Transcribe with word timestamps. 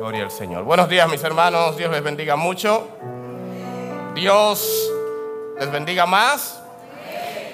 Gloria 0.00 0.24
al 0.24 0.30
Señor. 0.30 0.64
Buenos 0.64 0.88
días 0.88 1.06
mis 1.10 1.22
hermanos, 1.22 1.76
Dios 1.76 1.92
les 1.92 2.02
bendiga 2.02 2.34
mucho. 2.34 2.88
Dios 4.14 4.90
les 5.58 5.70
bendiga 5.70 6.06
más. 6.06 6.62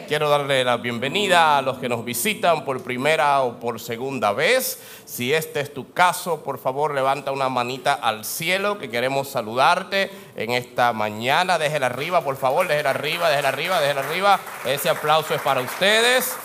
Quiero 0.06 0.30
darle 0.30 0.62
la 0.62 0.76
bienvenida 0.76 1.58
a 1.58 1.62
los 1.62 1.78
que 1.78 1.88
nos 1.88 2.04
visitan 2.04 2.64
por 2.64 2.84
primera 2.84 3.40
o 3.42 3.58
por 3.58 3.80
segunda 3.80 4.30
vez. 4.30 4.80
Si 5.04 5.34
este 5.34 5.58
es 5.58 5.74
tu 5.74 5.92
caso, 5.92 6.44
por 6.44 6.60
favor 6.60 6.94
levanta 6.94 7.32
una 7.32 7.48
manita 7.48 7.94
al 7.94 8.24
cielo 8.24 8.78
que 8.78 8.90
queremos 8.90 9.26
saludarte 9.26 10.12
en 10.36 10.52
esta 10.52 10.92
mañana. 10.92 11.58
Déjela 11.58 11.86
arriba, 11.86 12.20
por 12.20 12.36
favor, 12.36 12.68
déjela 12.68 12.90
arriba, 12.90 13.28
déjela 13.28 13.48
arriba, 13.48 13.80
déjela 13.80 14.02
arriba. 14.02 14.38
Ese 14.64 14.88
aplauso 14.88 15.34
es 15.34 15.42
para 15.42 15.62
ustedes. 15.62 16.36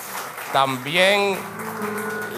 También 0.51 1.37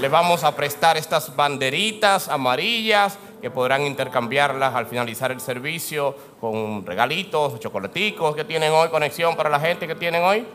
le 0.01 0.09
vamos 0.09 0.43
a 0.43 0.53
prestar 0.53 0.97
estas 0.97 1.33
banderitas 1.33 2.27
amarillas 2.27 3.17
que 3.43 3.51
podrán 3.51 3.85
intercambiarlas 3.85 4.73
al 4.73 4.85
finalizar 4.85 5.29
el 5.29 5.41
servicio 5.41 6.15
con 6.39 6.85
regalitos, 6.85 7.59
chocolaticos 7.59 8.37
que 8.37 8.45
tienen 8.45 8.71
hoy, 8.71 8.87
conexión 8.87 9.35
para 9.35 9.49
la 9.49 9.59
gente 9.59 9.85
que 9.85 9.95
tienen 9.95 10.23
hoy. 10.23 10.47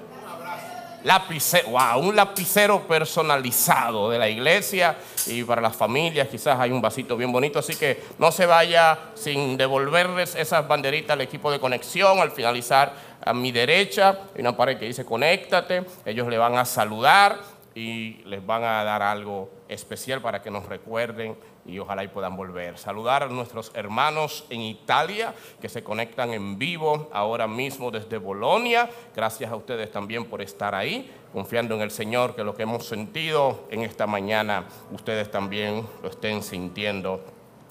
Lapicero, 1.05 1.69
wow, 1.69 2.01
un 2.01 2.17
lapicero 2.17 2.81
personalizado 2.89 4.09
de 4.09 4.19
la 4.19 4.27
iglesia 4.27 4.97
y 5.27 5.45
para 5.45 5.61
las 5.61 5.77
familias 5.77 6.29
quizás 6.29 6.59
hay 6.59 6.71
un 6.71 6.81
vasito 6.81 7.15
bien 7.15 7.31
bonito, 7.31 7.59
así 7.59 7.77
que 7.77 8.05
no 8.17 8.33
se 8.33 8.47
vaya 8.47 8.99
sin 9.13 9.59
devolverles 9.59 10.35
esas 10.35 10.67
banderitas 10.67 11.11
al 11.11 11.21
equipo 11.21 11.53
de 11.53 11.61
conexión 11.61 12.21
al 12.21 12.31
finalizar 12.31 12.95
a 13.21 13.35
mi 13.35 13.53
derecha 13.53 14.19
hay 14.35 14.41
una 14.41 14.57
pared 14.57 14.79
que 14.79 14.87
dice 14.87 15.05
conéctate, 15.05 15.85
ellos 16.07 16.27
le 16.27 16.39
van 16.39 16.57
a 16.57 16.65
saludar 16.65 17.39
y 17.75 18.23
les 18.25 18.45
van 18.45 18.65
a 18.65 18.83
dar 18.83 19.03
algo 19.03 19.51
especial 19.69 20.23
para 20.23 20.41
que 20.41 20.51
nos 20.51 20.65
recuerden 20.65 21.37
y 21.69 21.79
ojalá 21.79 22.03
y 22.03 22.09
puedan 22.09 22.37
volver. 22.37 22.79
Saludar 22.79 23.23
a 23.23 23.29
nuestros 23.29 23.71
hermanos 23.75 24.45
en 24.51 24.63
Italia 24.63 25.35
que 25.61 25.69
se 25.69 25.85
conectan 25.85 26.33
en 26.33 26.59
vivo 26.59 27.09
ahora 27.13 27.47
mismo 27.47 27.91
desde 27.91 28.17
Bolonia. 28.17 28.89
Gracias 29.15 29.51
a 29.53 29.57
ustedes 29.57 29.93
también 29.93 30.25
por 30.25 30.43
estar 30.43 30.75
ahí, 30.75 31.13
confiando 31.33 31.75
en 31.75 31.83
el 31.83 31.91
Señor 31.91 32.35
que 32.35 32.43
lo 32.43 32.57
que 32.57 32.63
hemos 32.63 32.87
sentido 32.87 33.67
en 33.71 33.83
esta 33.83 34.07
mañana 34.07 34.65
ustedes 34.91 35.31
también 35.31 35.87
lo 36.03 36.09
estén 36.09 36.43
sintiendo 36.43 37.21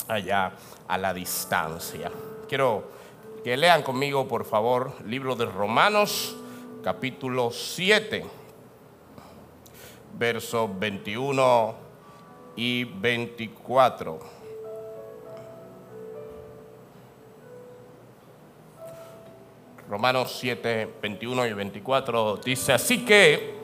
allá 0.07 0.53
a 0.87 0.97
la 0.97 1.13
distancia. 1.13 2.11
Quiero 2.47 2.89
que 3.43 3.57
lean 3.57 3.81
conmigo, 3.81 4.27
por 4.27 4.45
favor, 4.45 4.93
libro 5.05 5.35
de 5.35 5.45
Romanos, 5.45 6.37
capítulo 6.83 7.51
7 7.51 8.25
versos 10.17 10.69
21 10.79 11.86
y 12.57 12.83
24. 12.83 14.19
Romanos 19.87 20.35
7, 20.37 20.95
21 21.01 21.47
y 21.47 21.53
24 21.53 22.37
dice, 22.37 22.73
así 22.73 23.05
que, 23.05 23.55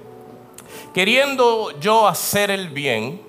queriendo 0.94 1.78
yo 1.82 2.08
hacer 2.08 2.50
el 2.50 2.70
bien, 2.70 3.22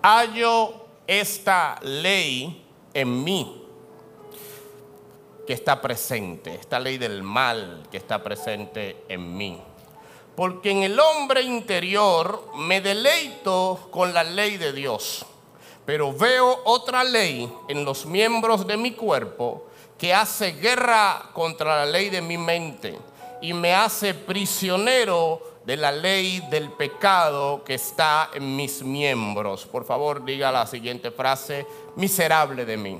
hallo 0.00 0.86
esta 1.08 1.76
ley 1.82 2.64
en 2.94 3.24
mí 3.24 3.64
que 5.44 5.54
está 5.54 5.80
presente, 5.80 6.54
esta 6.54 6.78
ley 6.78 6.98
del 6.98 7.24
mal 7.24 7.82
que 7.90 7.96
está 7.96 8.22
presente 8.22 9.04
en 9.08 9.36
mí 9.36 9.60
porque 10.40 10.70
en 10.70 10.82
el 10.84 10.98
hombre 10.98 11.42
interior 11.42 12.46
me 12.56 12.80
deleito 12.80 13.88
con 13.90 14.14
la 14.14 14.24
ley 14.24 14.56
de 14.56 14.72
Dios, 14.72 15.26
pero 15.84 16.14
veo 16.14 16.60
otra 16.64 17.04
ley 17.04 17.52
en 17.68 17.84
los 17.84 18.06
miembros 18.06 18.66
de 18.66 18.78
mi 18.78 18.92
cuerpo 18.92 19.66
que 19.98 20.14
hace 20.14 20.52
guerra 20.52 21.28
contra 21.34 21.84
la 21.84 21.84
ley 21.84 22.08
de 22.08 22.22
mi 22.22 22.38
mente 22.38 22.98
y 23.42 23.52
me 23.52 23.74
hace 23.74 24.14
prisionero 24.14 25.42
de 25.66 25.76
la 25.76 25.92
ley 25.92 26.40
del 26.48 26.70
pecado 26.70 27.62
que 27.62 27.74
está 27.74 28.30
en 28.32 28.56
mis 28.56 28.82
miembros. 28.82 29.66
Por 29.66 29.84
favor, 29.84 30.24
diga 30.24 30.50
la 30.50 30.66
siguiente 30.66 31.10
frase, 31.10 31.66
miserable 31.96 32.64
de 32.64 32.78
mí. 32.78 32.98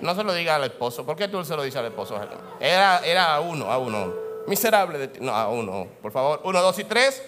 No 0.00 0.14
se 0.14 0.22
lo 0.22 0.32
diga 0.32 0.54
al 0.54 0.62
esposo. 0.62 1.04
¿Por 1.04 1.16
qué 1.16 1.26
tú 1.26 1.44
se 1.44 1.56
lo 1.56 1.64
dices 1.64 1.80
al 1.80 1.86
esposo? 1.86 2.16
Era, 2.60 3.04
era 3.04 3.34
a 3.34 3.40
uno, 3.40 3.72
a 3.72 3.78
uno. 3.78 4.25
Miserable 4.46 4.98
de 4.98 5.08
ti. 5.08 5.18
No, 5.20 5.50
uno, 5.50 5.88
por 6.00 6.12
favor. 6.12 6.40
Uno, 6.44 6.62
dos 6.62 6.78
y 6.78 6.84
tres. 6.84 7.20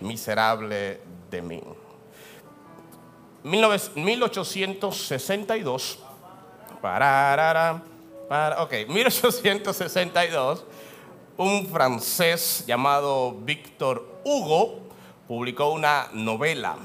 Miserable, 0.00 0.98
de 1.30 1.42
mí. 1.42 1.62
1862. 3.44 5.98
Para, 6.80 7.82
para, 8.28 8.62
ok, 8.62 8.72
1862. 8.88 10.64
Un 11.36 11.66
francés 11.66 12.64
llamado 12.66 13.32
Víctor 13.32 14.20
Hugo 14.24 14.78
publicó 15.26 15.70
una 15.70 16.08
novela, 16.12 16.76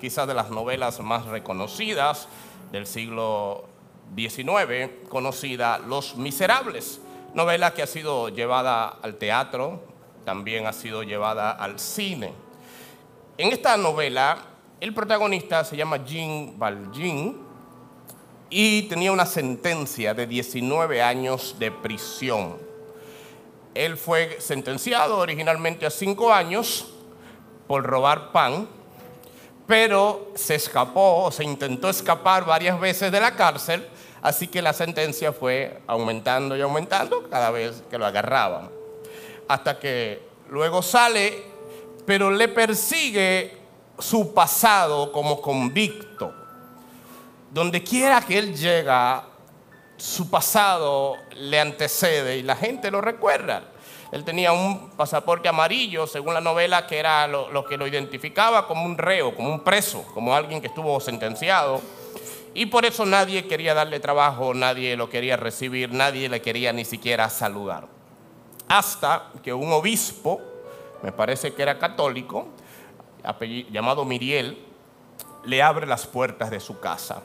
quizás 0.00 0.26
de 0.26 0.34
las 0.34 0.50
novelas 0.50 0.98
más 1.00 1.26
reconocidas 1.26 2.26
del 2.72 2.86
siglo 2.86 3.66
XIX, 4.16 4.90
conocida 5.08 5.78
Los 5.78 6.16
Miserables 6.16 7.00
novela 7.34 7.74
que 7.74 7.82
ha 7.82 7.86
sido 7.86 8.28
llevada 8.28 8.88
al 8.88 9.16
teatro, 9.16 9.82
también 10.24 10.66
ha 10.66 10.72
sido 10.72 11.02
llevada 11.02 11.50
al 11.50 11.78
cine. 11.78 12.32
En 13.36 13.52
esta 13.52 13.76
novela, 13.76 14.38
el 14.80 14.94
protagonista 14.94 15.64
se 15.64 15.76
llama 15.76 16.04
Jean 16.04 16.58
Valjean 16.58 17.36
y 18.50 18.82
tenía 18.82 19.12
una 19.12 19.26
sentencia 19.26 20.14
de 20.14 20.26
19 20.26 21.02
años 21.02 21.56
de 21.58 21.70
prisión. 21.70 22.56
Él 23.74 23.96
fue 23.96 24.40
sentenciado 24.40 25.18
originalmente 25.18 25.86
a 25.86 25.90
5 25.90 26.32
años 26.32 26.88
por 27.66 27.84
robar 27.84 28.32
pan, 28.32 28.66
pero 29.66 30.32
se 30.34 30.54
escapó 30.54 31.24
o 31.24 31.30
se 31.30 31.44
intentó 31.44 31.88
escapar 31.88 32.44
varias 32.44 32.80
veces 32.80 33.12
de 33.12 33.20
la 33.20 33.36
cárcel 33.36 33.86
Así 34.22 34.48
que 34.48 34.62
la 34.62 34.72
sentencia 34.72 35.32
fue 35.32 35.80
aumentando 35.86 36.56
y 36.56 36.60
aumentando 36.60 37.28
cada 37.30 37.50
vez 37.50 37.82
que 37.90 37.98
lo 37.98 38.06
agarraban. 38.06 38.70
Hasta 39.46 39.78
que 39.78 40.22
luego 40.48 40.82
sale, 40.82 41.44
pero 42.04 42.30
le 42.30 42.48
persigue 42.48 43.56
su 43.98 44.34
pasado 44.34 45.12
como 45.12 45.40
convicto. 45.40 46.32
Donde 47.50 47.82
quiera 47.82 48.20
que 48.20 48.38
él 48.38 48.56
llega, 48.56 49.24
su 49.96 50.28
pasado 50.30 51.16
le 51.34 51.60
antecede 51.60 52.38
y 52.38 52.42
la 52.42 52.56
gente 52.56 52.90
lo 52.90 53.00
recuerda. 53.00 53.62
Él 54.10 54.24
tenía 54.24 54.52
un 54.52 54.90
pasaporte 54.90 55.48
amarillo, 55.48 56.06
según 56.06 56.34
la 56.34 56.40
novela, 56.40 56.86
que 56.86 56.98
era 56.98 57.26
lo, 57.26 57.50
lo 57.50 57.64
que 57.64 57.76
lo 57.76 57.86
identificaba 57.86 58.66
como 58.66 58.84
un 58.84 58.96
reo, 58.96 59.34
como 59.34 59.50
un 59.50 59.60
preso, 59.60 60.02
como 60.14 60.34
alguien 60.34 60.60
que 60.60 60.68
estuvo 60.68 60.98
sentenciado 60.98 61.82
y 62.54 62.66
por 62.66 62.84
eso 62.84 63.04
nadie 63.06 63.46
quería 63.46 63.74
darle 63.74 64.00
trabajo, 64.00 64.54
nadie 64.54 64.96
lo 64.96 65.08
quería 65.08 65.36
recibir, 65.36 65.92
nadie 65.92 66.28
le 66.28 66.42
quería 66.42 66.72
ni 66.72 66.84
siquiera 66.84 67.28
saludar. 67.30 67.88
Hasta 68.68 69.30
que 69.42 69.52
un 69.52 69.72
obispo, 69.72 70.40
me 71.02 71.12
parece 71.12 71.54
que 71.54 71.62
era 71.62 71.78
católico, 71.78 72.48
llamado 73.70 74.04
Miriel, 74.04 74.58
le 75.44 75.62
abre 75.62 75.86
las 75.86 76.06
puertas 76.06 76.50
de 76.50 76.60
su 76.60 76.80
casa. 76.80 77.22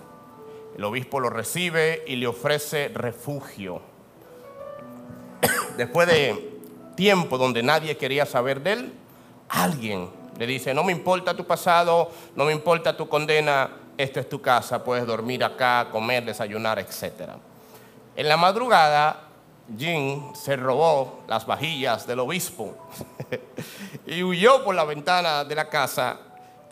El 0.78 0.84
obispo 0.84 1.20
lo 1.20 1.30
recibe 1.30 2.04
y 2.08 2.16
le 2.16 2.28
ofrece 2.28 2.90
refugio. 2.90 3.82
Después 5.78 6.08
de 6.08 6.60
tiempo 6.96 7.38
donde 7.38 7.64
nadie 7.64 7.98
quería 7.98 8.26
saber 8.26 8.62
de 8.62 8.74
él, 8.74 8.94
alguien 9.50 10.10
le 10.38 10.48
dice, 10.48 10.74
no 10.74 10.84
me 10.84 10.92
importa 10.92 11.36
tu 11.36 11.46
pasado, 11.46 12.12
no 12.36 12.46
me 12.46 12.54
importa 12.54 12.98
tu 12.98 13.08
condena, 13.08 13.70
esta 13.98 14.20
es 14.20 14.30
tu 14.30 14.42
casa, 14.42 14.84
puedes 14.84 15.06
dormir 15.06 15.44
acá, 15.44 15.88
comer, 15.92 16.26
desayunar, 16.26 16.80
etc. 16.80 17.32
En 18.16 18.28
la 18.28 18.38
madrugada, 18.38 19.28
Jim 19.78 20.34
se 20.34 20.56
robó 20.56 21.24
las 21.28 21.46
vajillas 21.46 22.06
del 22.08 22.20
obispo 22.20 22.76
y 24.06 24.24
huyó 24.24 24.64
por 24.64 24.76
la 24.76 24.84
ventana 24.84 25.44
de 25.44 25.56
la 25.56 25.70
casa. 25.70 26.20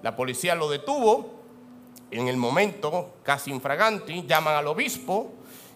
La 0.02 0.16
policía 0.16 0.56
lo 0.56 0.70
detuvo. 0.70 1.40
En 2.10 2.28
el 2.28 2.36
momento, 2.36 3.14
casi 3.24 3.52
infraganti, 3.52 4.26
llaman 4.28 4.56
al 4.56 4.68
obispo 4.68 5.32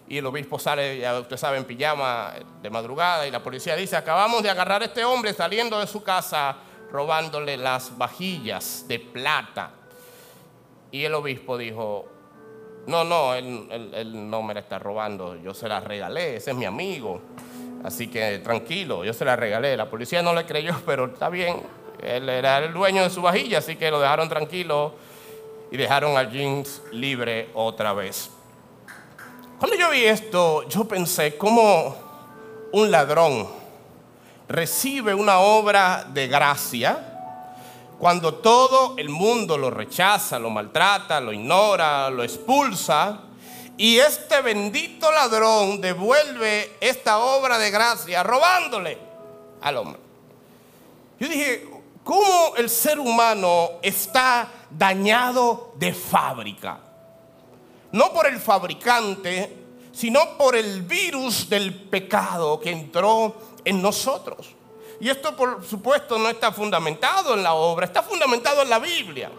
y 0.06 0.18
el 0.18 0.26
obispo 0.26 0.58
sale, 0.58 0.98
ya 0.98 1.18
usted 1.18 1.38
sabe, 1.38 1.56
en 1.56 1.64
pijama 1.64 2.34
de 2.60 2.68
madrugada 2.68 3.26
y 3.26 3.30
la 3.30 3.42
policía 3.42 3.74
dice, 3.74 3.96
acabamos 3.96 4.42
de 4.42 4.50
agarrar 4.50 4.82
a 4.82 4.84
este 4.84 5.04
hombre 5.04 5.32
saliendo 5.32 5.78
de 5.80 5.86
su 5.86 6.02
casa 6.02 6.56
robándole 6.92 7.56
las 7.56 7.96
vajillas 7.96 8.84
de 8.86 8.98
plata 8.98 9.70
y 10.96 11.04
el 11.04 11.12
obispo 11.12 11.58
dijo, 11.58 12.06
no, 12.86 13.04
no, 13.04 13.34
él, 13.34 14.30
no 14.30 14.42
me 14.42 14.54
la 14.54 14.60
está 14.60 14.78
robando, 14.78 15.36
yo 15.36 15.52
se 15.52 15.68
la 15.68 15.80
regalé, 15.80 16.36
ese 16.36 16.52
es 16.52 16.56
mi 16.56 16.64
amigo. 16.64 17.20
Así 17.84 18.08
que 18.08 18.38
tranquilo, 18.38 19.04
yo 19.04 19.12
se 19.12 19.26
la 19.26 19.36
regalé. 19.36 19.76
La 19.76 19.90
policía 19.90 20.22
no 20.22 20.32
le 20.32 20.46
creyó, 20.46 20.74
pero 20.86 21.04
está 21.04 21.28
bien. 21.28 21.60
Él 22.02 22.30
era 22.30 22.58
el 22.58 22.72
dueño 22.72 23.02
de 23.02 23.10
su 23.10 23.20
vajilla, 23.20 23.58
así 23.58 23.76
que 23.76 23.90
lo 23.90 24.00
dejaron 24.00 24.28
tranquilo. 24.30 24.94
y 25.70 25.76
dejaron 25.76 26.16
a 26.16 26.24
James 26.24 26.80
libre 26.92 27.50
otra 27.52 27.92
vez. 27.92 28.30
Cuando 29.58 29.76
yo 29.76 29.90
vi 29.90 30.04
esto, 30.04 30.66
yo 30.66 30.86
pensé, 30.86 31.36
¿cómo 31.36 31.94
un 32.72 32.90
ladrón 32.90 33.48
recibe 34.48 35.12
una 35.12 35.40
obra 35.40 36.06
de 36.08 36.26
gracia 36.26 37.15
cuando 37.98 38.34
todo 38.34 38.94
el 38.98 39.08
mundo 39.08 39.56
lo 39.56 39.70
rechaza, 39.70 40.38
lo 40.38 40.50
maltrata, 40.50 41.20
lo 41.20 41.32
ignora, 41.32 42.10
lo 42.10 42.22
expulsa? 42.22 43.20
Y 43.78 43.98
este 43.98 44.40
bendito 44.42 45.10
ladrón 45.10 45.80
devuelve 45.80 46.76
esta 46.80 47.18
obra 47.18 47.58
de 47.58 47.70
gracia 47.70 48.22
robándole 48.22 48.98
al 49.60 49.76
hombre. 49.76 50.00
Yo 51.18 51.28
dije, 51.28 51.68
¿cómo 52.04 52.54
el 52.56 52.68
ser 52.68 52.98
humano 52.98 53.72
está 53.82 54.48
dañado 54.70 55.72
de 55.76 55.92
fábrica? 55.92 56.80
No 57.92 58.12
por 58.12 58.26
el 58.26 58.38
fabricante, 58.38 59.56
sino 59.92 60.36
por 60.36 60.56
el 60.56 60.82
virus 60.82 61.48
del 61.48 61.74
pecado 61.88 62.60
que 62.60 62.70
entró 62.70 63.36
en 63.64 63.80
nosotros. 63.80 64.55
Y 65.00 65.08
esto 65.08 65.36
por 65.36 65.64
supuesto 65.64 66.18
no 66.18 66.28
está 66.28 66.52
fundamentado 66.52 67.34
en 67.34 67.42
la 67.42 67.54
obra, 67.54 67.86
está 67.86 68.02
fundamentado 68.02 68.62
en 68.62 68.70
la 68.70 68.78
Biblia. 68.78 69.30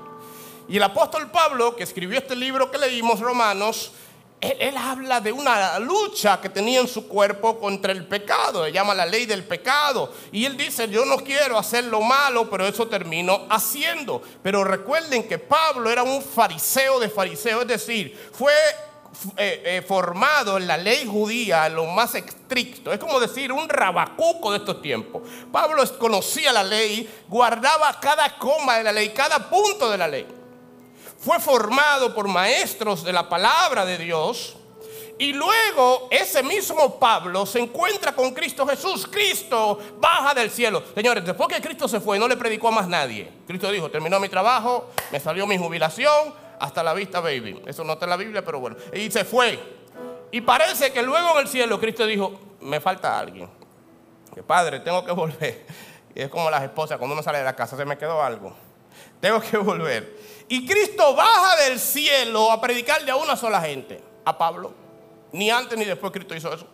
Y 0.69 0.77
el 0.77 0.83
apóstol 0.83 1.31
Pablo, 1.31 1.75
que 1.75 1.83
escribió 1.83 2.17
este 2.17 2.35
libro 2.35 2.69
que 2.69 2.77
leímos, 2.77 3.19
Romanos, 3.19 3.91
él, 4.39 4.77
habla 4.77 5.19
de 5.19 5.31
una 5.31 5.79
lucha 5.79 6.39
que 6.39 6.49
tenía 6.49 6.79
en 6.79 6.87
su 6.87 7.07
cuerpo 7.07 7.59
contra 7.59 7.91
el 7.91 8.05
pecado, 8.05 8.65
le 8.65 8.71
llama 8.71 8.93
la 8.93 9.05
ley 9.05 9.25
del 9.25 9.43
pecado. 9.43 10.13
Y 10.31 10.45
él 10.45 10.55
dice, 10.55 10.87
yo 10.89 11.05
no 11.05 11.17
quiero 11.17 11.57
hacer 11.57 11.85
lo 11.85 12.01
malo, 12.01 12.47
pero 12.47 12.67
eso 12.67 12.87
termino 12.87 13.47
haciendo. 13.49 14.21
Pero 14.43 14.63
recuerden 14.63 15.27
que 15.27 15.39
Pablo 15.39 15.89
era 15.89 16.03
un 16.03 16.21
fariseo 16.21 16.99
de 16.99 17.09
fariseo, 17.09 17.61
es 17.61 17.67
decir, 17.67 18.29
fue 18.31 18.53
eh, 19.35 19.61
eh, 19.65 19.81
formado 19.87 20.57
en 20.57 20.67
la 20.67 20.77
ley 20.77 21.05
judía, 21.05 21.69
lo 21.69 21.85
más 21.85 22.15
estricto. 22.15 22.91
Es 22.91 22.99
como 22.99 23.19
decir 23.19 23.51
un 23.51 23.67
rabacuco 23.69 24.51
de 24.51 24.57
estos 24.57 24.81
tiempos. 24.81 25.23
Pablo 25.51 25.83
conocía 25.97 26.51
la 26.51 26.63
ley, 26.63 27.09
guardaba 27.27 27.99
cada 27.99 28.37
coma 28.37 28.77
de 28.77 28.83
la 28.83 28.91
ley, 28.91 29.09
cada 29.09 29.49
punto 29.49 29.89
de 29.89 29.97
la 29.97 30.07
ley 30.07 30.27
fue 31.19 31.39
formado 31.39 32.13
por 32.13 32.27
maestros 32.27 33.03
de 33.03 33.11
la 33.11 33.27
palabra 33.27 33.85
de 33.85 33.97
Dios. 33.97 34.55
Y 35.19 35.33
luego 35.33 36.07
ese 36.11 36.43
mismo 36.43 36.99
Pablo 36.99 37.45
se 37.45 37.59
encuentra 37.59 38.13
con 38.13 38.33
Cristo 38.33 38.67
Jesús. 38.67 39.07
Cristo 39.07 39.79
baja 39.97 40.35
del 40.35 40.51
cielo. 40.51 40.83
Señores, 40.93 41.25
después 41.25 41.49
que 41.49 41.59
Cristo 41.59 41.87
se 41.87 41.99
fue, 41.99 42.19
no 42.19 42.27
le 42.27 42.37
predicó 42.37 42.67
a 42.67 42.71
más 42.71 42.87
nadie. 42.87 43.29
Cristo 43.47 43.71
dijo, 43.71 43.89
terminó 43.89 44.19
mi 44.19 44.29
trabajo, 44.29 44.91
me 45.11 45.19
salió 45.19 45.47
mi 45.47 45.57
jubilación, 45.57 46.33
hasta 46.59 46.83
la 46.83 46.93
vista, 46.93 47.19
baby. 47.19 47.61
Eso 47.65 47.83
no 47.83 47.93
está 47.93 48.05
en 48.05 48.09
la 48.11 48.17
Biblia, 48.17 48.43
pero 48.43 48.59
bueno. 48.59 48.75
Y 48.93 49.09
se 49.11 49.25
fue. 49.25 49.59
Y 50.31 50.41
parece 50.41 50.91
que 50.91 51.01
luego 51.01 51.31
en 51.33 51.45
el 51.45 51.47
cielo 51.47 51.79
Cristo 51.79 52.05
dijo, 52.05 52.39
me 52.61 52.79
falta 52.79 53.17
alguien. 53.17 53.49
Padre, 54.45 54.79
tengo 54.81 55.03
que 55.03 55.11
volver. 55.11 55.65
Y 56.13 56.21
es 56.21 56.29
como 56.29 56.49
las 56.49 56.63
esposas, 56.63 56.97
cuando 56.97 57.13
uno 57.13 57.23
sale 57.23 57.39
de 57.39 57.43
la 57.43 57.55
casa, 57.55 57.77
se 57.77 57.85
me 57.85 57.97
quedó 57.97 58.21
algo. 58.21 58.55
Tengo 59.19 59.39
que 59.39 59.57
volver. 59.57 60.17
Y 60.47 60.65
Cristo 60.65 61.15
baja 61.15 61.55
del 61.63 61.79
cielo 61.79 62.51
a 62.51 62.61
predicarle 62.61 63.11
a 63.11 63.15
una 63.15 63.35
sola 63.35 63.61
gente, 63.61 64.01
a 64.25 64.37
Pablo. 64.37 64.73
Ni 65.31 65.49
antes 65.49 65.77
ni 65.77 65.85
después 65.85 66.11
Cristo 66.11 66.35
hizo 66.35 66.53
eso. 66.53 66.67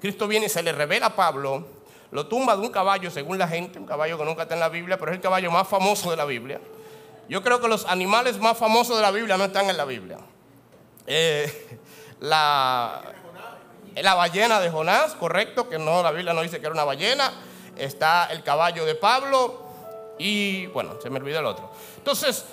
Cristo 0.00 0.26
viene 0.26 0.46
y 0.46 0.48
se 0.48 0.62
le 0.62 0.72
revela 0.72 1.06
a 1.06 1.16
Pablo, 1.16 1.66
lo 2.10 2.26
tumba 2.26 2.56
de 2.56 2.62
un 2.62 2.70
caballo 2.70 3.10
según 3.10 3.38
la 3.38 3.46
gente, 3.46 3.78
un 3.78 3.86
caballo 3.86 4.16
que 4.16 4.24
nunca 4.24 4.42
está 4.42 4.54
en 4.54 4.60
la 4.60 4.68
Biblia, 4.68 4.98
pero 4.98 5.10
es 5.12 5.16
el 5.16 5.22
caballo 5.22 5.50
más 5.50 5.68
famoso 5.68 6.10
de 6.10 6.16
la 6.16 6.24
Biblia. 6.24 6.60
Yo 7.30 7.44
creo 7.44 7.60
que 7.60 7.68
los 7.68 7.86
animales 7.86 8.40
más 8.40 8.58
famosos 8.58 8.96
de 8.96 9.02
la 9.02 9.12
Biblia 9.12 9.38
no 9.38 9.44
están 9.44 9.70
en 9.70 9.76
la 9.76 9.84
Biblia. 9.84 10.18
Eh, 11.06 11.78
la, 12.18 13.02
la 13.94 14.14
ballena 14.14 14.58
de 14.58 14.68
Jonás, 14.68 15.12
correcto, 15.12 15.68
que 15.68 15.78
no, 15.78 16.02
la 16.02 16.10
Biblia 16.10 16.32
no 16.32 16.42
dice 16.42 16.58
que 16.58 16.66
era 16.66 16.74
una 16.74 16.82
ballena. 16.82 17.32
Está 17.76 18.26
el 18.32 18.42
caballo 18.42 18.84
de 18.84 18.96
Pablo 18.96 19.62
y, 20.18 20.66
bueno, 20.66 20.96
se 21.00 21.08
me 21.08 21.20
olvidó 21.20 21.38
el 21.38 21.46
otro. 21.46 21.70
Entonces, 21.98 22.44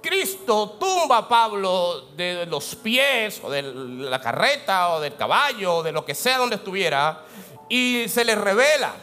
Cristo 0.00 0.78
tumba 0.80 1.18
a 1.18 1.28
Pablo 1.28 2.06
de 2.16 2.46
los 2.46 2.76
pies 2.76 3.42
o 3.44 3.50
de 3.50 3.60
la 3.60 4.18
carreta 4.18 4.94
o 4.94 5.00
del 5.00 5.14
caballo 5.14 5.76
o 5.76 5.82
de 5.82 5.92
lo 5.92 6.06
que 6.06 6.14
sea 6.14 6.38
donde 6.38 6.56
estuviera 6.56 7.22
y 7.68 8.06
se 8.08 8.24
le 8.24 8.34
revela. 8.34 8.94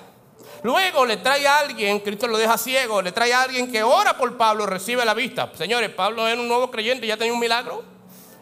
Luego 0.64 1.06
le 1.06 1.18
trae 1.18 1.48
a 1.48 1.60
alguien, 1.60 2.00
Cristo 2.00 2.28
lo 2.28 2.38
deja 2.38 2.58
ciego, 2.58 3.02
le 3.02 3.12
trae 3.12 3.34
a 3.34 3.42
alguien 3.42 3.72
que 3.72 3.82
ora 3.82 4.16
por 4.16 4.38
Pablo, 4.38 4.66
recibe 4.66 5.04
la 5.04 5.14
vista. 5.14 5.52
Señores, 5.56 5.90
Pablo 5.90 6.28
era 6.28 6.40
un 6.40 6.48
nuevo 6.48 6.70
creyente, 6.70 7.08
ya 7.08 7.18
tenía 7.18 7.34
un 7.34 7.40
milagro. 7.40 7.84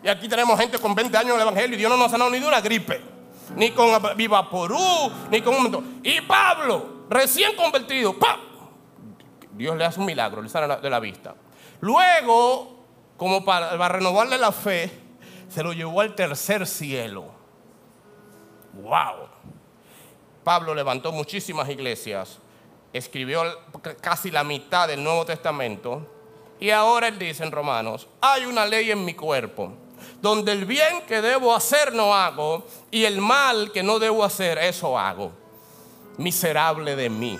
Y 0.03 0.07
aquí 0.07 0.27
tenemos 0.27 0.59
gente 0.59 0.79
con 0.79 0.95
20 0.95 1.17
años 1.17 1.31
en 1.31 1.35
el 1.35 1.41
Evangelio 1.41 1.75
y 1.75 1.79
Dios 1.79 1.89
no 1.89 1.97
nos 1.97 2.07
ha 2.07 2.11
sanado 2.11 2.29
ni 2.29 2.39
de 2.39 2.47
una 2.47 2.61
gripe, 2.61 3.01
ni 3.55 3.71
con 3.71 3.89
vivaporú, 4.15 5.11
ni 5.29 5.41
con 5.41 5.55
un. 5.55 6.01
Y 6.03 6.21
Pablo, 6.21 7.05
recién 7.09 7.55
convertido, 7.55 8.15
Dios 9.51 9.77
le 9.77 9.85
hace 9.85 9.99
un 9.99 10.05
milagro, 10.05 10.41
le 10.41 10.49
sana 10.49 10.77
de 10.77 10.89
la 10.89 10.99
vista. 10.99 11.35
Luego, 11.81 12.85
como 13.17 13.43
para, 13.43 13.87
renovarle 13.89 14.37
la 14.37 14.51
fe, 14.51 14.91
se 15.49 15.63
lo 15.63 15.73
llevó 15.73 16.01
al 16.01 16.15
tercer 16.15 16.65
cielo. 16.65 17.25
¡Wow! 18.73 19.28
Pablo 20.49 20.73
levantó 20.73 21.11
muchísimas 21.11 21.69
iglesias, 21.69 22.39
escribió 22.91 23.43
casi 24.01 24.31
la 24.31 24.43
mitad 24.43 24.87
del 24.87 25.03
Nuevo 25.03 25.23
Testamento 25.23 26.07
y 26.59 26.71
ahora 26.71 27.07
él 27.07 27.19
dice 27.19 27.43
en 27.43 27.51
Romanos, 27.51 28.07
hay 28.19 28.45
una 28.45 28.65
ley 28.65 28.89
en 28.89 29.05
mi 29.05 29.13
cuerpo, 29.13 29.71
donde 30.19 30.53
el 30.53 30.65
bien 30.65 31.03
que 31.07 31.21
debo 31.21 31.53
hacer 31.53 31.93
no 31.93 32.15
hago 32.15 32.65
y 32.89 33.03
el 33.05 33.21
mal 33.21 33.71
que 33.71 33.83
no 33.83 33.99
debo 33.99 34.23
hacer, 34.23 34.57
eso 34.57 34.97
hago. 34.97 35.31
Miserable 36.17 36.95
de 36.95 37.11
mí. 37.11 37.39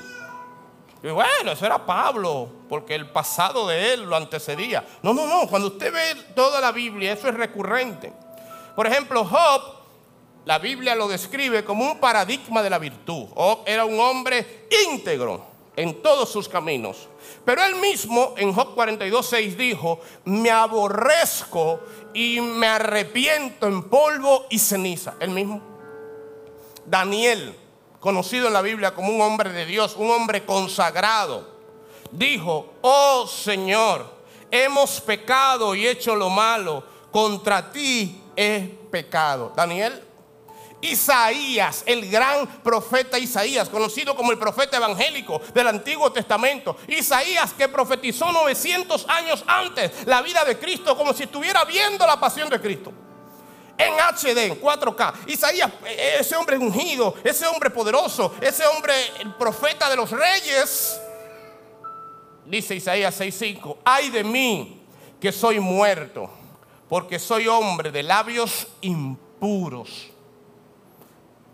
Y 1.02 1.08
bueno, 1.08 1.54
eso 1.54 1.66
era 1.66 1.84
Pablo, 1.84 2.48
porque 2.70 2.94
el 2.94 3.10
pasado 3.10 3.68
de 3.68 3.94
él 3.94 4.04
lo 4.04 4.18
antecedía. 4.18 4.86
No, 5.02 5.16
no, 5.16 5.26
no, 5.26 5.48
cuando 5.48 5.70
usted 5.70 5.92
ve 5.92 6.14
toda 6.36 6.62
la 6.62 6.72
Biblia, 6.72 7.14
eso 7.14 7.28
es 7.28 7.34
recurrente. 7.34 8.14
Por 8.76 8.86
ejemplo, 8.86 9.26
Job, 9.26 9.79
la 10.50 10.58
Biblia 10.58 10.96
lo 10.96 11.08
describe 11.08 11.64
como 11.64 11.86
un 11.86 12.00
paradigma 12.00 12.64
de 12.64 12.72
la 12.72 12.80
virtud. 12.80 13.28
Job 13.36 13.60
era 13.68 13.86
un 13.86 14.00
hombre 14.00 14.66
íntegro 14.88 15.46
en 15.76 16.02
todos 16.02 16.32
sus 16.32 16.50
caminos. 16.50 17.08
Pero 17.46 17.64
él 17.64 17.76
mismo 17.76 18.34
en 18.36 18.52
Job 18.52 18.76
42.6 18.76 19.56
dijo, 19.56 20.00
me 20.26 20.50
aborrezco 20.50 21.82
y 22.16 22.42
me 22.42 22.66
arrepiento 22.66 23.68
en 23.68 23.84
polvo 23.84 24.48
y 24.50 24.58
ceniza. 24.58 25.14
Él 25.20 25.30
mismo. 25.30 25.62
Daniel 26.84 27.56
conocido 28.00 28.48
en 28.48 28.54
la 28.54 28.64
Biblia 28.64 28.96
como 28.96 29.14
un 29.14 29.22
hombre 29.22 29.52
de 29.52 29.68
Dios, 29.68 29.96
un 30.00 30.10
hombre 30.10 30.46
consagrado, 30.46 31.48
dijo, 32.10 32.74
oh 32.82 33.28
Señor, 33.28 34.04
hemos 34.50 35.00
pecado 35.00 35.76
y 35.76 35.86
hecho 35.86 36.16
lo 36.16 36.32
malo, 36.32 36.84
contra 37.12 37.72
ti 37.72 38.20
es 38.36 38.68
pecado. 38.90 39.54
Daniel. 39.56 40.09
Isaías, 40.82 41.84
el 41.86 42.10
gran 42.10 42.48
profeta 42.62 43.18
Isaías, 43.20 43.70
conocido 43.70 44.16
como 44.16 44.32
el 44.32 44.38
profeta 44.38 44.78
evangélico 44.78 45.42
del 45.54 45.68
Antiguo 45.68 46.12
Testamento. 46.12 46.78
Isaías 46.88 47.54
que 47.54 47.68
profetizó 47.68 48.32
900 48.32 49.08
años 49.10 49.44
antes 49.46 50.06
la 50.06 50.22
vida 50.22 50.44
de 50.46 50.58
Cristo 50.58 50.98
como 50.98 51.14
si 51.14 51.24
estuviera 51.24 51.66
viendo 51.66 52.06
la 52.08 52.20
pasión 52.20 52.50
de 52.50 52.60
Cristo 52.62 52.94
en 53.80 53.94
HD, 53.94 54.38
en 54.46 54.62
4K. 54.62 55.14
Isaías, 55.28 55.72
ese 55.86 56.36
hombre 56.36 56.58
ungido, 56.58 57.16
ese 57.24 57.48
hombre 57.48 57.70
poderoso, 57.70 58.36
ese 58.42 58.66
hombre, 58.68 58.94
el 59.20 59.34
profeta 59.36 59.90
de 59.90 59.96
los 59.96 60.12
reyes, 60.12 61.00
dice 62.46 62.76
Isaías 62.76 63.18
6:5, 63.20 63.78
ay 63.86 64.10
de 64.10 64.24
mí 64.24 64.82
que 65.20 65.32
soy 65.32 65.60
muerto, 65.62 66.30
porque 66.90 67.20
soy 67.20 67.48
hombre 67.48 67.92
de 67.92 68.04
labios 68.04 68.68
impuros. 68.82 70.10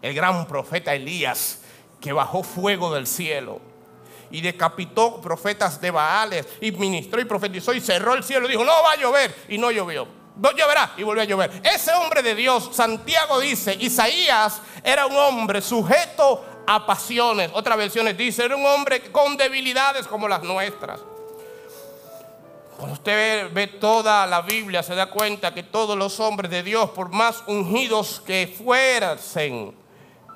El 0.06 0.14
gran 0.14 0.46
profeta 0.46 0.94
Elías, 0.94 1.62
que 2.00 2.14
bajó 2.14 2.44
fuego 2.44 2.94
del 2.94 3.08
cielo 3.08 3.60
y 4.30 4.42
decapitó 4.42 5.20
profetas 5.20 5.82
de 5.82 5.90
Baales 5.90 6.46
y 6.62 6.72
ministró 6.72 7.20
y 7.20 7.26
profetizó 7.26 7.74
y 7.74 7.82
cerró 7.82 8.14
el 8.14 8.24
cielo 8.24 8.48
dijo, 8.48 8.64
no 8.64 8.84
va 8.84 8.92
a 8.92 8.98
llover 8.98 9.36
y 9.50 9.58
no 9.58 9.72
llovió 9.72 10.08
lloverá 10.56 10.94
y 10.96 11.02
volvió 11.02 11.24
a 11.24 11.26
llover. 11.26 11.62
Ese 11.64 11.92
hombre 11.94 12.22
de 12.22 12.36
Dios, 12.36 12.70
Santiago 12.72 13.40
dice, 13.40 13.76
Isaías 13.80 14.62
era 14.84 15.08
un 15.08 15.16
hombre 15.16 15.60
sujeto 15.60 16.46
a 16.68 16.86
pasiones. 16.86 17.50
Otras 17.54 17.76
versiones 17.76 18.16
dice, 18.16 18.46
era 18.46 18.56
un 18.56 18.66
hombre 18.66 19.12
con 19.12 19.38
debilidades 19.38 20.06
como 20.06 20.28
las 20.28 20.44
nuestras. 20.44 21.00
Cuando 22.78 22.94
usted 22.94 23.54
ve, 23.54 23.68
toda 23.68 24.28
la 24.28 24.42
Biblia, 24.42 24.84
se 24.84 24.94
da 24.94 25.10
cuenta 25.10 25.54
que 25.54 25.64
todos 25.64 25.98
los 25.98 26.20
hombres 26.20 26.52
de 26.52 26.62
Dios, 26.62 26.90
por 26.90 27.10
más 27.10 27.42
ungidos 27.48 28.22
que 28.26 28.54
fueran, 28.56 29.18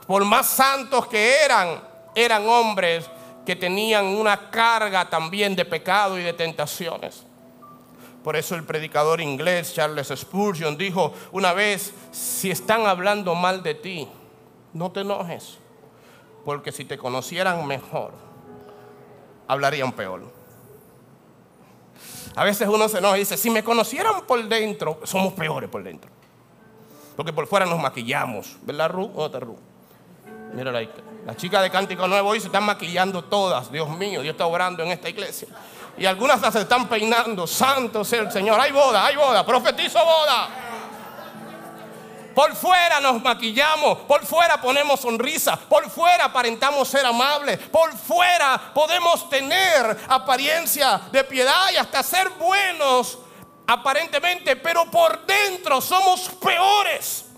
por 0.10 0.26
más 0.26 0.48
santos 0.48 1.06
que 1.06 1.44
eran, 1.46 1.84
eran 2.16 2.50
hombres 2.50 3.08
que 3.46 3.56
tenían 3.56 4.08
una 4.08 4.50
carga 4.50 5.08
también 5.08 5.56
de 5.56 5.64
pecado 5.64 6.18
y 6.18 6.24
de 6.24 6.34
tentaciones. 6.34 7.28
Por 8.24 8.36
eso 8.36 8.56
el 8.56 8.64
predicador 8.64 9.22
inglés 9.22 9.72
Charles 9.76 10.08
Spurgeon 10.08 10.76
dijo 10.80 11.14
una 11.32 11.54
vez, 11.54 11.94
si 12.12 12.50
están 12.50 12.88
hablando 12.88 13.36
mal 13.36 13.62
de 13.62 13.76
ti, 13.76 14.08
no 14.74 14.92
te 14.92 15.02
enojes, 15.02 15.60
porque 16.44 16.72
si 16.72 16.86
te 16.86 16.98
conocieran 16.98 17.68
mejor, 17.68 18.12
hablarían 19.48 19.92
peor. 19.92 20.24
A 22.36 22.44
veces 22.44 22.68
uno 22.68 22.90
se 22.90 22.98
enoja 22.98 23.18
y 23.18 23.20
dice, 23.20 23.38
si 23.38 23.52
me 23.52 23.64
conocieran 23.64 24.26
por 24.26 24.44
dentro, 24.48 25.02
somos 25.04 25.34
peores 25.34 25.70
por 25.70 25.84
dentro. 25.84 26.10
Porque 27.16 27.32
por 27.32 27.46
fuera 27.46 27.68
nos 27.68 27.80
maquillamos, 27.80 28.58
¿verdad, 28.64 28.90
Ru? 28.90 29.10
¿Dónde 29.10 29.40
Ru? 29.40 29.69
Mira 30.54 30.78
ahí. 30.78 30.90
Las 31.26 31.38
chicas 31.38 31.62
de 31.62 31.70
Cántico 31.70 32.08
Nuevo 32.08 32.30
hoy 32.30 32.40
se 32.40 32.48
están 32.48 32.64
maquillando 32.64 33.24
todas. 33.24 33.72
Dios 33.72 33.90
mío, 33.90 34.22
Dios 34.22 34.34
está 34.34 34.46
obrando 34.46 34.84
en 34.84 34.92
esta 34.92 35.10
iglesia. 35.10 35.48
Y 35.98 36.06
algunas 36.06 36.42
se 36.54 36.62
están 36.62 36.88
peinando. 36.88 37.46
Santo 37.46 38.04
sea 38.04 38.22
el 38.22 38.32
Señor. 38.32 38.60
Hay 38.60 38.72
boda, 38.72 39.06
hay 39.06 39.16
boda. 39.16 39.46
Profetizo 39.46 40.04
boda. 40.04 40.50
Por 42.34 42.56
fuera 42.56 43.02
nos 43.02 43.22
maquillamos, 43.22 43.98
por 44.00 44.26
fuera 44.26 44.62
ponemos 44.62 45.02
sonrisa, 45.02 45.58
por 45.58 45.90
fuera 45.90 46.26
aparentamos 46.26 46.88
ser 46.88 47.06
amables, 47.06 47.58
por 47.68 47.92
fuera 47.98 48.72
podemos 48.74 49.30
tener 49.30 49.98
apariencia 50.08 51.02
de 51.12 51.24
piedad 51.26 51.70
y 51.74 51.76
hasta 51.76 52.02
ser 52.02 52.30
buenos 52.30 53.18
aparentemente, 53.68 54.56
pero 54.56 54.90
por 54.90 55.26
dentro 55.26 55.82
somos 55.82 56.30
peores. 56.42 57.29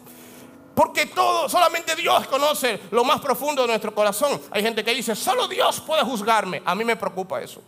Porque 0.81 1.05
todo, 1.05 1.47
solamente 1.47 1.95
Dios 1.95 2.25
conoce 2.25 2.79
lo 2.89 3.03
más 3.03 3.21
profundo 3.21 3.61
de 3.61 3.67
nuestro 3.67 3.93
corazón. 3.93 4.41
Hay 4.49 4.63
gente 4.63 4.83
que 4.83 4.95
dice, 4.95 5.15
solo 5.15 5.47
Dios 5.47 5.79
puede 5.79 6.01
juzgarme. 6.01 6.63
A 6.65 6.73
mí 6.73 6.83
me 6.83 6.95
preocupa 6.95 7.39
eso. 7.39 7.61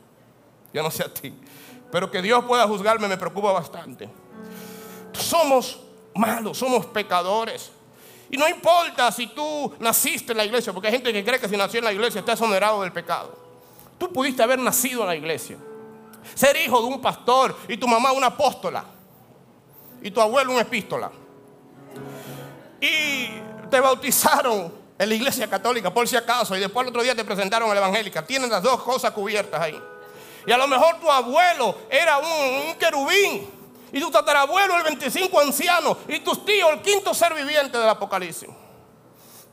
Yo 0.74 0.82
no 0.82 0.90
sé 0.90 1.04
a 1.04 1.14
ti. 1.14 1.32
Pero 1.92 2.10
que 2.10 2.24
Dios 2.24 2.44
pueda 2.46 2.68
juzgarme 2.68 3.08
me 3.08 3.16
preocupa 3.16 3.52
bastante. 3.52 4.10
Somos 5.12 5.80
malos, 6.16 6.58
somos 6.58 6.88
pecadores. 6.88 7.70
Y 8.32 8.38
no 8.38 8.50
importa 8.50 9.12
si 9.12 9.28
tú 9.28 9.72
naciste 9.78 10.32
en 10.32 10.40
la 10.40 10.46
iglesia, 10.46 10.74
porque 10.74 10.88
hay 10.88 10.94
gente 10.94 11.14
que 11.14 11.24
cree 11.24 11.40
que 11.40 11.48
si 11.48 11.56
nació 11.56 11.78
en 11.82 11.86
la 11.86 11.94
iglesia 11.94 12.18
está 12.18 12.32
exonerado 12.32 12.82
del 12.82 12.92
pecado. 12.92 13.38
Tú 14.00 14.12
pudiste 14.12 14.42
haber 14.42 14.58
nacido 14.58 15.02
en 15.02 15.08
la 15.10 15.16
iglesia, 15.16 15.58
ser 16.34 16.58
hijo 16.58 16.82
de 16.82 16.88
un 16.88 17.00
pastor 17.00 17.56
y 17.68 17.78
tu 17.78 17.88
mamá 17.88 18.12
una 18.12 18.26
apóstola 18.26 18.84
y 20.02 20.10
tu 20.10 20.20
abuelo 20.20 20.52
una 20.52 20.62
epístola. 20.62 21.12
Y 22.84 23.30
te 23.70 23.80
bautizaron 23.80 24.74
en 25.00 25.08
la 25.08 25.16
iglesia 25.16 25.50
católica 25.50 25.94
por 25.94 26.06
si 26.06 26.18
acaso 26.18 26.54
y 26.54 26.60
después 26.60 26.84
el 26.84 26.90
otro 26.90 27.02
día 27.02 27.16
te 27.16 27.24
presentaron 27.24 27.72
a 27.72 27.74
la 27.74 27.80
evangélica. 27.80 28.26
Tienen 28.26 28.50
las 28.50 28.62
dos 28.62 28.84
cosas 28.84 29.12
cubiertas 29.12 29.62
ahí. 29.62 29.82
Y 30.46 30.52
a 30.52 30.58
lo 30.58 30.68
mejor 30.68 31.00
tu 31.00 31.10
abuelo 31.10 31.78
era 31.90 32.18
un, 32.18 32.76
querubín. 32.76 33.50
Y 33.90 34.02
tu 34.02 34.12
tatarabuelo 34.12 34.76
el 34.76 34.84
25 34.84 35.40
anciano. 35.40 35.98
Y 36.10 36.20
tus 36.20 36.44
tíos 36.44 36.72
el 36.74 36.82
quinto 36.82 37.14
ser 37.14 37.34
viviente 37.34 37.78
del 37.78 37.88
Apocalipsis. 37.88 38.50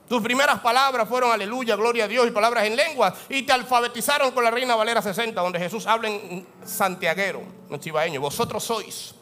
Tus 0.09 0.21
primeras 0.21 0.59
palabras 0.59 1.09
fueron 1.09 1.31
aleluya, 1.31 1.77
gloria 1.77 2.07
a 2.07 2.09
Dios 2.09 2.27
y 2.27 2.33
palabras 2.33 2.65
en 2.65 2.75
lengua. 2.75 3.15
Y 3.29 3.43
te 3.43 3.53
alfabetizaron 3.53 4.33
con 4.33 4.43
la 4.43 4.51
Reina 4.51 4.75
Valera 4.75 5.03
60, 5.03 5.41
donde 5.41 5.61
Jesús 5.61 5.87
habla 5.87 6.09
en 6.09 6.45
santiaguero, 6.65 7.43
en 7.71 7.79
chivaeño. 7.79 8.21
Vosotros 8.21 8.65
sois. 8.65 9.15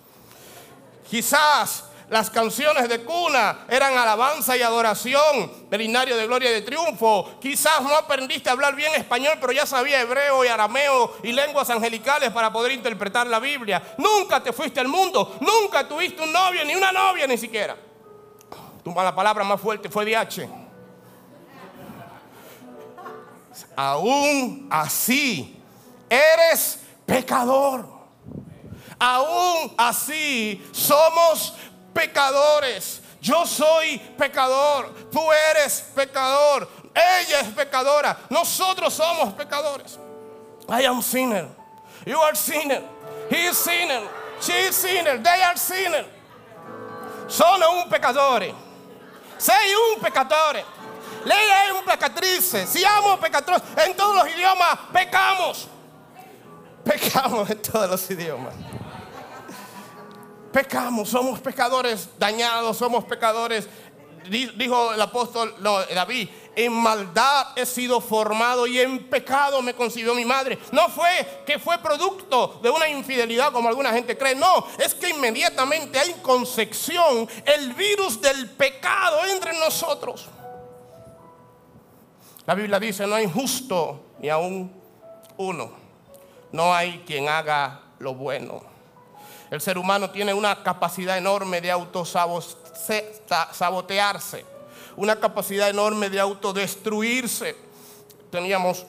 Quizás 1.11 1.88
las 2.11 2.31
canciones 2.31 2.89
de 2.89 3.05
cuna 3.05 3.67
eran 3.69 3.97
alabanza 3.97 4.57
y 4.57 4.63
adoración 4.63 5.69
del 5.69 5.93
de 5.93 6.27
gloria 6.27 6.51
y 6.51 6.55
de 6.55 6.63
triunfo. 6.63 7.39
Quizás 7.41 7.83
no 7.83 7.95
aprendiste 7.95 8.49
a 8.49 8.53
hablar 8.53 8.75
bien 8.75 8.95
español, 8.95 9.39
pero 9.41 9.53
ya 9.53 9.67
sabía 9.67 10.01
hebreo 10.01 10.45
y 10.45 10.49
arameo 10.49 11.17
y 11.23 11.33
lenguas 11.33 11.69
angelicales 11.71 12.31
para 12.31 12.53
poder 12.53 12.73
interpretar 12.73 13.27
la 13.27 13.39
Biblia. 13.39 13.83
Nunca 13.99 14.43
te 14.43 14.53
fuiste 14.53 14.81
al 14.81 14.89
mundo, 14.89 15.37
nunca 15.41 15.87
tuviste 15.87 16.23
un 16.23 16.33
novio, 16.33 16.65
ni 16.65 16.75
una 16.75 16.93
novia 16.93 17.27
ni 17.27 17.37
siquiera. 17.37 17.77
Tu 18.83 18.91
mala 18.91 19.15
palabra 19.15 19.45
más 19.45 19.61
fuerte 19.61 19.91
fue 19.91 20.05
DH. 20.07 20.49
Aún 23.77 24.67
así, 24.71 25.61
eres 26.09 26.81
pecador. 27.05 27.99
Aún 28.99 29.75
así, 29.77 30.67
somos 30.73 31.55
pecadores. 31.99 33.01
Yo 33.21 33.45
soy 33.45 33.99
pecador. 34.17 34.95
Tú 35.11 35.21
eres 35.51 35.91
pecador. 35.95 36.69
Ella 36.95 37.41
es 37.41 37.49
pecadora. 37.49 38.17
Nosotros 38.31 38.95
somos 38.95 39.35
pecadores. 39.35 39.99
I 40.69 40.85
am 40.85 41.03
sinner. 41.03 41.49
You 42.07 42.19
are 42.21 42.37
sinner. 42.37 42.83
He 43.29 43.47
is 43.49 43.59
sinner. 43.59 44.03
She 44.41 44.53
is 44.53 44.77
sinner. 44.77 45.19
They 45.19 45.43
are 45.43 45.57
sinner. 45.57 46.05
Sono 47.27 47.83
un 47.83 47.89
peccatore. 47.89 48.55
Sei 49.37 49.75
un 49.75 50.01
peccatore. 50.01 50.65
Lei 51.25 51.49
è 51.67 51.71
un 51.71 51.83
peccatrice. 51.85 52.67
Siamo 52.67 53.17
peccatori. 53.19 53.61
En 53.77 53.95
todos 53.95 54.15
los 54.15 54.29
idiomas 54.29 54.79
pecamos. 54.93 55.69
Pecamos 56.85 57.51
en 57.51 57.61
todos 57.61 57.91
los 57.91 58.11
idiomas 58.11 58.55
pecamos, 60.53 61.09
somos 61.09 61.41
pecadores 61.41 62.09
dañados, 62.19 62.77
somos 62.77 63.05
pecadores. 63.05 63.69
Dijo 64.29 64.93
el 64.93 65.01
apóstol 65.01 65.55
David, 65.63 66.29
en 66.55 66.73
maldad 66.73 67.57
he 67.57 67.65
sido 67.65 68.01
formado 68.01 68.67
y 68.67 68.79
en 68.81 69.09
pecado 69.09 69.63
me 69.63 69.75
concibió 69.75 70.15
mi 70.15 70.25
madre. 70.25 70.59
No 70.73 70.89
fue 70.89 71.43
que 71.47 71.59
fue 71.59 71.79
producto 71.79 72.59
de 72.63 72.69
una 72.69 72.89
infidelidad 72.89 73.53
como 73.53 73.69
alguna 73.69 73.93
gente 73.93 74.19
cree, 74.19 74.35
no, 74.35 74.67
es 74.79 74.93
que 74.93 75.11
inmediatamente 75.11 75.99
hay 75.99 76.15
concepción, 76.21 77.29
el 77.47 77.73
virus 77.75 78.21
del 78.21 78.51
pecado 78.51 79.25
entre 79.27 79.59
nosotros. 79.59 80.29
La 82.45 82.55
Biblia 82.55 82.81
dice, 82.81 83.07
no 83.07 83.15
hay 83.15 83.31
justo 83.31 84.01
ni 84.19 84.29
aún 84.29 84.73
uno, 85.37 85.71
no 86.51 86.75
hay 86.75 87.05
quien 87.07 87.29
haga 87.29 87.83
lo 88.01 88.15
bueno. 88.15 88.78
El 89.51 89.61
ser 89.61 89.79
humano 89.79 90.11
tiene 90.11 90.35
una 90.35 90.63
capacidad 90.63 91.17
enorme 91.17 91.61
de 91.61 91.71
autosabotearse, 91.71 94.45
una 94.97 95.17
capacidad 95.17 95.71
enorme 95.71 96.11
de 96.11 96.21
autodestruirse. 96.21 97.57
Teníamos, 98.31 98.85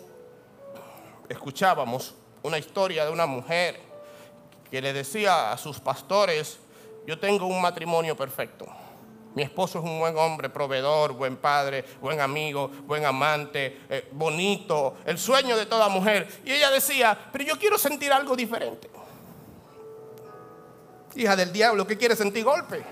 escuchábamos 1.29 2.13
una 2.43 2.57
historia 2.57 3.05
de 3.05 3.11
una 3.11 3.25
mujer 3.25 3.79
que 4.69 4.81
le 4.81 4.91
decía 4.91 5.51
a 5.51 5.57
sus 5.57 5.79
pastores, 5.79 6.59
yo 7.07 7.17
tengo 7.17 7.47
un 7.47 7.61
matrimonio 7.61 8.17
perfecto. 8.17 8.67
Mi 9.35 9.43
esposo 9.43 9.79
es 9.79 9.85
un 9.85 9.99
buen 9.99 10.17
hombre, 10.17 10.49
proveedor, 10.49 11.13
buen 11.13 11.37
padre, 11.37 11.85
buen 12.01 12.19
amigo, 12.19 12.69
buen 12.85 13.05
amante, 13.05 13.81
eh, 13.89 14.09
bonito, 14.11 14.95
el 15.05 15.17
sueño 15.17 15.55
de 15.55 15.65
toda 15.65 15.87
mujer. 15.87 16.41
Y 16.43 16.51
ella 16.51 16.71
decía, 16.71 17.17
pero 17.31 17.43
yo 17.43 17.57
quiero 17.57 17.77
sentir 17.77 18.11
algo 18.11 18.35
diferente. 18.35 18.89
Hija 21.15 21.35
del 21.35 21.51
diablo, 21.51 21.85
¿qué 21.87 21.97
quiere 21.97 22.15
sentir 22.15 22.43
golpe? 22.43 22.83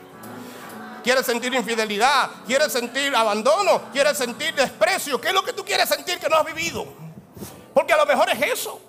¿Quieres 1.04 1.26
sentir 1.26 1.54
infidelidad? 1.54 2.30
¿Quieres 2.46 2.72
sentir 2.72 3.16
abandono? 3.16 3.84
¿Quieres 3.94 4.18
sentir 4.18 4.54
desprecio? 4.54 5.22
¿Qué 5.22 5.30
es 5.30 5.34
lo 5.34 5.44
que 5.44 5.54
tú 5.54 5.64
quieres 5.64 5.88
sentir 5.88 6.20
que 6.20 6.28
no 6.28 6.36
has 6.36 6.46
vivido? 6.46 6.86
Porque 7.74 7.94
a 7.94 7.98
lo 7.98 8.06
mejor 8.06 8.30
es 8.30 8.42
eso. 8.42 8.82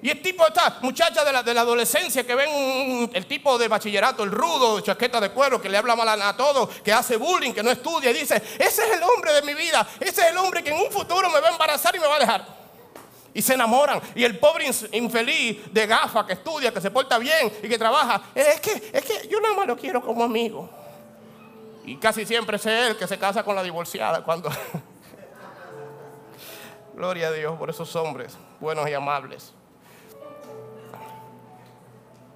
Y 0.00 0.10
el 0.10 0.22
tipo, 0.22 0.46
esta 0.46 0.78
muchacha 0.82 1.24
de 1.24 1.32
la, 1.32 1.60
adolescencia 1.60 2.24
que 2.24 2.34
ven 2.34 3.10
el 3.12 3.26
tipo 3.26 3.58
de 3.58 3.66
bachillerato, 3.66 4.22
el 4.22 4.30
rudo, 4.30 4.80
chaqueta 4.80 5.20
de 5.20 5.30
cuero, 5.30 5.60
que 5.60 5.68
le 5.68 5.76
habla 5.76 5.96
mal 5.96 6.08
a, 6.08 6.28
a 6.28 6.36
todo, 6.36 6.68
que 6.82 6.92
hace 6.92 7.16
bullying, 7.16 7.52
que 7.52 7.62
no 7.62 7.70
estudia, 7.70 8.10
y 8.10 8.14
dice, 8.14 8.36
ese 8.58 8.82
es 8.82 8.92
el 8.96 9.02
hombre 9.02 9.32
de 9.32 9.42
mi 9.42 9.54
vida, 9.54 9.86
ese 9.98 10.22
es 10.22 10.28
el 10.28 10.36
hombre 10.38 10.62
que 10.62 10.70
en 10.70 10.78
un 10.78 10.92
futuro 10.92 11.28
me 11.28 11.40
va 11.40 11.48
a 11.48 11.52
embarazar 11.52 11.96
y 11.96 11.98
me 11.98 12.06
va 12.06 12.16
a 12.16 12.20
dejar 12.20 12.55
y 13.36 13.42
se 13.42 13.52
enamoran. 13.52 14.00
Y 14.14 14.24
el 14.24 14.38
pobre 14.38 14.64
infeliz 14.92 15.70
de 15.70 15.86
gafa 15.86 16.26
que 16.26 16.32
estudia, 16.32 16.72
que 16.72 16.80
se 16.80 16.90
porta 16.90 17.18
bien 17.18 17.52
y 17.62 17.68
que 17.68 17.76
trabaja, 17.76 18.22
es 18.34 18.58
que, 18.60 18.90
es 18.90 19.04
que 19.04 19.28
yo 19.28 19.38
nada 19.42 19.54
más 19.54 19.66
lo 19.66 19.76
quiero 19.76 20.00
como 20.00 20.24
amigo. 20.24 20.70
Y 21.84 21.96
casi 21.96 22.24
siempre 22.24 22.56
es 22.56 22.64
él 22.64 22.96
que 22.96 23.06
se 23.06 23.18
casa 23.18 23.44
con 23.44 23.54
la 23.54 23.62
divorciada 23.62 24.24
cuando... 24.24 24.50
Gloria 26.94 27.28
a 27.28 27.32
Dios 27.32 27.58
por 27.58 27.68
esos 27.68 27.94
hombres 27.94 28.38
buenos 28.58 28.88
y 28.88 28.94
amables. 28.94 29.52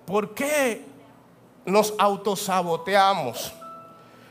¿Por 0.05 0.35
qué 0.35 0.85
nos 1.65 1.95
autosaboteamos? 1.97 3.55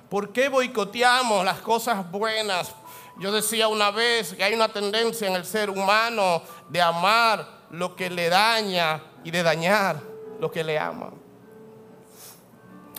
¿Por 0.07 0.31
qué 0.31 0.49
boicoteamos 0.49 1.43
las 1.43 1.61
cosas 1.61 2.11
buenas? 2.11 2.75
Yo 3.19 3.33
decía 3.33 3.67
una 3.67 3.91
vez 3.91 4.33
que 4.33 4.43
hay 4.43 4.53
una 4.53 4.69
tendencia 4.69 5.27
en 5.27 5.35
el 5.35 5.45
ser 5.45 5.69
humano 5.69 6.41
de 6.69 6.81
amar 6.81 7.45
lo 7.71 7.93
que 7.95 8.09
le 8.09 8.29
daña 8.29 9.03
y 9.25 9.31
de 9.31 9.43
dañar 9.43 10.01
lo 10.39 10.49
que 10.49 10.63
le 10.63 10.79
ama. 10.79 11.11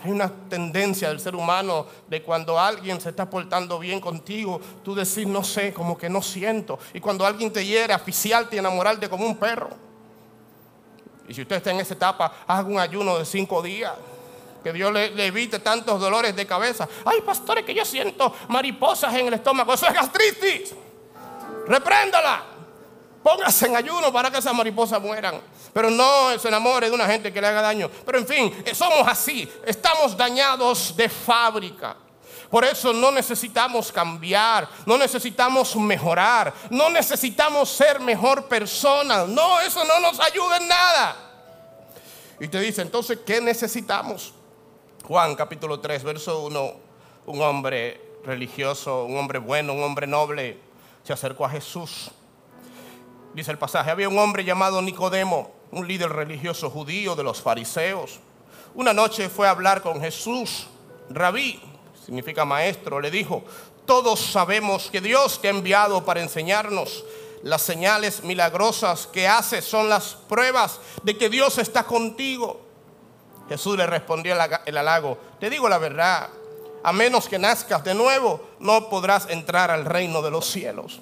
Hay 0.03 0.11
una 0.11 0.31
tendencia 0.47 1.09
del 1.09 1.19
ser 1.19 1.35
humano 1.35 1.87
de 2.07 2.21
cuando 2.21 2.59
alguien 2.59 3.01
se 3.01 3.09
está 3.09 3.29
portando 3.29 3.79
bien 3.79 3.99
contigo, 3.99 4.61
tú 4.83 4.95
decir, 4.95 5.27
no 5.27 5.43
sé, 5.43 5.73
como 5.73 5.97
que 5.97 6.09
no 6.09 6.21
siento. 6.21 6.77
Y 6.93 6.99
cuando 6.99 7.25
alguien 7.25 7.51
te 7.51 7.65
hiere, 7.65 7.93
aficiarte 7.93 8.55
y 8.55 8.59
enamorarte 8.59 9.09
como 9.09 9.25
un 9.25 9.37
perro. 9.37 9.69
Y 11.27 11.33
si 11.33 11.41
usted 11.41 11.57
está 11.57 11.71
en 11.71 11.79
esa 11.79 11.93
etapa, 11.93 12.31
haga 12.47 12.67
un 12.67 12.79
ayuno 12.79 13.17
de 13.17 13.25
cinco 13.25 13.61
días. 13.61 13.93
Que 14.63 14.71
Dios 14.71 14.91
le, 14.93 15.25
evite 15.25 15.59
tantos 15.59 15.99
dolores 15.99 16.35
de 16.35 16.45
cabeza. 16.45 16.87
Ay, 17.05 17.21
pastores, 17.21 17.65
que 17.65 17.73
yo 17.73 17.83
siento 17.83 18.33
mariposas 18.49 19.13
en 19.15 19.27
el 19.27 19.33
estómago. 19.33 19.73
Eso 19.73 19.87
es 19.87 19.93
gastritis. 19.93 20.73
Repréndala. 21.67 22.43
Póngase 23.23 23.67
en 23.67 23.75
ayuno 23.75 24.11
para 24.11 24.31
que 24.31 24.37
esas 24.37 24.53
mariposas 24.53 25.01
mueran. 25.01 25.41
Pero 25.73 25.89
no 25.89 26.37
se 26.37 26.47
enamore 26.47 26.89
de 26.89 26.95
una 26.95 27.05
gente 27.05 27.31
que 27.31 27.41
le 27.41 27.47
haga 27.47 27.61
daño. 27.61 27.89
Pero 28.05 28.17
en 28.17 28.27
fin, 28.27 28.63
eh, 28.65 28.75
somos 28.75 29.07
así. 29.07 29.49
Estamos 29.65 30.15
dañados 30.17 30.95
de 30.95 31.07
fábrica. 31.07 31.95
Por 32.49 32.65
eso 32.65 32.91
no 32.91 33.11
necesitamos 33.11 33.93
cambiar, 33.93 34.67
no 34.85 34.97
necesitamos 34.97 35.73
mejorar, 35.77 36.53
no 36.69 36.89
necesitamos 36.89 37.69
ser 37.69 38.01
mejor 38.01 38.49
persona. 38.49 39.25
No, 39.25 39.61
eso 39.61 39.85
no 39.85 40.01
nos 40.01 40.19
ayuda 40.19 40.57
en 40.57 40.67
nada. 40.67 41.15
Y 42.41 42.49
te 42.49 42.59
dice, 42.59 42.81
entonces, 42.81 43.19
¿qué 43.25 43.39
necesitamos? 43.39 44.33
Juan 45.11 45.35
capítulo 45.35 45.81
3, 45.81 46.05
verso 46.05 46.41
1, 46.43 46.73
un 47.25 47.41
hombre 47.41 47.99
religioso, 48.23 49.03
un 49.03 49.17
hombre 49.17 49.39
bueno, 49.39 49.73
un 49.73 49.83
hombre 49.83 50.07
noble, 50.07 50.57
se 51.03 51.11
acercó 51.11 51.43
a 51.43 51.49
Jesús. 51.49 52.11
Dice 53.33 53.51
el 53.51 53.57
pasaje, 53.57 53.91
había 53.91 54.07
un 54.07 54.17
hombre 54.17 54.45
llamado 54.45 54.81
Nicodemo, 54.81 55.51
un 55.71 55.85
líder 55.85 56.13
religioso 56.13 56.69
judío 56.69 57.13
de 57.13 57.23
los 57.23 57.41
fariseos. 57.41 58.21
Una 58.73 58.93
noche 58.93 59.27
fue 59.27 59.47
a 59.47 59.49
hablar 59.49 59.81
con 59.81 59.99
Jesús. 59.99 60.67
Rabí, 61.09 61.61
significa 62.05 62.45
maestro, 62.45 63.01
le 63.01 63.11
dijo, 63.11 63.43
todos 63.85 64.17
sabemos 64.17 64.89
que 64.89 65.01
Dios 65.01 65.41
te 65.41 65.49
ha 65.49 65.51
enviado 65.51 66.05
para 66.05 66.21
enseñarnos. 66.21 67.03
Las 67.43 67.63
señales 67.63 68.23
milagrosas 68.23 69.07
que 69.07 69.27
haces 69.27 69.65
son 69.65 69.89
las 69.89 70.15
pruebas 70.29 70.79
de 71.03 71.17
que 71.17 71.27
Dios 71.27 71.57
está 71.57 71.83
contigo. 71.83 72.70
Jesús 73.51 73.75
le 73.75 73.85
respondió 73.85 74.33
el 74.65 74.77
halago, 74.77 75.17
te 75.37 75.49
digo 75.49 75.67
la 75.67 75.77
verdad, 75.77 76.29
a 76.85 76.93
menos 76.93 77.27
que 77.27 77.37
nazcas 77.37 77.83
de 77.83 77.93
nuevo, 77.93 78.39
no 78.61 78.87
podrás 78.87 79.29
entrar 79.29 79.69
al 79.69 79.83
reino 79.83 80.21
de 80.21 80.31
los 80.31 80.45
cielos. 80.45 81.01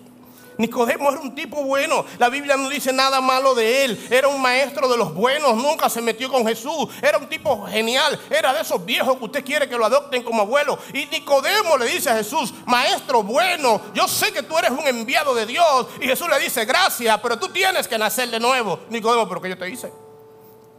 Nicodemo 0.57 1.11
era 1.11 1.21
un 1.21 1.35
tipo 1.35 1.63
bueno. 1.63 2.03
La 2.17 2.27
Biblia 2.27 2.57
no 2.57 2.67
dice 2.67 2.91
nada 2.91 3.21
malo 3.21 3.53
de 3.53 3.85
él. 3.85 4.07
Era 4.09 4.27
un 4.27 4.41
maestro 4.41 4.89
de 4.89 4.97
los 4.97 5.13
buenos. 5.13 5.55
Nunca 5.55 5.89
se 5.89 6.01
metió 6.01 6.27
con 6.29 6.45
Jesús. 6.45 6.89
Era 7.03 7.19
un 7.19 7.29
tipo 7.29 7.67
genial. 7.67 8.19
Era 8.31 8.51
de 8.51 8.61
esos 8.61 8.83
viejos 8.83 9.15
que 9.19 9.25
usted 9.25 9.45
quiere 9.45 9.69
que 9.69 9.77
lo 9.77 9.85
adopten 9.85 10.23
como 10.23 10.41
abuelo. 10.41 10.79
Y 10.91 11.05
Nicodemo 11.05 11.77
le 11.77 11.85
dice 11.85 12.09
a 12.09 12.15
Jesús, 12.15 12.51
maestro 12.65 13.21
bueno, 13.21 13.79
yo 13.93 14.07
sé 14.07 14.33
que 14.33 14.41
tú 14.41 14.57
eres 14.57 14.71
un 14.71 14.87
enviado 14.87 15.35
de 15.35 15.45
Dios. 15.45 15.85
Y 16.01 16.07
Jesús 16.07 16.27
le 16.27 16.39
dice, 16.39 16.65
gracias, 16.65 17.17
pero 17.21 17.37
tú 17.37 17.49
tienes 17.49 17.87
que 17.87 17.99
nacer 17.99 18.29
de 18.29 18.39
nuevo. 18.39 18.79
Nicodemo, 18.89 19.29
pero 19.29 19.39
¿qué 19.39 19.49
yo 19.49 19.57
te 19.57 19.69
hice? 19.69 20.08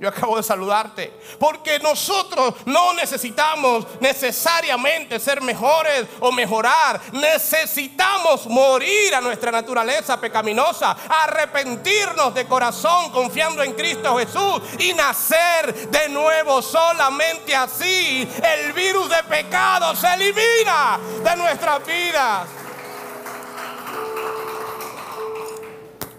Yo 0.01 0.09
acabo 0.09 0.39
de 0.39 0.43
saludarte. 0.43 1.13
Porque 1.39 1.79
nosotros 1.79 2.55
no 2.65 2.95
necesitamos 2.95 3.87
necesariamente 4.01 5.21
ser 5.21 5.43
mejores 5.43 6.07
o 6.21 6.33
mejorar. 6.33 6.99
Necesitamos 7.13 8.47
morir 8.47 9.15
a 9.15 9.21
nuestra 9.21 9.53
naturaleza 9.53 10.19
pecaminosa, 10.19 10.97
arrepentirnos 11.07 12.35
de 12.35 12.47
corazón 12.47 13.11
confiando 13.13 13.63
en 13.63 13.75
Cristo 13.75 14.17
Jesús 14.17 14.63
y 14.79 14.95
nacer 14.95 15.91
de 15.91 16.09
nuevo. 16.09 16.63
Solamente 16.63 17.55
así 17.55 18.27
el 18.43 18.73
virus 18.73 19.11
de 19.11 19.23
pecado 19.25 19.95
se 19.95 20.15
elimina 20.15 20.99
de 21.23 21.37
nuestras 21.37 21.87
vidas. 21.87 22.49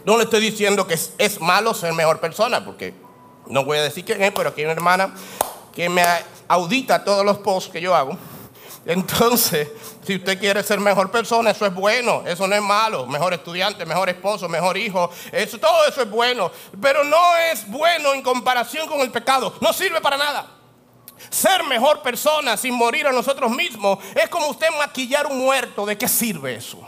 No 0.06 0.18
le 0.18 0.24
estoy 0.26 0.42
diciendo 0.42 0.86
que 0.86 0.94
es, 0.94 1.42
malo 1.42 1.74
ser 1.74 1.94
mejor 1.94 2.20
persona, 2.20 2.64
porque 2.64 2.94
no 3.52 3.66
voy 3.66 3.78
a 3.78 3.84
decir 3.84 4.04
quién 4.06 4.24
es, 4.24 4.32
pero 4.32 4.50
aquí 4.50 4.62
hay 4.62 4.66
una 4.66 4.74
hermana 4.74 5.14
que 5.74 5.90
me 5.90 6.04
audita 6.48 7.04
todos 7.04 7.26
los 7.26 7.38
posts 7.40 7.72
que 7.72 7.82
yo 7.82 7.96
hago. 7.96 8.18
Entonces, 8.86 9.70
si 10.06 10.16
usted 10.16 10.40
quiere 10.40 10.64
ser 10.64 10.80
mejor 10.80 11.12
persona, 11.12 11.52
eso 11.52 11.66
es 11.66 11.74
bueno, 11.74 12.24
eso 12.26 12.48
no 12.48 12.56
es 12.56 12.62
malo. 12.62 13.06
Mejor 13.06 13.34
estudiante, 13.34 13.86
mejor 13.86 14.10
esposo, 14.10 14.50
mejor 14.50 14.78
hijo, 14.78 15.10
eso, 15.32 15.60
todo 15.60 15.86
eso 15.88 16.02
es 16.02 16.10
bueno. 16.10 16.52
Pero 16.82 17.04
no 17.04 17.38
es 17.38 17.68
bueno 17.70 18.14
en 18.14 18.22
comparación 18.22 18.88
con 18.88 19.02
el 19.02 19.12
pecado. 19.12 19.54
No 19.62 19.74
sirve 19.74 20.02
para 20.02 20.18
nada. 20.18 20.48
Ser 21.30 21.64
mejor 21.66 22.02
persona 22.02 22.58
sin 22.58 22.74
morir 22.74 23.06
a 23.06 23.12
nosotros 23.12 23.52
mismos 23.52 24.00
es 24.16 24.28
como 24.30 24.48
usted 24.48 24.68
maquillar 24.78 25.28
un 25.28 25.38
muerto. 25.38 25.86
¿De 25.86 25.98
qué 25.98 26.08
sirve 26.08 26.56
eso? 26.56 26.80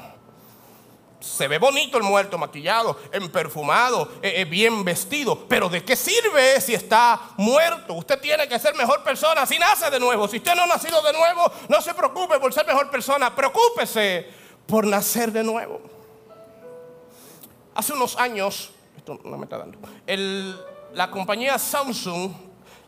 Se 1.23 1.47
ve 1.47 1.57
bonito 1.57 1.97
el 1.97 2.03
muerto, 2.03 2.38
maquillado, 2.38 2.97
perfumado, 3.31 4.12
eh, 4.21 4.41
eh, 4.41 4.45
bien 4.45 4.83
vestido. 4.83 5.47
Pero 5.47 5.69
¿de 5.69 5.83
qué 5.83 5.95
sirve 5.95 6.59
si 6.59 6.73
está 6.73 7.19
muerto? 7.38 7.93
Usted 7.93 8.19
tiene 8.19 8.45
que 8.47 8.59
ser 8.59 8.75
mejor 8.75 9.03
persona 9.03 9.45
si 9.45 9.57
nace 9.57 9.89
de 9.89 10.01
nuevo. 10.01 10.27
Si 10.27 10.38
usted 10.38 10.53
no 10.53 10.63
ha 10.63 10.67
nacido 10.67 11.01
de 11.01 11.13
nuevo, 11.13 11.49
no 11.69 11.81
se 11.81 11.93
preocupe 11.93 12.39
por 12.39 12.53
ser 12.53 12.67
mejor 12.67 12.91
persona. 12.91 13.33
Preocúpese 13.33 14.27
por 14.67 14.86
nacer 14.86 15.31
de 15.31 15.43
nuevo. 15.43 15.81
Hace 17.73 17.93
unos 17.93 18.17
años, 18.17 18.71
esto 18.97 19.17
no 19.23 19.38
me 19.38 19.45
está 19.45 19.57
dando, 19.57 19.79
la 20.93 21.09
compañía 21.09 21.57
Samsung 21.57 22.33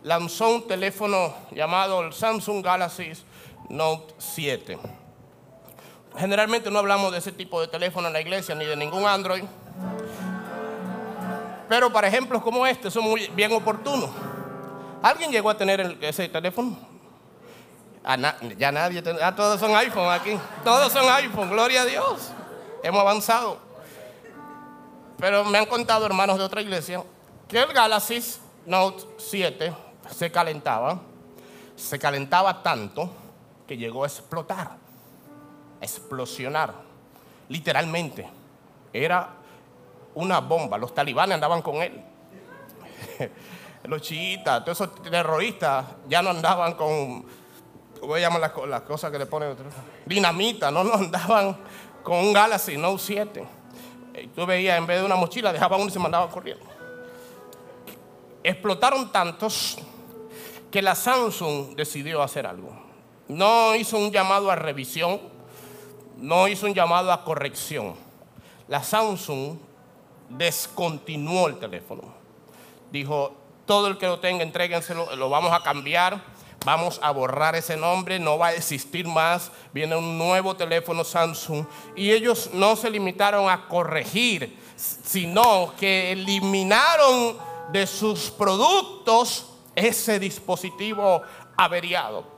lanzó 0.04 0.50
un 0.50 0.68
teléfono 0.68 1.34
llamado 1.52 2.02
el 2.02 2.14
Samsung 2.14 2.64
Galaxy 2.64 3.14
Note 3.70 4.14
7 4.20 5.05
Generalmente 6.18 6.72
no 6.72 6.80
hablamos 6.80 7.12
de 7.12 7.18
ese 7.18 7.32
tipo 7.32 7.60
de 7.60 7.68
teléfono 7.68 8.08
en 8.08 8.14
la 8.14 8.22
iglesia 8.22 8.56
ni 8.56 8.66
de 8.66 8.76
ningún 8.76 9.06
Android. 9.06 9.44
Pero 11.68 11.92
para 11.92 12.08
ejemplos 12.08 12.42
como 12.42 12.66
este 12.66 12.90
son 12.90 13.04
muy 13.04 13.28
bien 13.30 13.52
oportunos. 13.52 14.10
¿Alguien 15.02 15.32
llegó 15.32 15.50
a 15.50 15.58
tener 15.58 15.98
ese 16.02 16.30
teléfono? 16.30 16.78
ya 18.58 18.72
nadie, 18.72 19.04
ah, 19.20 19.36
todos 19.36 19.60
son 19.60 19.76
iPhone 19.76 20.12
aquí. 20.12 20.38
Todos 20.64 20.94
son 20.94 21.10
iPhone, 21.10 21.50
gloria 21.50 21.82
a 21.82 21.86
Dios. 21.86 22.30
Hemos 22.84 23.02
avanzado. 23.02 23.58
Pero 25.18 25.44
me 25.44 25.58
han 25.58 25.66
contado 25.66 26.06
hermanos 26.06 26.38
de 26.38 26.44
otra 26.44 26.62
iglesia 26.62 27.04
que 27.48 27.60
el 27.60 27.74
Galaxy 27.74 28.22
Note 28.66 29.04
7 29.18 29.74
se 30.16 30.32
calentaba. 30.32 31.00
Se 31.76 31.98
calentaba 32.00 32.62
tanto 32.62 33.10
que 33.68 33.76
llegó 33.76 34.04
a 34.04 34.08
explotar 34.08 34.85
explosionar. 35.82 36.74
Literalmente. 37.50 38.28
Era 38.92 39.30
una 40.16 40.40
bomba. 40.40 40.78
Los 40.78 40.94
talibanes 40.94 41.36
andaban 41.36 41.62
con 41.62 41.76
él. 41.76 42.02
Los 43.84 44.02
chiitas, 44.02 44.64
todos 44.66 44.82
esos 44.82 45.04
terroristas 45.04 45.86
ya 46.08 46.22
no 46.22 46.32
andaban 46.32 46.74
con, 46.74 47.24
¿cómo 48.00 48.18
llaman 48.18 48.42
las, 48.42 48.82
cosas 48.82 49.12
que 49.12 49.20
le 49.20 49.28
ponen? 49.28 49.56
Dinamita, 50.08 50.72
no, 50.72 50.80
andaban 50.92 51.56
con 52.02 52.18
un 52.18 52.34
Galaxy 52.34 52.78
Note 52.78 53.04
7. 53.04 53.48
Y 54.24 54.28
tú 54.28 54.46
veías, 54.46 54.78
en 54.78 54.88
vez 54.88 55.00
de 55.00 55.06
una 55.06 55.16
mochila, 55.16 55.54
dejaban 55.54 55.82
uno 55.82 55.90
y 55.90 55.94
se 55.94 56.00
mandaban 56.00 56.30
corriendo. 56.30 56.66
Explotaron 58.44 59.12
tantos 59.12 59.78
que 60.72 60.82
la 60.82 60.96
Samsung 60.96 61.76
decidió 61.76 62.22
hacer 62.22 62.48
algo. 62.48 62.70
No 63.28 63.76
hizo 63.76 63.98
un 63.98 64.12
llamado 64.12 64.52
a 64.52 64.56
revisión, 64.56 65.20
no 66.18 66.48
hizo 66.48 66.66
un 66.66 66.74
llamado 66.74 67.12
a 67.12 67.24
corrección. 67.24 67.96
La 68.68 68.84
Samsung 68.84 69.58
descontinuó 70.30 71.48
el 71.48 71.60
teléfono. 71.60 72.04
Dijo, 72.92 73.36
todo 73.66 73.88
el 73.88 73.98
que 73.98 74.08
lo 74.08 74.20
tenga, 74.20 74.44
entréguenselo, 74.44 75.16
lo 75.16 75.30
vamos 75.30 75.52
a 75.52 75.62
cambiar, 75.62 76.22
vamos 76.66 77.00
a 77.04 77.12
borrar 77.12 77.56
ese 77.56 77.78
nombre, 77.78 78.20
no 78.20 78.38
va 78.38 78.48
a 78.48 78.54
existir 78.54 79.08
más, 79.08 79.52
viene 79.74 79.96
un 79.96 80.18
nuevo 80.18 80.56
teléfono 80.56 81.04
Samsung. 81.04 81.66
Y 81.96 82.12
ellos 82.12 82.50
no 82.54 82.76
se 82.76 82.90
limitaron 82.90 83.50
a 83.50 83.68
corregir, 83.68 84.58
sino 84.76 85.74
que 85.80 86.12
eliminaron 86.12 87.38
de 87.72 87.88
sus 87.88 88.32
productos 88.32 89.52
ese 89.76 90.20
dispositivo 90.20 91.22
averiado. 91.58 92.35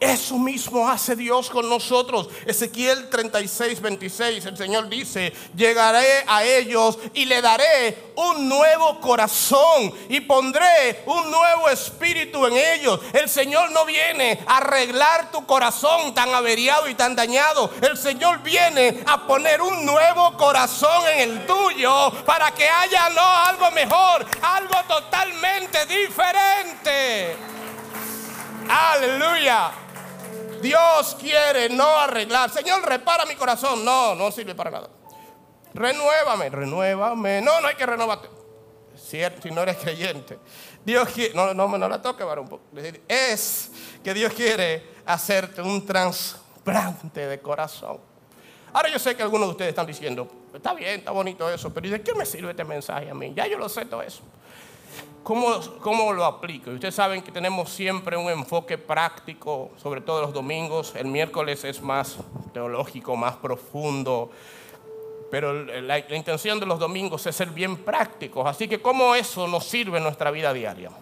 Eso 0.00 0.38
mismo 0.38 0.88
hace 0.88 1.16
Dios 1.16 1.50
con 1.50 1.68
nosotros. 1.68 2.28
Ezequiel 2.46 3.08
36, 3.08 3.80
26, 3.80 4.46
el 4.46 4.56
Señor 4.56 4.88
dice, 4.88 5.32
llegaré 5.56 6.24
a 6.26 6.44
ellos 6.44 6.98
y 7.14 7.24
le 7.24 7.40
daré 7.42 8.12
un 8.14 8.48
nuevo 8.48 9.00
corazón 9.00 9.92
y 10.08 10.20
pondré 10.20 11.02
un 11.06 11.30
nuevo 11.30 11.68
espíritu 11.68 12.46
en 12.46 12.56
ellos. 12.56 13.00
El 13.12 13.28
Señor 13.28 13.70
no 13.70 13.84
viene 13.84 14.40
a 14.46 14.58
arreglar 14.58 15.30
tu 15.30 15.44
corazón 15.46 16.14
tan 16.14 16.34
averiado 16.34 16.88
y 16.88 16.94
tan 16.94 17.16
dañado. 17.16 17.70
El 17.80 17.96
Señor 17.96 18.42
viene 18.42 19.02
a 19.06 19.26
poner 19.26 19.60
un 19.60 19.84
nuevo 19.84 20.36
corazón 20.36 21.06
en 21.14 21.30
el 21.30 21.46
tuyo 21.46 22.12
para 22.24 22.50
que 22.52 22.68
haya 22.68 23.08
no 23.10 23.22
algo 23.22 23.70
mejor, 23.70 24.26
algo 24.42 24.76
totalmente 24.86 25.86
diferente. 25.86 27.57
Aleluya. 28.68 29.70
Dios 30.60 31.16
quiere 31.18 31.68
no 31.68 31.98
arreglar. 31.98 32.50
Señor, 32.50 32.86
repara 32.86 33.24
mi 33.26 33.34
corazón. 33.34 33.84
No, 33.84 34.14
no 34.14 34.30
sirve 34.30 34.54
para 34.54 34.70
nada. 34.70 34.88
Renuévame, 35.74 36.50
renuévame. 36.50 37.40
No, 37.40 37.60
no 37.60 37.68
hay 37.68 37.74
que 37.74 37.86
renovarte. 37.86 38.28
si, 38.96 39.20
er, 39.20 39.40
si 39.42 39.50
no 39.50 39.62
eres 39.62 39.76
creyente. 39.76 40.38
Dios 40.84 41.08
quiere, 41.10 41.34
no, 41.34 41.54
no, 41.54 41.78
no 41.78 41.88
la 41.88 42.02
toque, 42.02 42.24
varón. 42.24 42.48
Es 43.06 43.70
que 44.02 44.14
Dios 44.14 44.32
quiere 44.32 44.96
hacerte 45.06 45.62
un 45.62 45.84
trasplante 45.86 47.26
de 47.26 47.40
corazón. 47.40 47.98
Ahora 48.72 48.88
yo 48.90 48.98
sé 48.98 49.16
que 49.16 49.22
algunos 49.22 49.48
de 49.48 49.52
ustedes 49.52 49.68
están 49.70 49.86
diciendo, 49.86 50.28
está 50.52 50.74
bien, 50.74 51.00
está 51.00 51.10
bonito 51.10 51.48
eso, 51.50 51.72
pero 51.72 51.88
¿de 51.88 52.02
qué 52.02 52.14
me 52.14 52.26
sirve 52.26 52.50
este 52.50 52.64
mensaje 52.64 53.10
a 53.10 53.14
mí? 53.14 53.32
Ya 53.34 53.46
yo 53.46 53.58
lo 53.58 53.68
sé 53.68 53.86
todo 53.86 54.02
eso. 54.02 54.22
¿Cómo, 55.28 55.60
¿Cómo, 55.82 56.10
lo 56.14 56.24
aplico? 56.24 56.70
Ustedes 56.70 56.94
saben 56.94 57.20
que 57.20 57.30
tenemos 57.30 57.68
siempre 57.68 58.16
un 58.16 58.30
enfoque 58.30 58.78
práctico, 58.78 59.70
sobre 59.76 60.00
todo 60.00 60.22
los 60.22 60.32
domingos. 60.32 60.94
El 60.96 61.08
miércoles 61.08 61.64
es 61.64 61.82
más 61.82 62.16
teológico, 62.54 63.14
más 63.14 63.36
profundo. 63.36 64.30
Pero 65.30 65.52
la, 65.52 65.98
la 65.98 66.16
intención 66.16 66.58
de 66.58 66.64
los 66.64 66.78
domingos 66.78 67.26
es 67.26 67.36
ser 67.36 67.50
bien 67.50 67.76
prácticos. 67.76 68.46
Así 68.46 68.68
que, 68.68 68.80
¿cómo 68.80 69.14
eso 69.14 69.46
nos 69.46 69.66
sirve 69.66 69.98
en 69.98 70.04
nuestra 70.04 70.30
vida 70.30 70.50
diaria? 70.54 70.92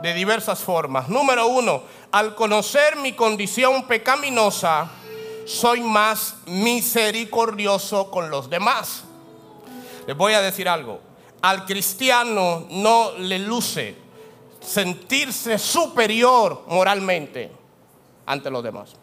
De 0.00 0.14
diversas 0.14 0.60
formas. 0.60 1.08
Número 1.08 1.48
uno, 1.48 1.82
al 2.12 2.36
conocer 2.36 2.94
mi 2.94 3.14
condición 3.14 3.84
pecaminosa, 3.88 4.88
soy 5.44 5.80
más 5.80 6.36
misericordioso 6.46 8.12
con 8.12 8.30
los 8.30 8.48
demás. 8.48 9.02
Les 10.06 10.16
voy 10.16 10.34
a 10.34 10.40
decir 10.40 10.68
algo. 10.68 11.11
Al 11.42 11.64
cristiano 11.64 12.66
no 12.70 13.12
le 13.18 13.38
luce 13.40 13.96
sentirse 14.60 15.58
superior 15.58 16.64
moralmente 16.68 17.50
ante 18.26 18.48
los 18.48 18.62
demás. 18.62 18.94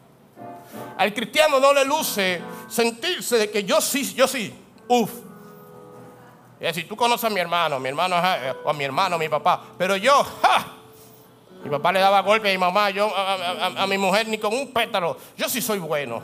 Al 0.97 1.13
cristiano 1.13 1.60
no 1.60 1.73
le 1.73 1.84
luce 1.84 2.41
sentirse 2.69 3.38
de 3.38 3.49
que 3.52 3.63
yo 3.63 3.82
sí, 3.82 4.13
yo 4.13 4.28
sí, 4.28 4.54
uff. 4.88 5.12
Es 6.60 6.75
decir, 6.75 6.88
tú 6.88 6.95
conoces 6.95 7.25
a 7.25 7.30
mi 7.30 7.39
hermano, 7.39 7.80
mi 7.80 7.89
hermano 7.89 8.15
o 8.63 8.69
a 8.69 8.73
mi 8.73 8.84
hermano, 8.84 9.17
mi 9.17 9.30
papá, 9.30 9.62
pero 9.78 9.95
yo, 9.95 10.23
¡ja! 10.41 10.67
Mi 11.63 11.69
papá 11.69 11.91
le 11.91 11.99
daba 11.99 12.21
golpe 12.21 12.49
a 12.49 12.52
mi 12.52 12.58
mamá, 12.58 12.89
yo 12.89 13.13
a, 13.15 13.84
a 13.84 13.88
mi 13.88 13.97
mujer 13.97 14.28
ni 14.30 14.38
con 14.38 14.54
un 14.54 14.71
pétalo. 14.71 15.17
Yo 15.38 15.49
sí 15.49 15.62
soy 15.62 15.80
bueno. 15.80 16.21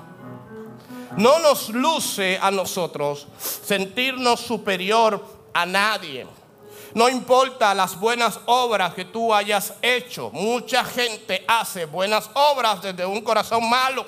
No 1.18 1.40
nos 1.40 1.70
luce 1.70 2.38
a 2.42 2.52
nosotros 2.52 3.28
sentirnos 3.38 4.40
superior 4.40 5.22
a 5.56 5.66
nadie. 5.66 6.28
No 6.94 7.10
importa 7.10 7.74
las 7.74 7.98
buenas 7.98 8.40
obras 8.46 8.94
que 8.94 9.06
tú 9.06 9.34
hayas 9.34 9.74
hecho. 9.82 10.30
Mucha 10.32 10.84
gente 10.84 11.44
hace 11.48 11.86
buenas 11.86 12.30
obras 12.34 12.82
desde 12.82 13.06
un 13.06 13.22
corazón 13.22 13.68
malo. 13.70 14.06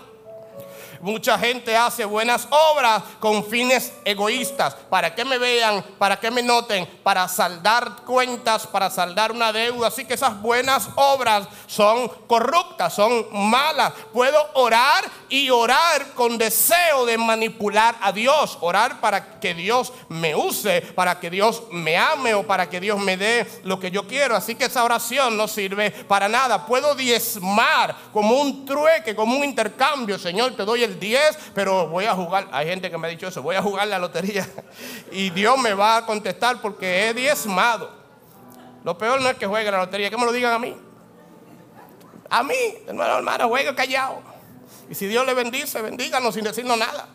Mucha 1.02 1.38
gente 1.38 1.76
hace 1.76 2.06
buenas 2.06 2.48
obras 2.50 3.04
con 3.20 3.46
fines 3.46 3.94
egoístas. 4.06 4.76
¿Para 4.90 5.14
que 5.14 5.26
me 5.26 5.38
vean? 5.38 5.84
¿Para 5.98 6.20
que 6.20 6.32
me 6.32 6.42
noten? 6.42 6.88
Para 7.04 7.28
saldar 7.28 8.04
cuentas, 8.06 8.68
para 8.68 8.90
saldar 8.90 9.32
una 9.32 9.52
deuda. 9.52 9.88
Así 9.88 10.06
que 10.06 10.16
esas 10.16 10.42
buenas 10.42 10.90
obras 10.96 11.48
son 11.68 12.08
corruptas, 12.28 12.94
son 12.94 13.28
malas. 13.32 13.94
Puedo 14.14 14.40
orar 14.56 15.06
y 15.30 15.50
orar 15.50 16.14
con 16.14 16.38
deseo 16.38 17.06
de 17.06 17.18
manipular 17.18 17.96
a 18.02 18.12
Dios. 18.12 18.58
Orar 18.62 19.00
para 19.00 19.40
que 19.40 19.54
Dios 19.54 19.94
me 20.10 20.36
use, 20.36 20.82
para 20.82 21.20
que 21.20 21.30
Dios 21.30 21.64
me 21.72 21.98
ame 21.98 22.34
o 22.34 22.46
para 22.46 22.70
que 22.70 22.80
Dios 22.80 23.00
me 23.00 23.18
dé 23.18 23.48
lo 23.64 23.80
que 23.80 23.92
yo 23.92 24.08
quiero. 24.08 24.36
Así 24.36 24.56
que 24.56 24.66
esa 24.66 24.84
oración 24.84 25.38
no 25.38 25.48
sirve 25.48 25.92
para 25.92 26.28
nada. 26.28 26.66
Puedo 26.66 26.96
diezmar 26.96 27.96
como 28.12 28.40
un 28.42 28.66
trueque, 28.66 29.16
como 29.16 29.38
un 29.38 29.44
intercambio. 29.44 30.18
Señor, 30.18 30.56
te 30.56 30.66
doy 30.66 30.84
el 30.88 31.00
10, 31.00 31.38
pero 31.54 31.88
voy 31.88 32.06
a 32.06 32.14
jugar. 32.14 32.48
Hay 32.52 32.68
gente 32.68 32.90
que 32.90 32.98
me 32.98 33.08
ha 33.08 33.10
dicho 33.10 33.28
eso, 33.28 33.42
voy 33.42 33.56
a 33.56 33.62
jugar 33.62 33.88
la 33.88 34.00
lotería 34.00 34.48
y 35.12 35.30
Dios 35.30 35.58
me 35.60 35.74
va 35.74 35.98
a 35.98 36.06
contestar 36.06 36.62
porque 36.62 37.08
he 37.08 37.14
diezmado. 37.14 37.92
Lo 38.84 38.98
peor 38.98 39.22
no 39.22 39.30
es 39.30 39.38
que 39.38 39.46
juegue 39.46 39.70
la 39.70 39.80
lotería, 39.80 40.10
que 40.10 40.18
me 40.18 40.26
lo 40.26 40.32
digan 40.32 40.54
a 40.54 40.60
mí. 40.60 40.76
A 42.30 42.44
mí, 42.44 42.56
hermano, 42.88 43.18
hermano, 43.18 43.48
juegue 43.48 43.74
callado. 43.76 44.22
Y 44.90 44.96
si 44.96 45.08
Dios 45.08 45.26
le 45.26 45.34
bendice, 45.34 45.82
bendíganos 45.82 46.34
sin 46.34 46.44
decirnos 46.44 46.78
nada. 46.78 47.08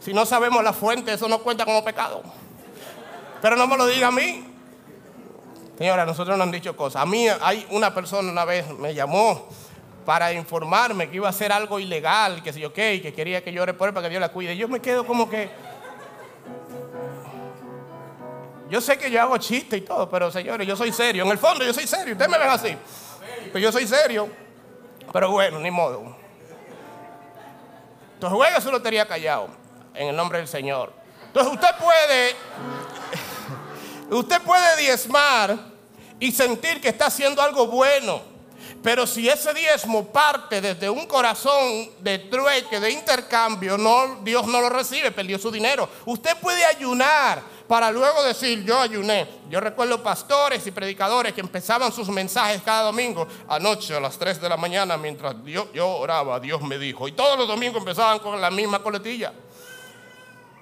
Si 0.00 0.12
no 0.12 0.24
sabemos 0.24 0.62
la 0.62 0.72
fuente, 0.72 1.12
eso 1.12 1.28
no 1.28 1.40
cuenta 1.40 1.64
como 1.64 1.84
pecado. 1.84 2.22
Pero 3.42 3.56
no 3.56 3.66
me 3.66 3.76
lo 3.76 3.86
diga 3.86 4.08
a 4.08 4.12
mí. 4.12 4.44
Señora, 5.76 6.06
nosotros 6.06 6.38
nos 6.38 6.46
han 6.46 6.52
dicho 6.52 6.76
cosas. 6.76 7.02
A 7.02 7.06
mí 7.06 7.26
hay 7.28 7.66
una 7.70 7.92
persona 7.92 8.30
una 8.30 8.44
vez 8.44 8.66
me 8.78 8.94
llamó 8.94 9.48
para 10.06 10.32
informarme 10.32 11.10
que 11.10 11.16
iba 11.16 11.26
a 11.26 11.30
hacer 11.30 11.50
algo 11.50 11.80
ilegal, 11.80 12.40
que 12.40 12.52
si 12.52 12.60
yo 12.60 12.72
qué, 12.72 13.02
que 13.02 13.12
quería 13.12 13.42
que 13.42 13.52
yo 13.52 13.66
por 13.76 13.88
él 13.88 13.94
para 13.94 14.06
que 14.06 14.10
Dios 14.10 14.20
la 14.20 14.28
cuide. 14.28 14.56
Yo 14.56 14.68
me 14.68 14.80
quedo 14.80 15.04
como 15.04 15.28
que. 15.28 15.50
Yo 18.70 18.80
sé 18.80 18.96
que 18.96 19.10
yo 19.10 19.20
hago 19.20 19.36
chiste 19.38 19.76
y 19.76 19.80
todo, 19.80 20.08
pero 20.08 20.30
señores, 20.30 20.66
yo 20.66 20.76
soy 20.76 20.92
serio. 20.92 21.24
En 21.24 21.30
el 21.30 21.38
fondo, 21.38 21.64
yo 21.64 21.74
soy 21.74 21.88
serio. 21.88 22.12
Ustedes 22.12 22.30
me 22.30 22.38
ven 22.38 22.48
así. 22.48 22.76
Pero 23.46 23.58
yo 23.58 23.72
soy 23.72 23.86
serio. 23.86 24.28
Pero 25.12 25.30
bueno, 25.32 25.58
ni 25.58 25.72
modo. 25.72 26.16
Entonces 28.14 28.36
juega 28.36 28.60
su 28.60 28.70
lotería 28.70 29.06
callado. 29.06 29.48
En 29.92 30.08
el 30.08 30.16
nombre 30.16 30.38
del 30.38 30.46
Señor. 30.46 30.92
Entonces 31.26 31.52
usted 31.52 31.70
puede. 31.78 32.36
Usted 34.16 34.40
puede 34.42 34.76
diezmar 34.76 35.58
y 36.20 36.30
sentir 36.30 36.80
que 36.80 36.90
está 36.90 37.06
haciendo 37.06 37.42
algo 37.42 37.66
bueno. 37.66 38.35
Pero 38.86 39.04
si 39.04 39.28
ese 39.28 39.52
diezmo 39.52 40.06
parte 40.06 40.60
desde 40.60 40.88
un 40.88 41.06
corazón 41.06 41.90
de 41.98 42.20
trueque, 42.20 42.78
de 42.78 42.92
intercambio, 42.92 43.76
Dios 44.22 44.46
no 44.46 44.60
lo 44.60 44.68
recibe, 44.68 45.10
perdió 45.10 45.40
su 45.40 45.50
dinero. 45.50 45.88
Usted 46.04 46.36
puede 46.36 46.64
ayunar 46.64 47.42
para 47.66 47.90
luego 47.90 48.22
decir, 48.22 48.64
yo 48.64 48.78
ayuné. 48.78 49.26
Yo 49.50 49.58
recuerdo 49.58 50.04
pastores 50.04 50.64
y 50.68 50.70
predicadores 50.70 51.32
que 51.32 51.40
empezaban 51.40 51.90
sus 51.90 52.08
mensajes 52.10 52.62
cada 52.62 52.82
domingo, 52.82 53.26
anoche 53.48 53.96
a 53.96 53.98
las 53.98 54.16
3 54.18 54.40
de 54.40 54.48
la 54.48 54.56
mañana, 54.56 54.96
mientras 54.96 55.34
yo, 55.44 55.68
yo 55.72 55.88
oraba, 55.88 56.38
Dios 56.38 56.62
me 56.62 56.78
dijo. 56.78 57.08
Y 57.08 57.12
todos 57.12 57.36
los 57.36 57.48
domingos 57.48 57.78
empezaban 57.78 58.20
con 58.20 58.40
la 58.40 58.52
misma 58.52 58.78
coletilla. 58.78 59.32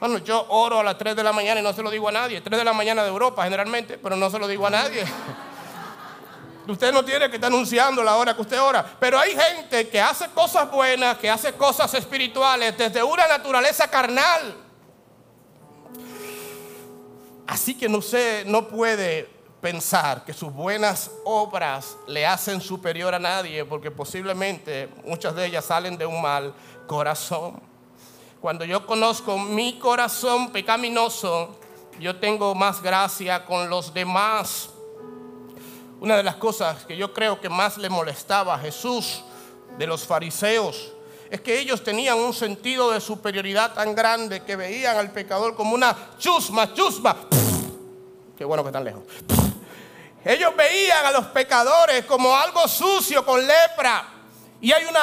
Bueno, 0.00 0.16
yo 0.16 0.46
oro 0.48 0.80
a 0.80 0.82
las 0.82 0.96
3 0.96 1.14
de 1.14 1.22
la 1.22 1.34
mañana 1.34 1.60
y 1.60 1.62
no 1.62 1.74
se 1.74 1.82
lo 1.82 1.90
digo 1.90 2.08
a 2.08 2.12
nadie. 2.12 2.40
3 2.40 2.58
de 2.58 2.64
la 2.64 2.72
mañana 2.72 3.02
de 3.02 3.10
Europa 3.10 3.44
generalmente, 3.44 3.98
pero 3.98 4.16
no 4.16 4.30
se 4.30 4.38
lo 4.38 4.48
digo 4.48 4.66
a 4.66 4.70
nadie. 4.70 5.04
Usted 6.66 6.92
no 6.92 7.04
tiene 7.04 7.28
que 7.28 7.36
estar 7.36 7.50
anunciando 7.52 8.02
la 8.02 8.16
hora 8.16 8.34
que 8.34 8.40
usted 8.40 8.60
ora. 8.60 8.84
Pero 8.98 9.18
hay 9.18 9.36
gente 9.36 9.88
que 9.88 10.00
hace 10.00 10.28
cosas 10.30 10.70
buenas, 10.70 11.18
que 11.18 11.28
hace 11.28 11.52
cosas 11.52 11.92
espirituales 11.94 12.76
desde 12.76 13.02
una 13.02 13.26
naturaleza 13.26 13.88
carnal. 13.88 14.56
Así 17.46 17.74
que 17.74 17.88
no, 17.88 18.00
sé, 18.00 18.44
no 18.46 18.66
puede 18.68 19.28
pensar 19.60 20.24
que 20.24 20.32
sus 20.32 20.52
buenas 20.52 21.10
obras 21.24 21.96
le 22.06 22.26
hacen 22.26 22.60
superior 22.60 23.14
a 23.14 23.18
nadie, 23.18 23.64
porque 23.64 23.90
posiblemente 23.90 24.88
muchas 25.04 25.34
de 25.34 25.46
ellas 25.46 25.66
salen 25.66 25.98
de 25.98 26.06
un 26.06 26.20
mal 26.20 26.54
corazón. 26.86 27.60
Cuando 28.40 28.64
yo 28.64 28.86
conozco 28.86 29.38
mi 29.38 29.78
corazón 29.78 30.52
pecaminoso, 30.52 31.58
yo 31.98 32.16
tengo 32.16 32.54
más 32.54 32.82
gracia 32.82 33.44
con 33.44 33.70
los 33.70 33.94
demás 33.94 34.70
una 36.00 36.16
de 36.16 36.22
las 36.22 36.36
cosas 36.36 36.84
que 36.84 36.96
yo 36.96 37.12
creo 37.12 37.40
que 37.40 37.48
más 37.48 37.78
le 37.78 37.88
molestaba 37.88 38.54
a 38.54 38.58
Jesús 38.58 39.22
de 39.78 39.86
los 39.86 40.06
fariseos 40.06 40.92
es 41.30 41.40
que 41.40 41.58
ellos 41.58 41.82
tenían 41.82 42.18
un 42.18 42.32
sentido 42.32 42.90
de 42.92 43.00
superioridad 43.00 43.74
tan 43.74 43.94
grande 43.94 44.44
que 44.44 44.54
veían 44.54 44.96
al 44.96 45.10
pecador 45.10 45.56
como 45.56 45.74
una 45.74 46.16
chusma, 46.18 46.72
chusma. 46.74 47.16
Qué 48.36 48.44
bueno 48.44 48.62
que 48.62 48.68
están 48.68 48.84
lejos. 48.84 49.02
Ellos 50.24 50.54
veían 50.56 51.04
a 51.06 51.10
los 51.10 51.26
pecadores 51.26 52.04
como 52.04 52.34
algo 52.36 52.66
sucio 52.68 53.24
con 53.24 53.40
lepra. 53.40 54.13
Y 54.64 54.72
hay 54.72 54.86
un 54.86 54.94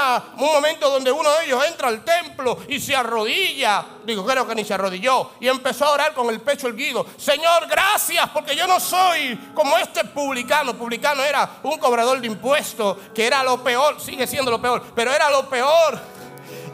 momento 0.44 0.90
donde 0.90 1.12
uno 1.12 1.32
de 1.34 1.46
ellos 1.46 1.64
entra 1.68 1.90
al 1.90 2.04
templo 2.04 2.58
y 2.68 2.80
se 2.80 2.96
arrodilla. 2.96 3.86
Digo, 4.04 4.26
creo 4.26 4.48
que 4.48 4.56
ni 4.56 4.66
se 4.66 4.74
arrodilló. 4.74 5.34
Y 5.40 5.48
empezó 5.48 5.86
a 5.86 5.92
orar 5.92 6.16
con 6.16 6.28
el 6.32 6.42
pecho 6.42 6.68
erguido. 6.68 7.06
Señor, 7.16 7.68
gracias, 7.68 8.28
porque 8.32 8.56
yo 8.56 8.66
no 8.66 8.80
soy 8.80 9.38
como 9.54 9.78
este 9.78 10.04
publicano. 10.04 10.74
Publicano 10.74 11.22
era 11.22 11.48
un 11.62 11.78
cobrador 11.78 12.20
de 12.20 12.26
impuestos, 12.26 12.98
que 13.14 13.28
era 13.28 13.44
lo 13.44 13.64
peor, 13.64 14.02
sigue 14.02 14.26
siendo 14.26 14.50
lo 14.50 14.60
peor, 14.60 14.82
pero 14.96 15.14
era 15.14 15.30
lo 15.30 15.48
peor 15.48 16.00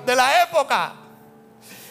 de 0.05 0.15
la 0.15 0.43
época. 0.43 0.93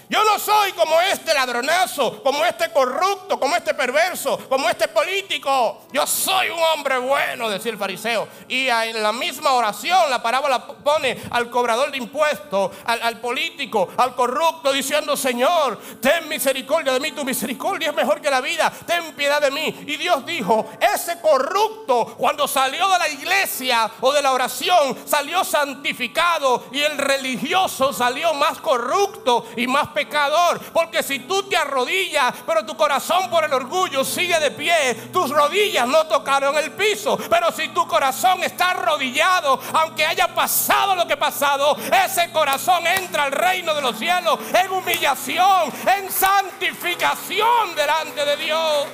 Yo 0.09 0.23
no 0.25 0.38
soy 0.38 0.73
como 0.73 1.01
este 1.01 1.35
ladronazo, 1.35 2.23
como 2.23 2.45
este 2.45 2.71
corrupto, 2.71 3.40
como 3.40 3.57
este 3.57 3.75
perverso, 3.75 4.38
como 4.49 4.69
este 4.69 4.87
político. 4.88 5.83
Yo 5.92 6.07
soy 6.07 6.51
un 6.51 6.62
hombre 6.62 6.99
bueno, 6.99 7.51
decía 7.51 7.73
el 7.73 7.79
fariseo. 7.79 8.29
Y 8.49 8.69
en 8.69 9.03
la 9.03 9.12
misma 9.12 9.53
oración 9.53 10.09
la 10.09 10.23
parábola 10.23 10.64
pone 10.64 11.21
al 11.31 11.51
cobrador 11.51 11.90
de 11.90 11.99
impuestos, 11.99 12.71
al, 12.85 13.21
político, 13.21 13.88
al 13.97 14.14
corrupto, 14.14 14.73
diciendo, 14.73 15.16
Señor, 15.16 15.81
ten 16.01 16.29
misericordia 16.29 16.92
de 16.92 17.01
mí, 17.01 17.11
tu 17.11 17.25
misericordia 17.25 17.88
es 17.88 17.95
mejor 17.95 18.21
que 18.21 18.31
la 18.31 18.40
vida, 18.40 18.73
ten 18.87 19.12
piedad 19.14 19.40
de 19.40 19.51
mí. 19.51 19.85
Y 19.87 19.97
Dios 19.97 20.25
dijo, 20.25 20.71
ese 20.95 21.21
corrupto 21.21 22.14
cuando 22.16 22.47
salió 22.47 22.88
de 22.90 22.99
la 22.99 23.09
iglesia 23.09 23.90
o 24.01 24.12
de 24.12 24.23
la 24.23 24.33
oración, 24.33 24.97
salió 25.05 25.42
santificado 25.42 26.66
y 26.71 26.81
el 26.81 26.97
religioso 26.97 27.92
salió 27.92 28.35
más 28.35 28.59
corrupto 28.59 29.47
y 29.57 29.66
más 29.66 29.88
pecador. 29.97 30.61
Porque 30.73 31.03
si 31.03 31.21
tú 31.21 31.49
te 31.49 31.57
arrodillas, 31.57 32.35
pero 32.47 32.67
tu 32.67 32.77
corazón 32.77 33.31
por 33.31 33.45
el 33.45 33.53
orgullo 33.53 34.05
sigue 34.05 34.39
de 34.39 34.51
pie, 34.51 35.09
tus 35.11 35.31
rodillas 35.31 35.89
no 35.89 36.07
tocaron 36.07 36.57
el 36.59 36.73
piso. 36.73 37.17
Pero 37.31 37.51
si 37.51 37.69
tu 37.69 37.89
corazón 37.89 38.45
está 38.45 38.73
arrodillado, 38.73 39.59
aunque 39.73 40.05
haya 40.05 40.29
pasado 40.35 40.95
lo 40.95 41.07
que 41.07 41.15
ha 41.15 41.19
pasado, 41.19 41.77
ese 42.05 42.31
corazón 42.31 42.87
entra 42.87 43.25
al 43.25 43.33
reino 43.33 43.75
de 43.75 43.81
los 43.81 43.99
cielos 43.99 44.39
en 44.53 44.71
humillación, 44.71 45.73
en 45.97 46.13
santificación 46.13 47.75
delante 47.75 48.25
de 48.25 48.37
Dios. 48.37 48.87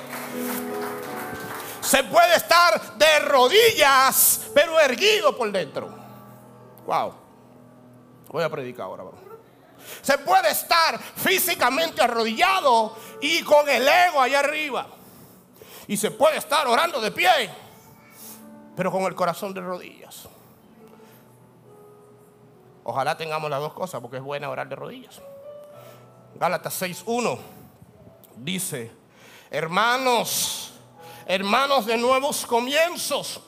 Se 1.81 2.01
puede 2.05 2.37
estar 2.37 2.95
de 2.95 3.19
rodillas, 3.19 4.49
pero 4.55 4.79
erguido 4.79 5.35
por 5.35 5.51
dentro. 5.51 5.89
Wow. 6.85 7.13
Voy 8.29 8.43
a 8.43 8.49
predicar 8.49 8.85
ahora. 8.85 9.22
Se 10.01 10.17
puede 10.17 10.51
estar 10.51 10.99
físicamente 10.99 12.01
arrodillado 12.01 12.95
y 13.21 13.41
con 13.43 13.67
el 13.69 13.87
ego 13.87 14.21
allá 14.21 14.39
arriba. 14.39 14.87
Y 15.87 15.97
se 15.97 16.11
puede 16.11 16.37
estar 16.37 16.67
orando 16.67 17.01
de 17.01 17.11
pie, 17.11 17.49
pero 18.75 18.91
con 18.91 19.03
el 19.03 19.15
corazón 19.15 19.53
de 19.53 19.61
rodillas. 19.61 20.27
Ojalá 22.83 23.17
tengamos 23.17 23.49
las 23.49 23.59
dos 23.59 23.73
cosas, 23.73 24.01
porque 24.01 24.17
es 24.17 24.23
buena 24.23 24.49
orar 24.49 24.67
de 24.67 24.75
rodillas. 24.75 25.21
Gálatas 26.35 26.81
6.1 26.81 27.39
dice, 28.35 28.91
hermanos, 29.49 30.73
hermanos 31.25 31.85
de 31.85 31.97
nuevos 31.97 32.45
comienzos, 32.45 33.39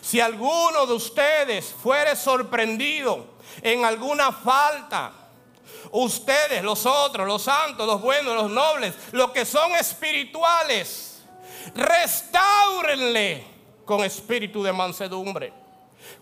si 0.00 0.20
alguno 0.20 0.86
de 0.86 0.94
ustedes 0.94 1.66
fuere 1.66 2.14
sorprendido 2.16 3.26
en 3.62 3.84
alguna 3.84 4.32
falta, 4.32 5.12
ustedes, 5.92 6.62
los 6.62 6.86
otros, 6.86 7.26
los 7.26 7.42
santos, 7.42 7.86
los 7.86 8.00
buenos, 8.00 8.34
los 8.34 8.50
nobles, 8.50 8.94
los 9.12 9.30
que 9.30 9.44
son 9.44 9.72
espirituales, 9.72 11.22
restáurenle 11.74 13.44
con 13.84 14.04
espíritu 14.04 14.62
de 14.62 14.72
mansedumbre, 14.72 15.52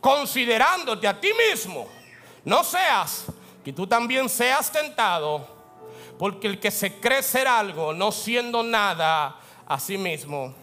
considerándote 0.00 1.09
a 1.09 1.20
ti 1.20 1.31
mismo, 1.50 1.88
no 2.44 2.62
seas 2.62 3.26
que 3.64 3.72
tú 3.72 3.87
también 3.87 4.29
seas 4.29 4.70
tentado, 4.70 5.46
porque 6.18 6.46
el 6.46 6.61
que 6.61 6.70
se 6.70 7.00
cree 7.00 7.22
ser 7.22 7.48
algo, 7.48 7.92
no 7.92 8.12
siendo 8.12 8.62
nada 8.62 9.37
a 9.66 9.81
sí 9.81 9.98
mismo. 9.98 10.55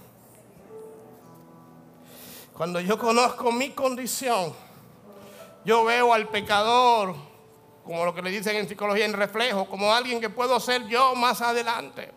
Cuando 2.53 2.79
yo 2.79 2.97
conozco 2.97 3.51
mi 3.51 3.71
condición, 3.71 4.53
yo 5.65 5.83
veo 5.83 6.13
al 6.13 6.29
pecador, 6.29 7.15
como 7.83 8.05
lo 8.05 8.15
que 8.15 8.21
le 8.21 8.31
dicen 8.31 8.55
en 8.55 8.67
psicología 8.67 9.05
en 9.05 9.13
reflejo, 9.13 9.65
como 9.65 9.93
alguien 9.93 10.21
que 10.21 10.29
puedo 10.29 10.59
ser 10.59 10.87
yo 10.87 11.15
más 11.15 11.41
adelante. 11.41 12.11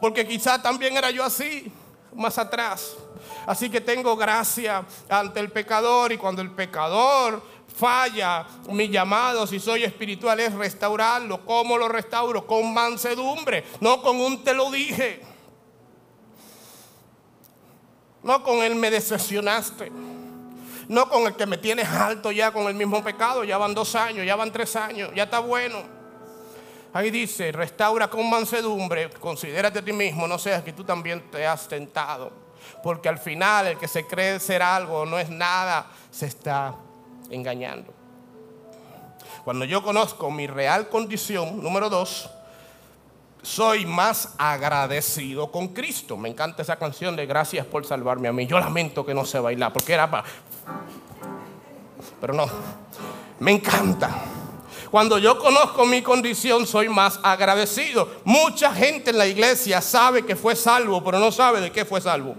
Porque 0.00 0.26
quizá 0.26 0.60
también 0.60 0.96
era 0.96 1.10
yo 1.10 1.24
así, 1.24 1.70
más 2.14 2.38
atrás. 2.38 2.96
Así 3.46 3.68
que 3.68 3.80
tengo 3.80 4.16
gracia 4.16 4.84
ante 5.08 5.40
el 5.40 5.50
pecador 5.50 6.12
y 6.12 6.18
cuando 6.18 6.42
el 6.42 6.50
pecador 6.50 7.42
falla, 7.74 8.46
mi 8.68 8.88
llamado, 8.88 9.46
si 9.46 9.58
soy 9.58 9.84
espiritual, 9.84 10.40
es 10.40 10.54
restaurarlo. 10.54 11.44
¿Cómo 11.44 11.76
lo 11.76 11.88
restauro? 11.88 12.46
Con 12.46 12.72
mansedumbre, 12.72 13.64
no 13.80 14.00
con 14.00 14.20
un 14.20 14.42
te 14.42 14.54
lo 14.54 14.70
dije. 14.70 15.20
No 18.22 18.42
con 18.42 18.62
el 18.62 18.74
me 18.74 18.90
decepcionaste. 18.90 19.92
No 20.88 21.08
con 21.08 21.26
el 21.26 21.34
que 21.34 21.46
me 21.46 21.58
tienes 21.58 21.88
alto 21.88 22.30
ya 22.30 22.52
con 22.52 22.66
el 22.66 22.74
mismo 22.74 23.02
pecado. 23.02 23.44
Ya 23.44 23.58
van 23.58 23.74
dos 23.74 23.94
años, 23.94 24.26
ya 24.26 24.36
van 24.36 24.52
tres 24.52 24.76
años, 24.76 25.10
ya 25.14 25.24
está 25.24 25.38
bueno. 25.38 25.78
Ahí 26.92 27.10
dice, 27.10 27.50
restaura 27.50 28.08
con 28.08 28.30
mansedumbre, 28.30 29.10
considérate 29.10 29.80
a 29.80 29.84
ti 29.84 29.92
mismo, 29.92 30.28
no 30.28 30.38
seas 30.38 30.62
que 30.62 30.72
tú 30.72 30.84
también 30.84 31.28
te 31.28 31.44
has 31.44 31.66
tentado. 31.66 32.30
Porque 32.84 33.08
al 33.08 33.18
final 33.18 33.66
el 33.66 33.78
que 33.78 33.88
se 33.88 34.06
cree 34.06 34.38
ser 34.38 34.62
algo 34.62 35.04
no 35.04 35.18
es 35.18 35.28
nada, 35.28 35.90
se 36.10 36.26
está 36.26 36.74
engañando. 37.30 37.92
Cuando 39.44 39.64
yo 39.64 39.82
conozco 39.82 40.30
mi 40.30 40.46
real 40.46 40.88
condición, 40.88 41.62
número 41.62 41.90
dos, 41.90 42.30
soy 43.42 43.84
más 43.84 44.34
agradecido 44.38 45.50
con 45.50 45.68
Cristo. 45.68 46.16
Me 46.16 46.28
encanta 46.30 46.62
esa 46.62 46.76
canción 46.76 47.14
de 47.16 47.26
Gracias 47.26 47.66
por 47.66 47.84
salvarme 47.84 48.28
a 48.28 48.32
mí. 48.32 48.46
Yo 48.46 48.58
lamento 48.58 49.04
que 49.04 49.14
no 49.14 49.24
sé 49.26 49.38
bailar, 49.38 49.72
porque 49.72 49.92
era 49.92 50.10
para... 50.10 50.24
Pero 52.20 52.32
no, 52.32 52.46
me 53.40 53.52
encanta. 53.52 54.10
Cuando 54.90 55.18
yo 55.18 55.38
conozco 55.38 55.84
mi 55.86 56.02
condición, 56.02 56.66
soy 56.66 56.88
más 56.88 57.18
agradecido. 57.22 58.08
Mucha 58.24 58.72
gente 58.72 59.10
en 59.10 59.18
la 59.18 59.26
iglesia 59.26 59.80
sabe 59.80 60.24
que 60.24 60.36
fue 60.36 60.54
salvo, 60.54 61.02
pero 61.02 61.18
no 61.18 61.32
sabe 61.32 61.60
de 61.60 61.72
qué 61.72 61.84
fue 61.84 62.00
salvo. 62.00 62.36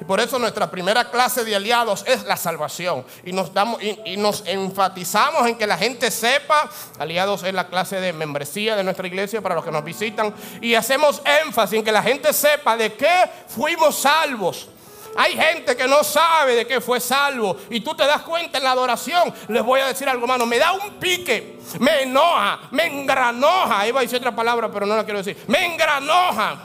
Y 0.00 0.04
por 0.04 0.20
eso 0.20 0.38
nuestra 0.38 0.70
primera 0.70 1.10
clase 1.10 1.44
de 1.44 1.56
aliados 1.56 2.04
es 2.06 2.24
la 2.24 2.36
salvación. 2.36 3.04
Y 3.24 3.32
nos, 3.32 3.52
damos, 3.52 3.82
y, 3.82 4.16
nos 4.16 4.44
enfatizamos 4.46 5.46
en 5.46 5.56
que 5.56 5.66
la 5.66 5.76
gente 5.76 6.10
sepa, 6.10 6.68
aliados 6.98 7.42
es 7.42 7.54
la 7.54 7.68
clase 7.68 8.00
de 8.00 8.12
membresía 8.12 8.76
de 8.76 8.84
nuestra 8.84 9.06
iglesia 9.06 9.40
para 9.40 9.54
los 9.54 9.64
que 9.64 9.70
nos 9.70 9.84
visitan. 9.84 10.34
Y 10.60 10.74
hacemos 10.74 11.22
énfasis 11.44 11.78
en 11.78 11.84
que 11.84 11.92
la 11.92 12.02
gente 12.02 12.32
sepa 12.32 12.76
de 12.76 12.92
qué 12.94 13.30
fuimos 13.48 13.96
salvos. 13.96 14.68
Hay 15.16 15.32
gente 15.32 15.76
que 15.76 15.86
no 15.86 16.02
sabe 16.02 16.54
de 16.54 16.66
qué 16.66 16.80
fue 16.80 17.00
salvo. 17.00 17.56
Y 17.70 17.80
tú 17.80 17.94
te 17.94 18.06
das 18.06 18.22
cuenta 18.22 18.58
en 18.58 18.64
la 18.64 18.72
adoración. 18.72 19.32
Les 19.48 19.62
voy 19.62 19.80
a 19.80 19.86
decir 19.86 20.08
algo, 20.08 20.24
hermano. 20.24 20.46
Me 20.46 20.58
da 20.58 20.72
un 20.72 20.94
pique. 20.94 21.58
Me 21.78 22.02
enoja. 22.02 22.60
Me 22.70 22.86
engranoja. 22.86 23.86
Iba 23.86 24.00
a 24.00 24.02
decir 24.02 24.18
otra 24.18 24.34
palabra, 24.34 24.70
pero 24.70 24.86
no 24.86 24.96
la 24.96 25.04
quiero 25.04 25.18
decir. 25.18 25.36
Me 25.46 25.66
engranoja. 25.66 26.58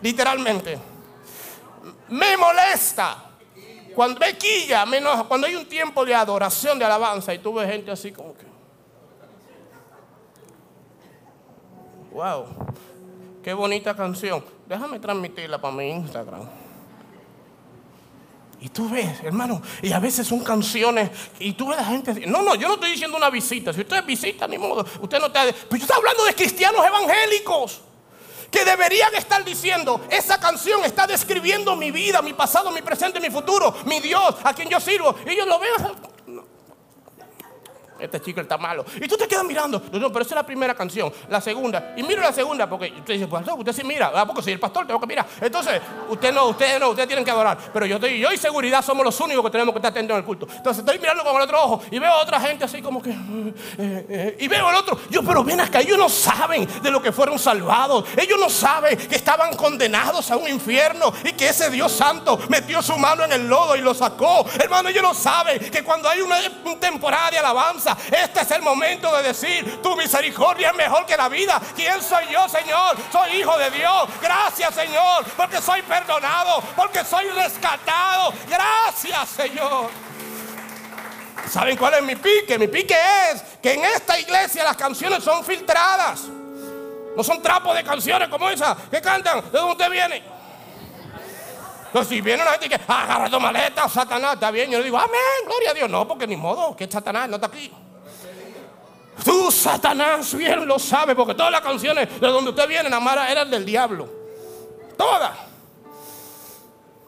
Literalmente 0.00 0.92
me 2.12 2.36
molesta. 2.36 3.16
Cuando 3.94 4.20
me 4.20 4.36
quilla, 4.36 4.86
me 4.86 4.98
enoja. 4.98 5.24
Cuando 5.24 5.46
hay 5.46 5.56
un 5.56 5.66
tiempo 5.66 6.04
de 6.04 6.14
adoración, 6.14 6.78
de 6.78 6.84
alabanza, 6.84 7.32
y 7.34 7.38
tú 7.38 7.54
ves 7.54 7.68
gente 7.68 7.90
así 7.90 8.12
como 8.12 8.34
que. 8.34 8.46
Wow, 12.12 12.46
qué 13.42 13.54
bonita 13.54 13.96
canción. 13.96 14.44
Déjame 14.66 14.98
transmitirla 14.98 15.60
para 15.60 15.74
mi 15.74 15.90
Instagram. 15.90 16.61
Y 18.62 18.68
tú 18.68 18.88
ves, 18.88 19.20
hermano, 19.24 19.60
y 19.82 19.90
a 19.90 19.98
veces 19.98 20.24
son 20.24 20.38
canciones, 20.44 21.10
y 21.40 21.54
tú 21.54 21.66
ves 21.66 21.78
a 21.78 21.82
la 21.82 21.88
gente. 21.88 22.14
No, 22.28 22.42
no, 22.42 22.54
yo 22.54 22.68
no 22.68 22.74
estoy 22.74 22.92
diciendo 22.92 23.16
una 23.16 23.28
visita. 23.28 23.72
Si 23.72 23.80
usted 23.80 24.04
visita, 24.04 24.46
ni 24.46 24.56
modo, 24.56 24.86
usted 25.00 25.18
no 25.18 25.26
está. 25.26 25.42
Pero 25.42 25.68
yo 25.70 25.76
estoy 25.78 25.96
hablando 25.96 26.24
de 26.24 26.32
cristianos 26.32 26.86
evangélicos 26.86 27.80
que 28.52 28.64
deberían 28.64 29.12
estar 29.16 29.44
diciendo, 29.44 30.02
esa 30.08 30.38
canción 30.38 30.84
está 30.84 31.08
describiendo 31.08 31.74
mi 31.74 31.90
vida, 31.90 32.22
mi 32.22 32.34
pasado, 32.34 32.70
mi 32.70 32.82
presente, 32.82 33.18
mi 33.18 33.30
futuro, 33.30 33.74
mi 33.84 33.98
Dios, 33.98 34.36
a 34.44 34.54
quien 34.54 34.68
yo 34.68 34.78
sirvo. 34.78 35.12
Y 35.26 35.34
yo 35.34 35.44
lo 35.44 35.58
veo 35.58 36.11
este 38.02 38.20
chico 38.20 38.40
está 38.40 38.58
malo. 38.58 38.84
Y 38.96 39.08
tú 39.08 39.16
te 39.16 39.26
quedas 39.28 39.44
mirando. 39.44 39.82
No, 39.92 40.12
pero 40.12 40.24
esa 40.24 40.34
es 40.34 40.36
la 40.36 40.46
primera 40.46 40.74
canción. 40.74 41.12
La 41.28 41.40
segunda. 41.40 41.94
Y 41.96 42.02
miro 42.02 42.20
la 42.20 42.32
segunda 42.32 42.68
porque 42.68 42.92
usted 42.98 43.14
dice, 43.14 43.26
pues 43.26 43.44
usted 43.48 43.72
sí 43.72 43.84
mira. 43.84 44.08
¿A 44.08 44.26
poco 44.26 44.42
soy 44.42 44.54
el 44.54 44.60
pastor? 44.60 44.86
Tengo 44.86 45.00
que 45.00 45.06
mirar. 45.06 45.26
Entonces, 45.40 45.80
usted 46.08 46.32
no, 46.32 46.48
usted 46.48 46.78
no, 46.78 46.90
ustedes 46.90 47.08
tienen 47.08 47.24
que 47.24 47.30
adorar. 47.30 47.58
Pero 47.72 47.86
yo, 47.86 47.96
estoy, 47.96 48.18
yo 48.18 48.32
y 48.32 48.36
seguridad 48.36 48.82
somos 48.82 49.04
los 49.04 49.18
únicos 49.20 49.44
que 49.44 49.50
tenemos 49.50 49.72
que 49.72 49.78
estar 49.78 49.90
atentos 49.90 50.14
en 50.14 50.18
el 50.18 50.24
culto. 50.24 50.46
Entonces 50.50 50.80
estoy 50.80 50.98
mirando 50.98 51.24
con 51.24 51.36
el 51.36 51.42
otro 51.42 51.62
ojo 51.62 51.82
y 51.90 51.98
veo 51.98 52.10
a 52.10 52.22
otra 52.22 52.40
gente 52.40 52.64
así 52.64 52.82
como 52.82 53.00
que... 53.00 53.10
Eh, 53.10 54.06
eh, 54.08 54.36
y 54.40 54.48
veo 54.48 54.66
al 54.68 54.76
otro. 54.76 54.98
Yo, 55.10 55.22
pero 55.22 55.44
ven 55.44 55.60
acá, 55.60 55.80
ellos 55.80 55.98
no 55.98 56.08
saben 56.08 56.68
de 56.82 56.90
lo 56.90 57.00
que 57.02 57.12
fueron 57.12 57.38
salvados. 57.38 58.04
Ellos 58.16 58.38
no 58.38 58.48
saben 58.48 58.96
que 58.96 59.16
estaban 59.16 59.56
condenados 59.56 60.30
a 60.30 60.36
un 60.36 60.48
infierno 60.48 61.12
y 61.24 61.32
que 61.32 61.48
ese 61.48 61.70
Dios 61.70 61.92
santo 61.92 62.38
metió 62.48 62.82
su 62.82 62.96
mano 62.96 63.24
en 63.24 63.32
el 63.32 63.48
lodo 63.48 63.76
y 63.76 63.80
lo 63.80 63.94
sacó. 63.94 64.44
Hermano, 64.58 64.88
ellos 64.88 65.02
no 65.02 65.14
saben 65.14 65.58
que 65.70 65.82
cuando 65.82 66.08
hay 66.08 66.20
una 66.20 66.36
temporada 66.78 67.30
de 67.30 67.38
alabanza, 67.38 67.91
este 68.10 68.40
es 68.40 68.50
el 68.50 68.62
momento 68.62 69.14
de 69.16 69.22
decir, 69.22 69.82
tu 69.82 69.96
misericordia 69.96 70.70
es 70.70 70.76
mejor 70.76 71.06
que 71.06 71.16
la 71.16 71.28
vida. 71.28 71.60
¿Quién 71.74 72.02
soy 72.02 72.26
yo, 72.30 72.48
Señor? 72.48 72.96
Soy 73.10 73.40
hijo 73.40 73.56
de 73.58 73.70
Dios. 73.70 74.08
Gracias, 74.20 74.74
Señor, 74.74 75.24
porque 75.36 75.60
soy 75.60 75.82
perdonado, 75.82 76.62
porque 76.76 77.04
soy 77.04 77.28
rescatado. 77.30 78.32
Gracias, 78.48 79.28
Señor. 79.28 79.90
¿Saben 81.48 81.76
cuál 81.76 81.94
es 81.94 82.02
mi 82.02 82.16
pique? 82.16 82.58
Mi 82.58 82.68
pique 82.68 82.96
es 83.30 83.42
que 83.60 83.74
en 83.74 83.84
esta 83.84 84.18
iglesia 84.18 84.64
las 84.64 84.76
canciones 84.76 85.22
son 85.22 85.44
filtradas. 85.44 86.22
No 87.16 87.22
son 87.22 87.42
trapos 87.42 87.74
de 87.74 87.84
canciones 87.84 88.28
como 88.28 88.48
esa 88.48 88.76
que 88.90 89.00
cantan. 89.00 89.42
¿De 89.50 89.58
dónde 89.58 89.72
usted 89.72 89.90
viene? 89.90 90.22
Entonces, 91.86 92.08
si 92.08 92.20
viene 92.22 92.42
una 92.42 92.52
gente 92.52 92.70
que 92.70 92.80
agarra 92.88 93.28
tu 93.28 93.38
maleta, 93.38 93.86
Satanás, 93.86 94.34
está 94.34 94.50
bien. 94.50 94.70
Yo 94.70 94.78
le 94.78 94.84
digo, 94.84 94.96
amén, 94.96 95.44
gloria 95.44 95.72
a 95.72 95.74
Dios. 95.74 95.90
No, 95.90 96.08
porque 96.08 96.26
ni 96.26 96.36
modo, 96.36 96.74
que 96.74 96.90
Satanás 96.90 97.28
no 97.28 97.34
está 97.34 97.48
aquí. 97.48 97.70
Tú, 99.24 99.50
Satanás, 99.50 100.34
bien 100.34 100.66
lo 100.66 100.78
sabe, 100.78 101.14
porque 101.14 101.34
todas 101.34 101.52
las 101.52 101.60
canciones 101.60 102.20
de 102.20 102.26
donde 102.26 102.50
usted 102.50 102.66
viene, 102.66 102.88
Namara, 102.88 103.30
eran 103.30 103.50
del 103.50 103.64
diablo. 103.64 104.08
Todas. 104.96 105.32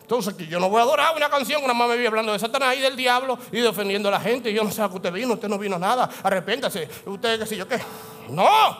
Entonces, 0.02 0.36
yo 0.48 0.60
no 0.60 0.68
voy 0.68 0.80
a 0.80 0.82
adorar 0.82 1.16
una 1.16 1.30
canción 1.30 1.60
que 1.60 1.64
una 1.64 1.72
mamá 1.72 1.88
me 1.88 1.96
vive 1.96 2.08
hablando 2.08 2.32
de 2.32 2.38
Satanás 2.38 2.76
y 2.76 2.80
del 2.80 2.94
diablo 2.94 3.38
y 3.50 3.60
defendiendo 3.60 4.08
a 4.08 4.12
la 4.12 4.20
gente. 4.20 4.52
Yo 4.52 4.62
no 4.62 4.70
sé 4.70 4.82
a 4.82 4.88
qué 4.88 4.96
usted 4.96 5.12
vino, 5.12 5.32
usted 5.32 5.48
no 5.48 5.58
vino 5.58 5.78
nada. 5.78 6.08
Arrepéntase. 6.22 6.88
Usted, 7.06 7.40
qué 7.40 7.46
sé 7.46 7.56
yo 7.56 7.66
qué. 7.66 7.80
No, 8.28 8.78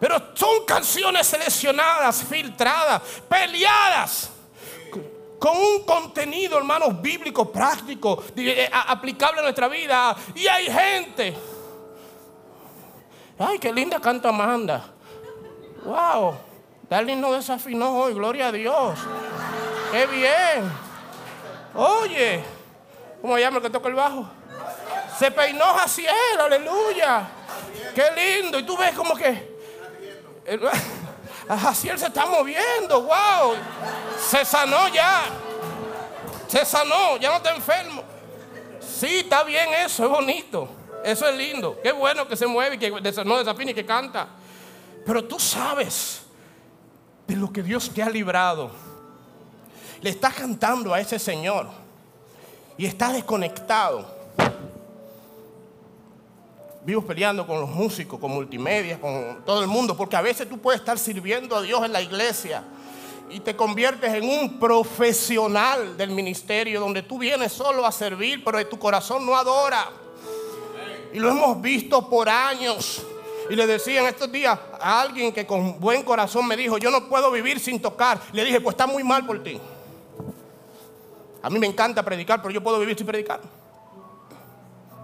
pero 0.00 0.30
son 0.34 0.64
canciones 0.66 1.26
seleccionadas, 1.26 2.24
filtradas, 2.24 3.02
peleadas 3.28 4.30
con 5.38 5.58
un 5.58 5.82
contenido, 5.84 6.56
hermanos, 6.56 7.02
bíblico, 7.02 7.50
práctico, 7.50 8.22
eh, 8.36 8.70
aplicable 8.72 9.40
a 9.40 9.42
nuestra 9.42 9.66
vida. 9.66 10.16
Y 10.36 10.46
hay 10.46 10.66
gente. 10.66 11.36
Ay, 13.38 13.58
qué 13.58 13.72
linda 13.72 14.00
canta 14.00 14.28
Amanda. 14.28 14.84
Wow. 15.84 16.36
Darling 16.88 17.20
no 17.20 17.32
desafinó 17.32 17.96
hoy, 17.96 18.14
gloria 18.14 18.48
a 18.48 18.52
Dios. 18.52 18.98
Qué 19.90 20.06
bien. 20.06 20.70
Oye, 21.74 22.44
¿cómo 23.20 23.38
llama 23.38 23.56
el 23.56 23.62
que 23.62 23.70
toca 23.70 23.88
el 23.88 23.94
bajo? 23.94 24.28
Se 25.18 25.30
peinó 25.30 25.64
él, 25.74 26.40
aleluya. 26.40 27.28
Qué 27.94 28.04
lindo. 28.42 28.58
Y 28.58 28.62
tú 28.64 28.76
ves 28.76 28.92
como 28.94 29.14
que. 29.14 29.52
Así 31.48 31.88
él 31.88 31.98
se 31.98 32.06
está 32.06 32.26
moviendo, 32.26 33.02
wow. 33.02 33.54
Se 34.18 34.44
sanó 34.44 34.88
ya. 34.88 35.24
Se 36.46 36.64
sanó, 36.64 37.16
ya 37.16 37.30
no 37.30 37.36
está 37.36 37.54
enfermo. 37.54 38.02
Sí, 38.80 39.20
está 39.20 39.42
bien 39.42 39.72
eso, 39.74 40.04
es 40.04 40.10
bonito. 40.10 40.68
Eso 41.04 41.28
es 41.28 41.36
lindo. 41.36 41.78
Qué 41.82 41.92
bueno 41.92 42.26
que 42.28 42.36
se 42.36 42.46
mueve 42.46 42.76
y 42.76 42.78
que 42.78 42.90
no 43.24 43.38
desafina 43.38 43.70
y 43.70 43.74
que 43.74 43.86
canta. 43.86 44.28
Pero 45.04 45.24
tú 45.24 45.38
sabes 45.38 46.22
de 47.26 47.36
lo 47.36 47.52
que 47.52 47.62
Dios 47.62 47.90
te 47.92 48.02
ha 48.02 48.10
librado. 48.10 48.70
Le 50.00 50.10
estás 50.10 50.34
cantando 50.34 50.92
a 50.92 51.00
ese 51.00 51.18
Señor 51.18 51.68
y 52.76 52.86
estás 52.86 53.12
desconectado 53.12 54.22
vivo 56.84 57.02
peleando 57.02 57.46
con 57.46 57.60
los 57.60 57.70
músicos, 57.70 58.18
con 58.18 58.32
multimedia, 58.32 59.00
con 59.00 59.42
todo 59.44 59.62
el 59.62 59.68
mundo, 59.68 59.96
porque 59.96 60.16
a 60.16 60.22
veces 60.22 60.48
tú 60.48 60.58
puedes 60.58 60.80
estar 60.80 60.98
sirviendo 60.98 61.56
a 61.56 61.62
Dios 61.62 61.84
en 61.84 61.92
la 61.92 62.02
iglesia 62.02 62.64
y 63.30 63.40
te 63.40 63.54
conviertes 63.54 64.12
en 64.12 64.28
un 64.28 64.58
profesional 64.58 65.96
del 65.96 66.10
ministerio 66.10 66.80
donde 66.80 67.02
tú 67.02 67.18
vienes 67.18 67.52
solo 67.52 67.86
a 67.86 67.92
servir, 67.92 68.42
pero 68.44 68.64
tu 68.66 68.78
corazón 68.78 69.24
no 69.24 69.36
adora. 69.36 69.90
Y 71.12 71.18
lo 71.18 71.30
hemos 71.30 71.60
visto 71.60 72.08
por 72.08 72.28
años. 72.28 73.04
Y 73.50 73.54
le 73.56 73.66
decía 73.66 74.00
en 74.00 74.06
estos 74.06 74.30
días 74.30 74.58
a 74.80 75.02
alguien 75.02 75.32
que 75.32 75.46
con 75.46 75.78
buen 75.78 76.02
corazón 76.02 76.46
me 76.46 76.56
dijo, 76.56 76.78
yo 76.78 76.90
no 76.90 77.08
puedo 77.08 77.30
vivir 77.30 77.60
sin 77.60 77.80
tocar. 77.80 78.20
Le 78.32 78.44
dije, 78.44 78.60
pues 78.60 78.74
está 78.74 78.86
muy 78.86 79.04
mal 79.04 79.26
por 79.26 79.42
ti. 79.42 79.60
A 81.42 81.50
mí 81.50 81.58
me 81.58 81.66
encanta 81.66 82.02
predicar, 82.02 82.40
pero 82.40 82.54
yo 82.54 82.62
puedo 82.62 82.78
vivir 82.78 82.96
sin 82.96 83.06
predicar. 83.06 83.40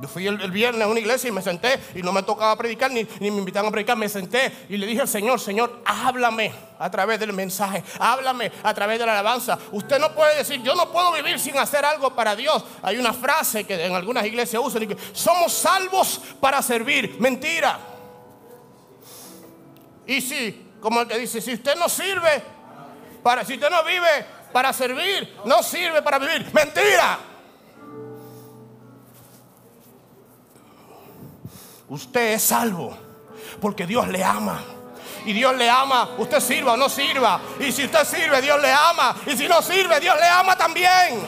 Yo 0.00 0.06
fui 0.06 0.26
el, 0.26 0.50
viernes 0.52 0.82
a 0.82 0.86
una 0.86 1.00
iglesia 1.00 1.28
y 1.28 1.32
me 1.32 1.42
senté 1.42 1.78
y 1.94 2.02
no 2.02 2.12
me 2.12 2.22
tocaba 2.22 2.56
predicar 2.56 2.90
ni, 2.90 3.06
ni, 3.18 3.30
me 3.30 3.38
invitaban 3.38 3.68
a 3.68 3.72
predicar. 3.72 3.96
Me 3.96 4.08
senté 4.08 4.66
y 4.68 4.76
le 4.76 4.86
dije 4.86 5.00
al 5.00 5.08
Señor, 5.08 5.40
Señor, 5.40 5.82
háblame 5.84 6.52
a 6.78 6.88
través 6.88 7.18
del 7.18 7.32
mensaje, 7.32 7.82
háblame 7.98 8.52
a 8.62 8.72
través 8.74 8.98
de 9.00 9.06
la 9.06 9.12
alabanza. 9.12 9.58
Usted 9.72 9.98
no 9.98 10.14
puede 10.14 10.36
decir, 10.36 10.62
yo 10.62 10.76
no 10.76 10.92
puedo 10.92 11.12
vivir 11.12 11.40
sin 11.40 11.58
hacer 11.58 11.84
algo 11.84 12.14
para 12.14 12.36
Dios. 12.36 12.64
Hay 12.82 12.96
una 12.96 13.12
frase 13.12 13.64
que 13.64 13.86
en 13.86 13.94
algunas 13.94 14.24
iglesias 14.24 14.62
usan 14.64 14.86
que 14.86 14.96
somos 15.12 15.52
salvos 15.52 16.20
para 16.40 16.62
servir. 16.62 17.16
Mentira. 17.18 17.78
Y 20.06 20.20
si, 20.20 20.74
como 20.80 21.00
el 21.00 21.08
que 21.08 21.18
dice, 21.18 21.40
si 21.40 21.54
usted 21.54 21.76
no 21.76 21.88
sirve, 21.88 22.42
para, 23.22 23.44
si 23.44 23.54
usted 23.54 23.68
no 23.68 23.82
vive 23.82 24.24
para 24.52 24.72
servir, 24.72 25.36
no 25.44 25.62
sirve 25.62 26.02
para 26.02 26.18
vivir. 26.18 26.48
Mentira. 26.52 27.18
Usted 31.88 32.34
es 32.34 32.42
salvo 32.42 32.96
porque 33.60 33.86
Dios 33.86 34.08
le 34.08 34.22
ama. 34.22 34.62
Y 35.24 35.32
Dios 35.32 35.56
le 35.56 35.68
ama, 35.68 36.10
usted 36.16 36.40
sirva 36.40 36.72
o 36.72 36.76
no 36.76 36.88
sirva. 36.88 37.40
Y 37.60 37.72
si 37.72 37.84
usted 37.84 38.04
sirve, 38.04 38.40
Dios 38.40 38.60
le 38.62 38.72
ama. 38.72 39.14
Y 39.26 39.36
si 39.36 39.48
no 39.48 39.60
sirve, 39.60 40.00
Dios 40.00 40.16
le 40.16 40.26
ama 40.26 40.56
también. 40.56 41.20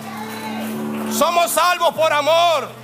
Somos 1.12 1.50
salvos 1.50 1.94
por 1.94 2.12
amor. 2.12 2.79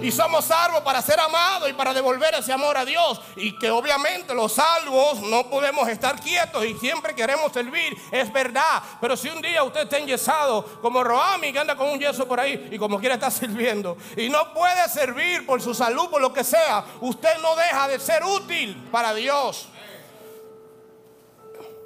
Y 0.00 0.12
somos 0.12 0.44
salvos 0.44 0.80
para 0.82 1.02
ser 1.02 1.18
amados 1.18 1.68
y 1.68 1.72
para 1.72 1.92
devolver 1.92 2.34
ese 2.34 2.52
amor 2.52 2.76
a 2.76 2.84
Dios. 2.84 3.20
Y 3.36 3.58
que 3.58 3.70
obviamente 3.70 4.34
los 4.34 4.52
salvos 4.52 5.20
no 5.22 5.50
podemos 5.50 5.88
estar 5.88 6.20
quietos 6.20 6.64
y 6.64 6.74
siempre 6.78 7.14
queremos 7.14 7.52
servir, 7.52 7.96
es 8.12 8.32
verdad. 8.32 8.82
Pero 9.00 9.16
si 9.16 9.28
un 9.28 9.42
día 9.42 9.64
usted 9.64 9.82
está 9.82 9.98
enyesado, 9.98 10.64
como 10.80 11.02
Roami 11.02 11.52
que 11.52 11.58
anda 11.58 11.76
con 11.76 11.88
un 11.88 11.98
yeso 11.98 12.28
por 12.28 12.38
ahí 12.38 12.68
y 12.70 12.78
como 12.78 13.00
quiera 13.00 13.16
estar 13.16 13.32
sirviendo, 13.32 13.96
y 14.16 14.28
no 14.28 14.52
puede 14.54 14.88
servir 14.88 15.44
por 15.44 15.60
su 15.60 15.74
salud, 15.74 16.08
por 16.10 16.20
lo 16.20 16.32
que 16.32 16.44
sea, 16.44 16.84
usted 17.00 17.38
no 17.42 17.56
deja 17.56 17.88
de 17.88 17.98
ser 17.98 18.22
útil 18.24 18.88
para 18.92 19.12
Dios. 19.14 19.68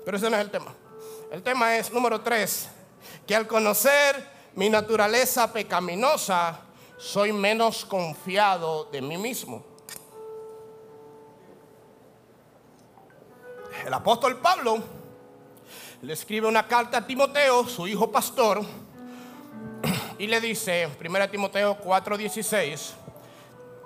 Pero 0.04 0.16
ese 0.16 0.28
no 0.28 0.36
es 0.36 0.42
el 0.42 0.50
tema. 0.50 0.74
El 1.30 1.42
tema 1.42 1.76
es 1.76 1.90
número 1.90 2.20
tres, 2.20 2.68
que 3.26 3.34
al 3.34 3.46
conocer 3.46 4.30
mi 4.54 4.68
naturaleza 4.68 5.50
pecaminosa, 5.50 6.60
soy 7.02 7.32
menos 7.32 7.84
confiado 7.84 8.84
de 8.84 9.02
mí 9.02 9.18
mismo. 9.18 9.64
El 13.84 13.92
apóstol 13.92 14.38
Pablo 14.38 14.78
le 16.00 16.12
escribe 16.12 16.46
una 16.46 16.68
carta 16.68 16.98
a 16.98 17.06
Timoteo, 17.06 17.66
su 17.66 17.88
hijo 17.88 18.12
pastor, 18.12 18.62
y 20.16 20.28
le 20.28 20.40
dice, 20.40 20.88
1 21.00 21.28
Timoteo 21.28 21.76
4:16, 21.80 22.92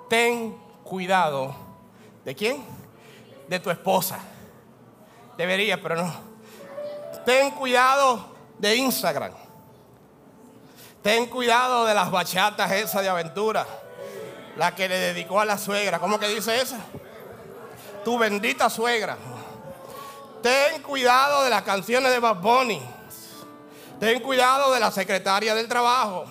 ten 0.07 0.55
cuidado. 0.83 1.55
¿De 2.23 2.35
quién? 2.35 2.63
De 3.47 3.59
tu 3.59 3.71
esposa. 3.71 4.19
Debería, 5.37 5.81
pero 5.81 5.95
no. 5.95 6.13
Ten 7.25 7.49
cuidado 7.51 8.35
de 8.59 8.75
Instagram. 8.75 9.46
Ten 11.07 11.27
cuidado 11.27 11.85
de 11.85 11.93
las 11.93 12.11
bachatas 12.11 12.69
esas 12.69 13.01
de 13.01 13.07
aventura. 13.07 13.65
La 14.57 14.75
que 14.75 14.89
le 14.89 14.97
dedicó 14.99 15.39
a 15.39 15.45
la 15.45 15.57
suegra. 15.57 15.99
¿Cómo 15.99 16.19
que 16.19 16.27
dice 16.27 16.59
esa? 16.59 16.79
Tu 18.03 18.17
bendita 18.17 18.69
suegra. 18.69 19.17
Ten 20.43 20.81
cuidado 20.81 21.45
de 21.45 21.49
las 21.49 21.61
canciones 21.61 22.11
de 22.11 22.19
Bad 22.19 22.41
Bunny. 22.41 22.81
Ten 24.01 24.21
cuidado 24.21 24.73
de 24.73 24.81
la 24.81 24.91
secretaria 24.91 25.55
del 25.55 25.69
trabajo. 25.69 26.25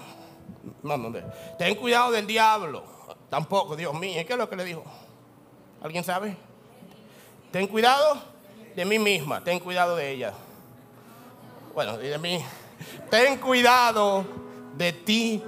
Ten 1.56 1.74
cuidado 1.76 2.10
del 2.10 2.26
diablo. 2.26 2.84
Tampoco, 3.30 3.76
Dios 3.76 3.94
mío. 3.94 4.22
¿Qué 4.26 4.34
es 4.34 4.38
lo 4.38 4.50
que 4.50 4.56
le 4.56 4.64
dijo? 4.66 4.84
¿Alguien 5.82 6.04
sabe? 6.04 6.36
Ten 7.50 7.66
cuidado 7.66 8.18
de 8.74 8.84
mí 8.84 8.98
misma. 8.98 9.42
Ten 9.42 9.58
cuidado 9.58 9.96
de 9.96 10.10
ella. 10.10 10.34
Bueno, 11.74 11.94
y 12.02 12.08
de 12.08 12.18
mí. 12.18 12.44
Ten 13.08 13.38
cuidado 13.38 14.44
de 14.76 14.92
ti 14.92 15.42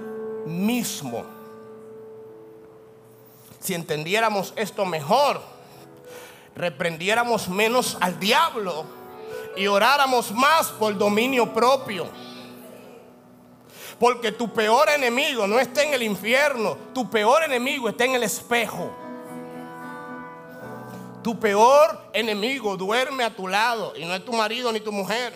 mismo. 0.45 1.25
Si 3.59 3.73
entendiéramos 3.73 4.53
esto 4.55 4.85
mejor, 4.85 5.41
reprendiéramos 6.55 7.49
menos 7.49 7.97
al 7.99 8.19
diablo 8.19 8.85
y 9.55 9.67
oráramos 9.67 10.31
más 10.31 10.67
por 10.67 10.97
dominio 10.97 11.53
propio. 11.53 12.07
Porque 13.99 14.31
tu 14.31 14.53
peor 14.53 14.89
enemigo 14.89 15.45
no 15.45 15.59
está 15.59 15.83
en 15.83 15.93
el 15.93 16.03
infierno, 16.03 16.77
tu 16.93 17.09
peor 17.09 17.43
enemigo 17.43 17.89
está 17.89 18.05
en 18.05 18.15
el 18.15 18.23
espejo. 18.23 18.89
Tu 21.21 21.37
peor 21.37 22.09
enemigo 22.13 22.77
duerme 22.77 23.25
a 23.25 23.35
tu 23.35 23.47
lado 23.47 23.93
y 23.97 24.05
no 24.05 24.15
es 24.15 24.23
tu 24.23 24.31
marido 24.31 24.71
ni 24.71 24.79
tu 24.79 24.93
mujer. 24.93 25.33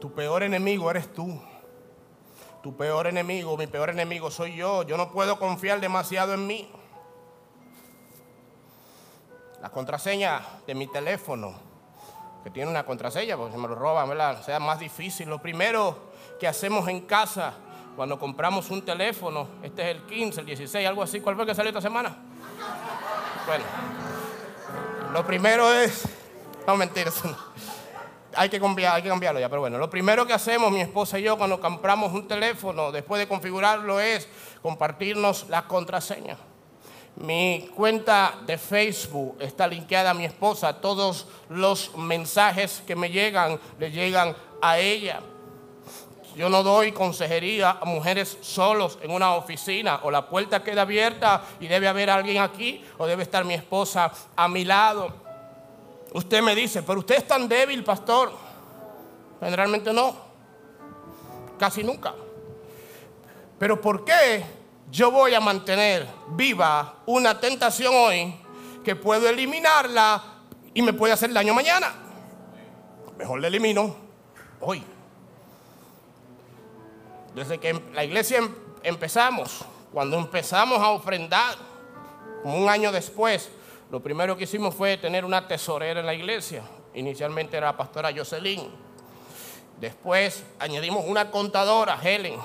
Tu 0.00 0.10
peor 0.10 0.42
enemigo 0.42 0.90
eres 0.90 1.12
tú. 1.12 1.38
Tu 2.62 2.76
peor 2.76 3.06
enemigo, 3.06 3.56
mi 3.56 3.66
peor 3.66 3.90
enemigo 3.90 4.30
soy 4.30 4.56
yo. 4.56 4.82
Yo 4.82 4.96
no 4.96 5.12
puedo 5.12 5.38
confiar 5.38 5.80
demasiado 5.80 6.34
en 6.34 6.46
mí. 6.46 6.70
La 9.62 9.70
contraseña 9.70 10.40
de 10.66 10.74
mi 10.74 10.86
teléfono, 10.86 11.54
que 12.44 12.50
tiene 12.50 12.70
una 12.70 12.84
contraseña, 12.84 13.36
porque 13.36 13.52
se 13.52 13.58
me 13.58 13.68
lo 13.68 13.74
roban, 13.74 14.08
¿verdad? 14.08 14.42
Sea 14.42 14.60
más 14.60 14.78
difícil. 14.78 15.28
Lo 15.28 15.40
primero 15.40 15.96
que 16.38 16.46
hacemos 16.46 16.88
en 16.88 17.02
casa 17.02 17.54
cuando 17.96 18.18
compramos 18.18 18.70
un 18.70 18.84
teléfono, 18.84 19.48
este 19.62 19.82
es 19.82 19.96
el 19.96 20.02
15, 20.04 20.40
el 20.40 20.46
16, 20.46 20.86
algo 20.86 21.02
así. 21.02 21.20
¿Cuál 21.20 21.34
fue 21.34 21.44
que 21.44 21.54
salió 21.54 21.70
esta 21.70 21.80
semana? 21.80 22.16
Bueno, 23.46 23.64
lo 25.12 25.26
primero 25.26 25.72
es. 25.72 26.04
No, 26.66 26.76
mentiras 26.76 27.22
hay 28.34 28.48
que, 28.48 28.60
cambiarlo 28.60 29.40
ya, 29.40 29.48
pero 29.48 29.60
bueno, 29.60 29.78
lo 29.78 29.90
primero 29.90 30.26
que 30.26 30.32
hacemos 30.32 30.70
mi 30.70 30.80
esposa 30.80 31.18
y 31.18 31.22
yo 31.22 31.36
cuando 31.38 31.60
compramos 31.60 32.12
un 32.12 32.28
teléfono, 32.28 32.92
después 32.92 33.18
de 33.18 33.28
configurarlo, 33.28 34.00
es 34.00 34.28
compartirnos 34.62 35.48
las 35.48 35.64
contraseñas. 35.64 36.38
Mi 37.16 37.68
cuenta 37.74 38.34
de 38.46 38.58
Facebook 38.58 39.38
está 39.40 39.66
linkeada 39.66 40.10
a 40.10 40.14
mi 40.14 40.24
esposa. 40.24 40.80
Todos 40.80 41.26
los 41.48 41.96
mensajes 41.96 42.82
que 42.86 42.94
me 42.94 43.10
llegan 43.10 43.58
le 43.78 43.90
llegan 43.90 44.36
a 44.62 44.78
ella. 44.78 45.20
Yo 46.36 46.48
no 46.48 46.62
doy 46.62 46.92
consejería 46.92 47.78
a 47.80 47.84
mujeres 47.84 48.38
solos 48.42 48.98
en 49.02 49.10
una 49.10 49.34
oficina 49.34 49.98
o 50.04 50.12
la 50.12 50.28
puerta 50.28 50.62
queda 50.62 50.82
abierta 50.82 51.42
y 51.58 51.66
debe 51.66 51.88
haber 51.88 52.10
alguien 52.10 52.40
aquí 52.40 52.84
o 52.98 53.08
debe 53.08 53.24
estar 53.24 53.44
mi 53.44 53.54
esposa 53.54 54.12
a 54.36 54.46
mi 54.46 54.64
lado. 54.64 55.27
Usted 56.12 56.42
me 56.42 56.54
dice, 56.54 56.82
pero 56.82 57.00
usted 57.00 57.16
es 57.16 57.26
tan 57.26 57.48
débil, 57.48 57.84
pastor. 57.84 58.32
Generalmente 59.40 59.92
no. 59.92 60.16
Casi 61.58 61.82
nunca. 61.82 62.14
Pero 63.58 63.80
¿por 63.80 64.04
qué 64.04 64.44
yo 64.90 65.10
voy 65.10 65.34
a 65.34 65.40
mantener 65.40 66.06
viva 66.28 66.96
una 67.06 67.38
tentación 67.38 67.94
hoy 67.94 68.34
que 68.84 68.96
puedo 68.96 69.28
eliminarla 69.28 70.22
y 70.72 70.82
me 70.82 70.92
puede 70.92 71.12
hacer 71.12 71.32
daño 71.32 71.52
mañana? 71.52 71.92
Mejor 73.18 73.40
la 73.40 73.48
elimino 73.48 73.96
hoy. 74.60 74.84
Desde 77.34 77.58
que 77.58 77.80
la 77.92 78.04
iglesia 78.04 78.38
em, 78.38 78.54
empezamos, 78.82 79.64
cuando 79.92 80.16
empezamos 80.18 80.80
a 80.80 80.90
ofrendar, 80.90 81.56
como 82.42 82.56
un 82.56 82.68
año 82.68 82.92
después, 82.92 83.50
lo 83.90 84.00
primero 84.00 84.36
que 84.36 84.44
hicimos 84.44 84.74
fue 84.74 84.98
tener 84.98 85.24
una 85.24 85.48
tesorera 85.48 86.00
en 86.00 86.06
la 86.06 86.14
iglesia. 86.14 86.62
Inicialmente 86.94 87.56
era 87.56 87.68
la 87.68 87.76
pastora 87.76 88.12
Jocelyn. 88.14 88.68
Después 89.80 90.44
añadimos 90.58 91.04
una 91.06 91.30
contadora, 91.30 91.98
Helen. 92.02 92.38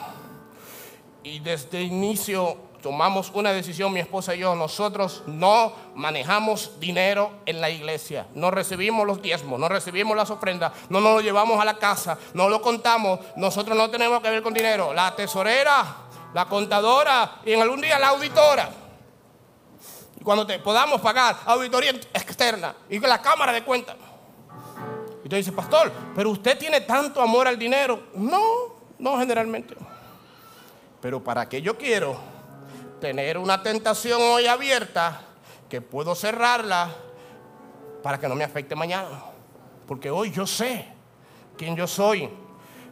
Y 1.24 1.40
desde 1.40 1.80
el 1.80 1.88
inicio 1.88 2.58
tomamos 2.82 3.32
una 3.34 3.52
decisión, 3.52 3.94
mi 3.94 4.02
esposa 4.02 4.36
y 4.36 4.40
yo, 4.40 4.56
nosotros 4.56 5.24
no 5.26 5.74
manejamos 5.96 6.80
dinero 6.80 7.32
en 7.46 7.62
la 7.62 7.70
iglesia, 7.70 8.28
no 8.36 8.52
recibimos 8.52 9.08
los 9.08 9.22
diezmos, 9.22 9.58
no 9.58 9.70
recibimos 9.70 10.18
las 10.18 10.30
ofrendas, 10.30 10.74
no 10.90 11.00
nos 11.00 11.16
lo 11.16 11.22
llevamos 11.22 11.62
a 11.62 11.66
la 11.66 11.76
casa, 11.76 12.18
no 12.34 12.50
lo 12.50 12.62
contamos, 12.62 13.22
nosotros 13.38 13.78
no 13.78 13.90
tenemos 13.90 14.22
que 14.22 14.30
ver 14.30 14.44
con 14.44 14.54
dinero, 14.54 14.94
la 14.94 15.16
tesorera, 15.16 15.96
la 16.34 16.46
contadora 16.46 17.40
y 17.46 17.54
en 17.54 17.62
algún 17.62 17.80
día 17.80 17.98
la 17.98 18.10
auditora. 18.10 18.83
Cuando 20.24 20.48
te 20.48 20.60
podamos 20.60 21.02
pagar 21.02 21.38
auditoría 21.46 21.92
externa 21.92 22.76
y 22.90 23.00
la 23.00 23.22
cámara 23.22 23.52
de 23.52 23.64
cuentas. 23.64 23.96
Y 25.24 25.30
tú 25.30 25.36
dices, 25.36 25.54
pastor, 25.54 25.92
pero 26.16 26.30
usted 26.30 26.58
tiene 26.58 26.82
tanto 26.82 27.22
amor 27.22 27.48
al 27.48 27.58
dinero. 27.58 28.04
No, 28.16 28.42
no 29.00 29.18
generalmente. 29.18 29.76
Pero 31.02 31.24
para 31.24 31.48
qué 31.48 31.62
yo 31.62 31.78
quiero 31.78 32.18
tener 33.02 33.38
una 33.38 33.62
tentación 33.62 34.22
hoy 34.22 34.48
abierta 34.48 35.22
que 35.70 35.82
puedo 35.82 36.16
cerrarla 36.16 36.90
para 38.02 38.20
que 38.20 38.28
no 38.28 38.36
me 38.36 38.44
afecte 38.44 38.76
mañana. 38.76 39.24
Porque 39.88 40.10
hoy 40.10 40.32
yo 40.32 40.48
sé 40.48 40.88
quién 41.58 41.76
yo 41.76 41.88
soy, 41.88 42.30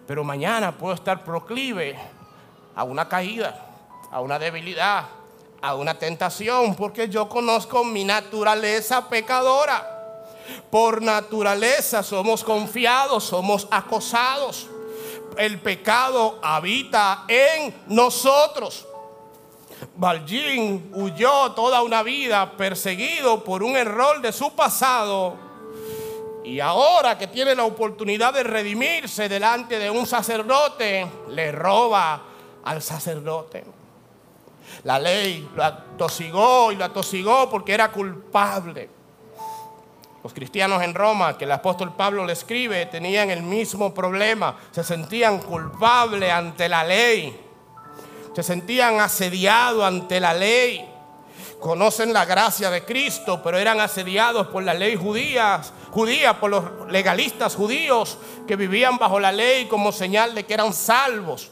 pero 0.07 0.23
mañana 0.23 0.77
puedo 0.77 0.93
estar 0.93 1.23
proclive 1.23 1.97
a 2.75 2.83
una 2.83 3.07
caída, 3.07 3.67
a 4.11 4.19
una 4.19 4.39
debilidad, 4.39 5.05
a 5.61 5.75
una 5.75 5.97
tentación, 5.97 6.75
porque 6.75 7.07
yo 7.09 7.29
conozco 7.29 7.83
mi 7.83 8.03
naturaleza 8.03 9.07
pecadora. 9.09 9.87
Por 10.69 11.01
naturaleza 11.01 12.03
somos 12.03 12.43
confiados, 12.43 13.23
somos 13.23 13.67
acosados. 13.71 14.67
El 15.37 15.59
pecado 15.59 16.39
habita 16.41 17.25
en 17.27 17.73
nosotros. 17.87 18.87
Valjín 19.95 20.91
huyó 20.93 21.51
toda 21.53 21.81
una 21.81 22.03
vida 22.03 22.51
perseguido 22.57 23.43
por 23.43 23.63
un 23.63 23.75
error 23.75 24.21
de 24.21 24.31
su 24.31 24.51
pasado 24.51 25.35
y 26.43 26.59
ahora 26.59 27.17
que 27.17 27.27
tiene 27.27 27.55
la 27.55 27.63
oportunidad 27.63 28.33
de 28.33 28.43
redimirse 28.43 29.29
delante 29.29 29.79
de 29.79 29.89
un 29.89 30.05
sacerdote, 30.05 31.07
le 31.29 31.51
roba 31.51 32.21
al 32.63 32.81
sacerdote. 32.81 33.80
La 34.83 34.99
ley 34.99 35.49
lo 35.55 35.63
atosigó 35.63 36.71
y 36.71 36.75
lo 36.75 36.85
atosigó 36.85 37.49
porque 37.49 37.73
era 37.73 37.91
culpable. 37.91 38.89
Los 40.23 40.33
cristianos 40.33 40.83
en 40.83 40.93
Roma, 40.93 41.37
que 41.37 41.45
el 41.45 41.51
apóstol 41.51 41.95
Pablo 41.95 42.25
le 42.25 42.33
escribe, 42.33 42.85
tenían 42.85 43.29
el 43.31 43.41
mismo 43.41 43.93
problema. 43.93 44.55
Se 44.71 44.83
sentían 44.83 45.39
culpables 45.39 46.31
ante 46.31 46.69
la 46.69 46.83
ley 46.83 47.51
se 48.33 48.43
sentían 48.43 48.99
asediados 48.99 49.83
ante 49.83 50.19
la 50.19 50.33
ley. 50.33 50.87
Conocen 51.59 52.13
la 52.13 52.25
gracia 52.25 52.71
de 52.71 52.83
Cristo, 52.83 53.41
pero 53.43 53.57
eran 53.57 53.79
asediados 53.79 54.47
por 54.47 54.63
la 54.63 54.73
ley 54.73 54.95
judía, 54.95 55.61
judía, 55.91 56.39
por 56.39 56.49
los 56.49 56.63
legalistas 56.89 57.55
judíos 57.55 58.17
que 58.47 58.55
vivían 58.55 58.97
bajo 58.97 59.19
la 59.19 59.31
ley 59.31 59.65
como 59.65 59.91
señal 59.91 60.33
de 60.33 60.45
que 60.45 60.53
eran 60.53 60.73
salvos. 60.73 61.51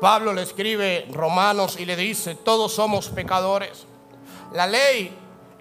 Pablo 0.00 0.32
le 0.32 0.42
escribe 0.42 1.06
Romanos 1.12 1.76
y 1.78 1.84
le 1.84 1.96
dice, 1.96 2.34
todos 2.36 2.72
somos 2.72 3.08
pecadores. 3.08 3.86
La 4.52 4.66
ley 4.66 5.16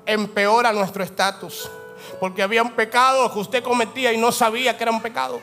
empeora 0.05 0.71
nuestro 0.71 1.03
estatus, 1.03 1.69
porque 2.19 2.43
había 2.43 2.61
un 2.61 2.71
pecado 2.71 3.31
que 3.33 3.39
usted 3.39 3.63
cometía 3.63 4.13
y 4.13 4.17
no 4.17 4.31
sabía 4.31 4.77
que 4.77 4.83
era 4.83 4.91
un 4.91 5.01
pecado. 5.01 5.41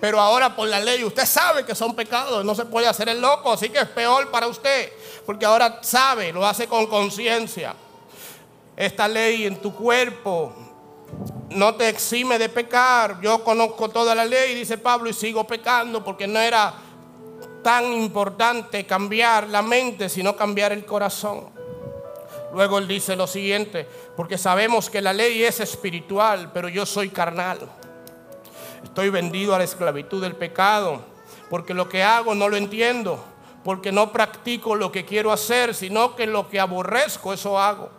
Pero 0.00 0.20
ahora 0.20 0.56
por 0.56 0.68
la 0.68 0.80
ley 0.80 1.04
usted 1.04 1.24
sabe 1.24 1.64
que 1.64 1.74
son 1.74 1.94
pecados, 1.94 2.44
no 2.44 2.54
se 2.54 2.64
puede 2.64 2.88
hacer 2.88 3.08
el 3.08 3.20
loco, 3.20 3.52
así 3.52 3.68
que 3.68 3.78
es 3.78 3.88
peor 3.88 4.30
para 4.30 4.48
usted, 4.48 4.92
porque 5.24 5.46
ahora 5.46 5.78
sabe, 5.82 6.32
lo 6.32 6.44
hace 6.44 6.66
con 6.66 6.86
conciencia. 6.86 7.74
Esta 8.76 9.06
ley 9.06 9.46
en 9.46 9.56
tu 9.56 9.72
cuerpo 9.72 10.52
no 11.50 11.74
te 11.74 11.88
exime 11.88 12.38
de 12.38 12.48
pecar. 12.48 13.20
Yo 13.20 13.44
conozco 13.44 13.88
toda 13.88 14.14
la 14.14 14.24
ley, 14.24 14.54
dice 14.54 14.78
Pablo, 14.78 15.08
y 15.08 15.12
sigo 15.12 15.46
pecando 15.46 16.02
porque 16.02 16.26
no 16.26 16.40
era 16.40 16.74
tan 17.62 17.92
importante 17.92 18.84
cambiar 18.84 19.48
la 19.48 19.62
mente, 19.62 20.08
sino 20.08 20.36
cambiar 20.36 20.72
el 20.72 20.84
corazón. 20.84 21.50
Luego 22.52 22.78
él 22.78 22.86
dice 22.86 23.16
lo 23.16 23.26
siguiente, 23.26 23.88
porque 24.14 24.36
sabemos 24.36 24.90
que 24.90 25.00
la 25.00 25.12
ley 25.12 25.42
es 25.42 25.60
espiritual, 25.60 26.50
pero 26.52 26.68
yo 26.68 26.84
soy 26.84 27.08
carnal. 27.08 27.60
Estoy 28.84 29.08
vendido 29.08 29.54
a 29.54 29.58
la 29.58 29.64
esclavitud 29.64 30.20
del 30.20 30.34
pecado, 30.34 31.00
porque 31.48 31.72
lo 31.72 31.88
que 31.88 32.02
hago 32.02 32.34
no 32.34 32.48
lo 32.48 32.56
entiendo, 32.56 33.24
porque 33.64 33.90
no 33.92 34.12
practico 34.12 34.74
lo 34.74 34.92
que 34.92 35.04
quiero 35.04 35.32
hacer, 35.32 35.74
sino 35.74 36.14
que 36.14 36.26
lo 36.26 36.48
que 36.48 36.60
aborrezco, 36.60 37.32
eso 37.32 37.58
hago. 37.58 37.90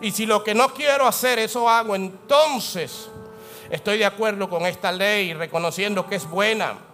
Y 0.00 0.12
si 0.12 0.26
lo 0.26 0.44
que 0.44 0.54
no 0.54 0.72
quiero 0.74 1.06
hacer, 1.06 1.38
eso 1.38 1.68
hago, 1.68 1.96
entonces 1.96 3.08
estoy 3.70 3.98
de 3.98 4.06
acuerdo 4.06 4.48
con 4.48 4.66
esta 4.66 4.92
ley, 4.92 5.34
reconociendo 5.34 6.06
que 6.06 6.16
es 6.16 6.28
buena. 6.28 6.87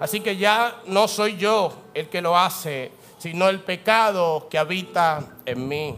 Así 0.00 0.20
que 0.20 0.36
ya 0.36 0.80
no 0.86 1.08
soy 1.08 1.36
yo 1.36 1.72
el 1.94 2.08
que 2.08 2.20
lo 2.20 2.36
hace, 2.36 2.92
sino 3.18 3.48
el 3.48 3.60
pecado 3.60 4.48
que 4.48 4.58
habita 4.58 5.20
en 5.46 5.68
mí. 5.68 5.96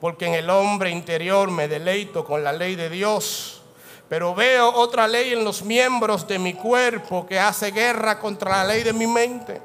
Porque 0.00 0.26
en 0.26 0.34
el 0.34 0.50
hombre 0.50 0.90
interior 0.90 1.50
me 1.50 1.68
deleito 1.68 2.24
con 2.24 2.44
la 2.44 2.52
ley 2.52 2.76
de 2.76 2.88
Dios 2.88 3.58
pero 4.08 4.34
veo 4.34 4.72
otra 4.74 5.06
ley 5.06 5.34
en 5.34 5.44
los 5.44 5.62
miembros 5.62 6.26
de 6.26 6.38
mi 6.38 6.54
cuerpo 6.54 7.26
que 7.26 7.38
hace 7.38 7.70
guerra 7.70 8.18
contra 8.18 8.58
la 8.58 8.64
ley 8.64 8.82
de 8.82 8.94
mi 8.94 9.06
mente 9.06 9.60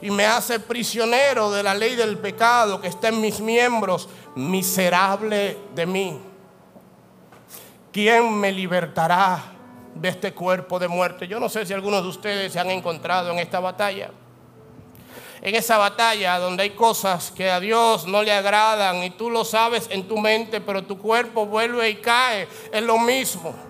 y 0.00 0.10
me 0.10 0.26
hace 0.26 0.60
prisionero 0.60 1.50
de 1.50 1.62
la 1.62 1.74
ley 1.74 1.96
del 1.96 2.18
pecado 2.18 2.80
que 2.80 2.88
está 2.88 3.08
en 3.08 3.20
mis 3.20 3.40
miembros, 3.40 4.08
miserable 4.36 5.58
de 5.74 5.86
mí. 5.86 6.20
¿Quién 7.92 8.32
me 8.38 8.52
libertará 8.52 9.42
de 10.00 10.08
este 10.08 10.32
cuerpo 10.32 10.78
de 10.78 10.88
muerte? 10.88 11.28
Yo 11.28 11.38
no 11.38 11.48
sé 11.48 11.66
si 11.66 11.72
algunos 11.72 12.02
de 12.02 12.08
ustedes 12.08 12.52
se 12.52 12.58
han 12.58 12.70
encontrado 12.70 13.30
en 13.30 13.38
esta 13.38 13.60
batalla. 13.60 14.10
En 15.42 15.54
esa 15.54 15.78
batalla 15.78 16.38
donde 16.38 16.64
hay 16.64 16.70
cosas 16.70 17.30
que 17.30 17.50
a 17.50 17.60
Dios 17.60 18.06
no 18.06 18.22
le 18.22 18.32
agradan 18.32 19.02
y 19.02 19.10
tú 19.10 19.30
lo 19.30 19.44
sabes 19.44 19.88
en 19.90 20.06
tu 20.06 20.18
mente, 20.18 20.60
pero 20.60 20.84
tu 20.84 20.98
cuerpo 20.98 21.46
vuelve 21.46 21.88
y 21.88 21.96
cae, 21.96 22.46
es 22.72 22.82
lo 22.82 22.98
mismo 22.98 23.69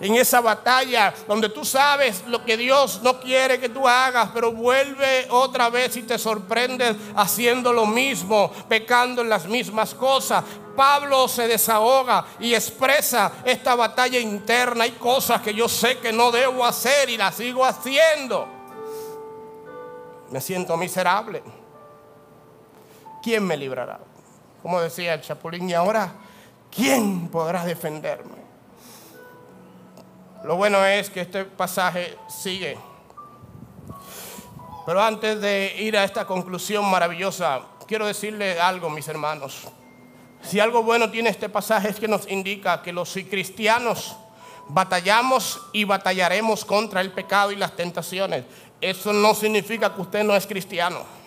en 0.00 0.14
esa 0.16 0.40
batalla 0.40 1.12
donde 1.26 1.48
tú 1.48 1.64
sabes 1.64 2.24
lo 2.26 2.44
que 2.44 2.56
Dios 2.56 3.00
no 3.02 3.20
quiere 3.20 3.58
que 3.58 3.68
tú 3.68 3.86
hagas, 3.88 4.30
pero 4.32 4.52
vuelve 4.52 5.26
otra 5.30 5.70
vez 5.70 5.96
y 5.96 6.02
te 6.02 6.18
sorprendes 6.18 6.96
haciendo 7.16 7.72
lo 7.72 7.86
mismo, 7.86 8.50
pecando 8.68 9.22
en 9.22 9.28
las 9.28 9.46
mismas 9.46 9.94
cosas. 9.94 10.44
Pablo 10.76 11.28
se 11.28 11.46
desahoga 11.46 12.24
y 12.40 12.54
expresa 12.54 13.32
esta 13.44 13.74
batalla 13.74 14.18
interna. 14.18 14.84
Hay 14.84 14.92
cosas 14.92 15.40
que 15.40 15.54
yo 15.54 15.68
sé 15.68 15.98
que 15.98 16.12
no 16.12 16.30
debo 16.30 16.64
hacer 16.64 17.08
y 17.10 17.16
las 17.16 17.36
sigo 17.36 17.64
haciendo. 17.64 18.48
Me 20.30 20.40
siento 20.40 20.76
miserable. 20.76 21.42
¿Quién 23.22 23.46
me 23.46 23.56
librará? 23.56 24.00
Como 24.62 24.80
decía 24.80 25.14
el 25.14 25.20
Chapulín, 25.20 25.70
y 25.70 25.74
ahora, 25.74 26.12
¿quién 26.74 27.28
podrá 27.28 27.64
defenderme? 27.64 28.43
Lo 30.44 30.56
bueno 30.56 30.84
es 30.84 31.08
que 31.08 31.22
este 31.22 31.46
pasaje 31.46 32.18
sigue. 32.28 32.76
Pero 34.84 35.02
antes 35.02 35.40
de 35.40 35.74
ir 35.78 35.96
a 35.96 36.04
esta 36.04 36.26
conclusión 36.26 36.84
maravillosa, 36.84 37.62
quiero 37.88 38.06
decirle 38.06 38.60
algo, 38.60 38.90
mis 38.90 39.08
hermanos. 39.08 39.62
Si 40.42 40.60
algo 40.60 40.82
bueno 40.82 41.10
tiene 41.10 41.30
este 41.30 41.48
pasaje 41.48 41.88
es 41.88 41.98
que 41.98 42.08
nos 42.08 42.30
indica 42.30 42.82
que 42.82 42.92
los 42.92 43.14
cristianos 43.30 44.16
batallamos 44.68 45.62
y 45.72 45.84
batallaremos 45.84 46.66
contra 46.66 47.00
el 47.00 47.10
pecado 47.12 47.50
y 47.50 47.56
las 47.56 47.74
tentaciones. 47.74 48.44
eso 48.82 49.14
no 49.14 49.32
significa 49.32 49.94
que 49.94 50.02
usted 50.02 50.24
no 50.24 50.36
es 50.36 50.46
cristiano. 50.46 51.23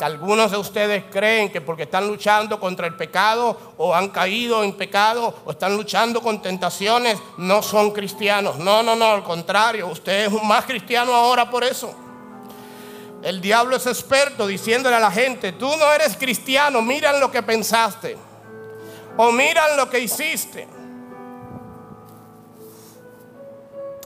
Algunos 0.00 0.50
de 0.50 0.56
ustedes 0.56 1.04
creen 1.10 1.50
que 1.50 1.60
porque 1.60 1.82
están 1.84 2.06
luchando 2.06 2.60
contra 2.60 2.86
el 2.86 2.94
pecado 2.94 3.74
o 3.76 3.94
han 3.94 4.08
caído 4.08 4.62
en 4.62 4.72
pecado 4.74 5.34
o 5.44 5.50
están 5.50 5.76
luchando 5.76 6.20
con 6.20 6.40
tentaciones, 6.40 7.18
no 7.36 7.62
son 7.62 7.90
cristianos. 7.90 8.58
No, 8.58 8.82
no, 8.82 8.94
no, 8.94 9.06
al 9.12 9.24
contrario, 9.24 9.88
usted 9.88 10.26
es 10.26 10.42
más 10.44 10.64
cristiano 10.64 11.12
ahora 11.12 11.50
por 11.50 11.64
eso. 11.64 11.94
El 13.22 13.40
diablo 13.40 13.76
es 13.76 13.86
experto 13.86 14.46
diciéndole 14.46 14.94
a 14.94 15.00
la 15.00 15.10
gente, 15.10 15.52
tú 15.52 15.68
no 15.76 15.92
eres 15.92 16.16
cristiano, 16.16 16.80
miran 16.80 17.18
lo 17.18 17.30
que 17.30 17.42
pensaste 17.42 18.16
o 19.16 19.32
miran 19.32 19.76
lo 19.76 19.90
que 19.90 19.98
hiciste. 19.98 20.68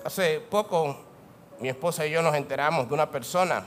Hace 0.05 0.40
poco 0.40 0.97
mi 1.61 1.68
esposa 1.68 2.07
y 2.07 2.11
yo 2.11 2.22
nos 2.22 2.34
enteramos 2.34 2.88
de 2.88 2.95
una 2.95 3.11
persona 3.11 3.62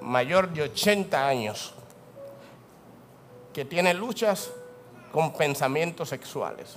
mayor 0.00 0.48
de 0.50 0.62
80 0.62 1.26
años 1.26 1.74
que 3.52 3.64
tiene 3.64 3.94
luchas 3.94 4.50
con 5.12 5.32
pensamientos 5.32 6.08
sexuales. 6.08 6.76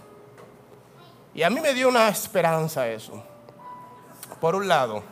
Y 1.34 1.44
a 1.44 1.50
mí 1.50 1.60
me 1.60 1.74
dio 1.74 1.90
una 1.90 2.10
esperanza 2.10 2.88
eso, 2.88 3.24
por 4.40 4.56
un 4.56 4.68
lado. 4.68 5.04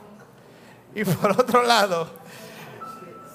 Y 0.93 1.03
por 1.03 1.31
otro 1.39 1.63
lado, 1.63 2.07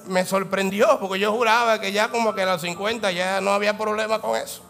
me 0.07 0.24
sorprendió 0.24 0.99
porque 1.01 1.18
yo 1.18 1.33
juraba 1.33 1.81
que 1.81 1.93
ya 1.93 2.09
como 2.09 2.35
que 2.35 2.43
a 2.43 2.47
los 2.47 2.61
50 2.61 3.11
ya 3.12 3.41
no 3.41 3.53
había 3.53 3.77
problema 3.77 4.20
con 4.20 4.37
eso. 4.37 4.62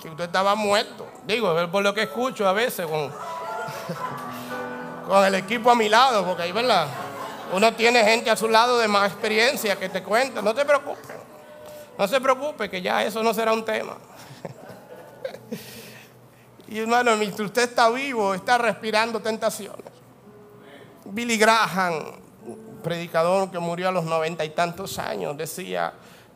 Que 0.00 0.08
usted 0.08 0.24
estaba 0.24 0.54
muerto. 0.54 1.06
Digo, 1.24 1.54
por 1.70 1.82
lo 1.82 1.94
que 1.94 2.02
escucho 2.02 2.48
a 2.48 2.52
veces 2.52 2.86
con, 2.86 3.10
con 5.06 5.24
el 5.24 5.34
equipo 5.36 5.70
a 5.70 5.74
mi 5.74 5.88
lado, 5.88 6.24
porque 6.26 6.42
ahí, 6.42 6.52
¿verdad? 6.52 6.88
Uno 7.52 7.74
tiene 7.74 8.02
gente 8.02 8.30
a 8.30 8.36
su 8.36 8.48
lado 8.48 8.78
de 8.78 8.88
más 8.88 9.12
experiencia 9.12 9.78
que 9.78 9.88
te 9.88 10.02
cuenta. 10.02 10.40
No 10.40 10.54
te 10.54 10.64
preocupes. 10.64 11.16
No 11.98 12.08
se 12.08 12.20
preocupe 12.20 12.70
que 12.70 12.80
ya 12.80 13.04
eso 13.04 13.22
no 13.22 13.34
será 13.34 13.52
un 13.52 13.64
tema. 13.64 13.98
y 16.68 16.78
hermano, 16.78 17.14
mientras 17.16 17.46
usted 17.46 17.64
está 17.64 17.90
vivo, 17.90 18.32
está 18.32 18.56
respirando 18.56 19.20
tentaciones. 19.20 19.92
Billy 21.04 21.36
Graham, 21.36 22.12
predicador 22.82 23.50
que 23.50 23.58
murió 23.58 23.90
a 23.90 23.92
los 23.92 24.04
noventa 24.04 24.44
y 24.46 24.50
tantos 24.50 24.98
años, 24.98 25.36
decía, 25.36 25.92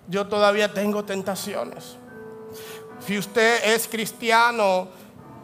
yo 0.08 0.26
todavía 0.26 0.74
tengo 0.74 1.04
tentaciones. 1.04 1.96
Si 3.00 3.16
usted 3.16 3.74
es 3.74 3.88
cristiano 3.88 4.88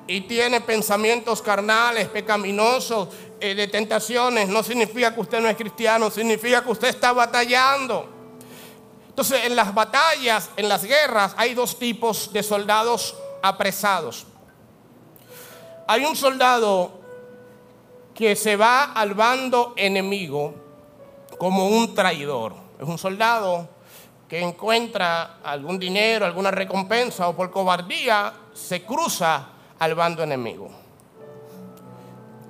y 0.07 0.23
tiene 0.23 0.61
pensamientos 0.61 1.41
carnales, 1.43 2.09
pecaminosos, 2.09 3.09
eh, 3.41 3.55
de 3.55 3.69
tentaciones, 3.69 4.49
no 4.49 4.63
significa 4.63 5.15
que 5.15 5.21
usted 5.21 5.41
no 5.41 5.49
es 5.49 5.57
cristiano, 5.57 6.11
significa 6.11 6.63
que 6.63 6.71
usted 6.71 6.89
está 6.89 7.13
batallando. 7.13 8.09
Entonces, 9.09 9.45
en 9.45 9.55
las 9.55 9.75
batallas, 9.75 10.51
en 10.57 10.69
las 10.69 10.85
guerras, 10.85 11.35
hay 11.37 11.55
dos 11.55 11.79
tipos 11.79 12.33
de 12.33 12.43
soldados 12.43 13.15
apresados. 13.43 14.27
Hay 15.87 16.05
un 16.05 16.17
soldado 16.17 17.01
que 18.15 18.37
se 18.37 18.57
va 18.57 18.93
al 18.93 19.15
bando 19.15 19.75
enemigo 19.77 20.55
como 21.39 21.67
un 21.67 21.95
traidor. 21.95 22.55
Es 22.81 22.89
un 22.89 22.99
soldado 22.99 23.69
que 24.29 24.41
encuentra 24.41 25.39
algún 25.43 25.79
dinero, 25.79 26.25
alguna 26.25 26.51
recompensa 26.51 27.29
o 27.29 27.37
por 27.37 27.51
cobardía 27.51 28.33
se 28.55 28.83
cruza 28.83 29.52
al 29.83 29.97
bando 29.97 30.23
enemigo. 30.23 30.71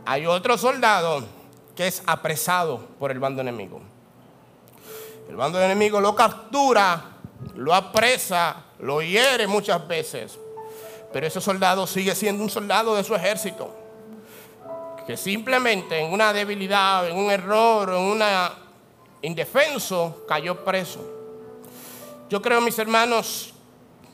Hay 0.05 0.27
otro 0.27 0.59
soldado 0.59 1.25
que 1.75 1.87
es 1.87 2.03
apresado 2.05 2.79
por 2.99 3.11
el 3.11 3.19
bando 3.21 3.41
enemigo. 3.41 3.81
El 5.31 5.37
bando 5.37 5.59
enemigo 5.59 5.99
lo 5.99 6.15
captura, 6.15 7.03
lo 7.55 7.75
apresa, 7.75 8.65
lo 8.81 9.01
hiere 9.01 9.47
muchas 9.47 9.89
veces. 9.89 10.39
Pero 11.11 11.27
ese 11.27 11.41
soldado 11.41 11.87
sigue 11.87 12.15
siendo 12.15 12.43
un 12.43 12.51
soldado 12.51 12.95
de 12.97 13.03
su 13.03 13.15
ejército. 13.15 13.75
Que 15.07 15.17
simplemente 15.17 16.01
en 16.01 16.13
una 16.13 16.35
debilidad, 16.35 17.09
en 17.09 17.17
un 17.17 17.31
error, 17.31 17.95
en 17.95 18.03
una 18.03 18.53
indefenso, 19.23 20.27
cayó 20.29 20.63
preso. 20.63 21.01
Yo 22.29 22.43
creo, 22.43 22.61
mis 22.61 22.79
hermanos, 22.79 23.55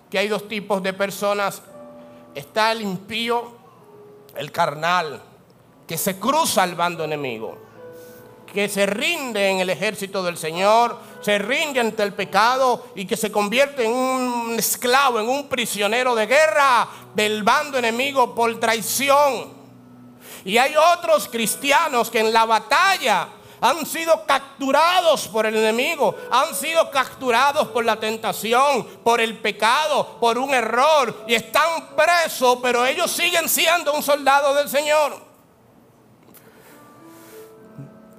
que 0.08 0.20
hay 0.20 0.28
dos 0.28 0.46
tipos 0.46 0.80
de 0.84 0.92
personas. 0.92 1.62
Está 2.34 2.72
el 2.72 2.82
impío, 2.82 3.52
el 4.36 4.52
carnal, 4.52 5.22
que 5.86 5.96
se 5.96 6.18
cruza 6.18 6.62
al 6.62 6.74
bando 6.74 7.04
enemigo, 7.04 7.56
que 8.52 8.68
se 8.68 8.86
rinde 8.86 9.48
en 9.48 9.60
el 9.60 9.70
ejército 9.70 10.22
del 10.22 10.36
Señor, 10.36 10.98
se 11.20 11.38
rinde 11.38 11.80
ante 11.80 12.02
el 12.02 12.12
pecado 12.12 12.86
y 12.94 13.06
que 13.06 13.16
se 13.16 13.32
convierte 13.32 13.84
en 13.84 13.92
un 13.92 14.56
esclavo, 14.58 15.18
en 15.18 15.28
un 15.28 15.48
prisionero 15.48 16.14
de 16.14 16.26
guerra 16.26 16.88
del 17.14 17.42
bando 17.42 17.78
enemigo 17.78 18.34
por 18.34 18.58
traición. 18.60 19.58
Y 20.44 20.58
hay 20.58 20.74
otros 20.76 21.28
cristianos 21.28 22.10
que 22.10 22.20
en 22.20 22.32
la 22.32 22.44
batalla 22.44 23.28
han 23.60 23.84
sido 23.86 24.24
capturados 24.26 25.28
por 25.28 25.46
el 25.46 25.56
enemigo, 25.56 26.14
han 26.30 26.54
sido 26.54 26.90
capturados 26.90 27.68
por 27.68 27.84
la 27.84 27.98
tentación, 27.98 28.84
por 29.02 29.20
el 29.20 29.38
pecado, 29.38 30.18
por 30.20 30.38
un 30.38 30.54
error 30.54 31.24
y 31.26 31.34
están 31.34 31.96
presos, 31.96 32.58
pero 32.62 32.84
ellos 32.84 33.10
siguen 33.10 33.48
siendo 33.48 33.92
un 33.94 34.02
soldado 34.02 34.54
del 34.54 34.68
Señor 34.68 35.28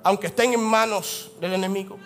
aunque 0.04 0.28
estén 0.28 0.54
en 0.54 0.62
manos 0.62 1.32
del 1.40 1.54
enemigo. 1.54 1.98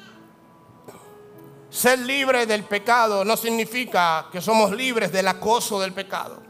Ser 1.70 2.00
libre 2.00 2.46
del 2.46 2.64
pecado 2.64 3.26
no 3.26 3.36
significa 3.36 4.28
que 4.32 4.42
somos 4.42 4.72
libres 4.72 5.12
del 5.12 5.28
acoso 5.28 5.80
del 5.80 5.94
pecado, 5.94 6.42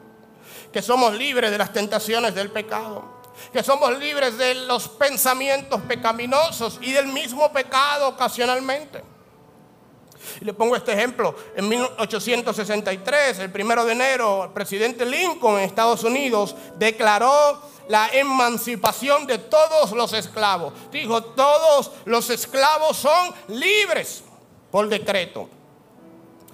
que 0.71 0.81
somos 0.81 1.13
libres 1.13 1.51
de 1.51 1.57
las 1.57 1.71
tentaciones 1.71 2.35
del 2.35 2.51
pecado, 2.51 3.21
que 3.51 3.63
somos 3.63 3.97
libres 3.97 4.37
de 4.37 4.55
los 4.55 4.87
pensamientos 4.87 5.81
pecaminosos 5.81 6.79
y 6.81 6.91
del 6.91 7.07
mismo 7.07 7.51
pecado 7.51 8.09
ocasionalmente. 8.09 9.03
Y 10.41 10.45
le 10.45 10.53
pongo 10.53 10.75
este 10.75 10.93
ejemplo. 10.93 11.35
En 11.55 11.67
1863, 11.67 13.39
el 13.39 13.51
primero 13.51 13.85
de 13.85 13.93
enero, 13.93 14.45
el 14.45 14.51
presidente 14.51 15.05
Lincoln 15.05 15.59
en 15.59 15.65
Estados 15.65 16.03
Unidos 16.03 16.55
declaró 16.77 17.61
la 17.87 18.07
emancipación 18.13 19.27
de 19.27 19.37
todos 19.37 19.91
los 19.91 20.13
esclavos. 20.13 20.73
Dijo, 20.91 21.23
todos 21.23 21.91
los 22.05 22.29
esclavos 22.29 22.97
son 22.97 23.33
libres 23.49 24.23
por 24.71 24.87
decreto. 24.87 25.49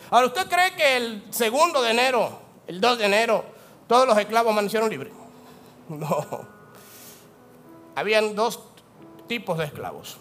Ahora, 0.10 0.28
¿usted 0.28 0.48
cree 0.48 0.76
que 0.76 0.98
el 0.98 1.24
segundo 1.30 1.82
de 1.82 1.92
enero, 1.92 2.40
el 2.68 2.82
2 2.82 2.98
de 2.98 3.06
enero, 3.06 3.46
todos 3.88 4.08
los 4.08 4.18
esclavos 4.18 4.52
amanecieron 4.52 4.90
libres? 4.90 5.14
No. 5.90 6.59
Habían 8.00 8.34
dos 8.34 8.60
tipos 9.28 9.58
de 9.58 9.66
esclavos. 9.66 10.18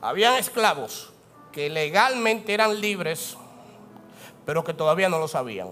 Habían 0.00 0.34
esclavos 0.34 1.12
que 1.52 1.68
legalmente 1.68 2.54
eran 2.54 2.80
libres, 2.80 3.36
pero 4.46 4.64
que 4.64 4.72
todavía 4.72 5.10
no 5.10 5.18
lo 5.18 5.28
sabían 5.28 5.68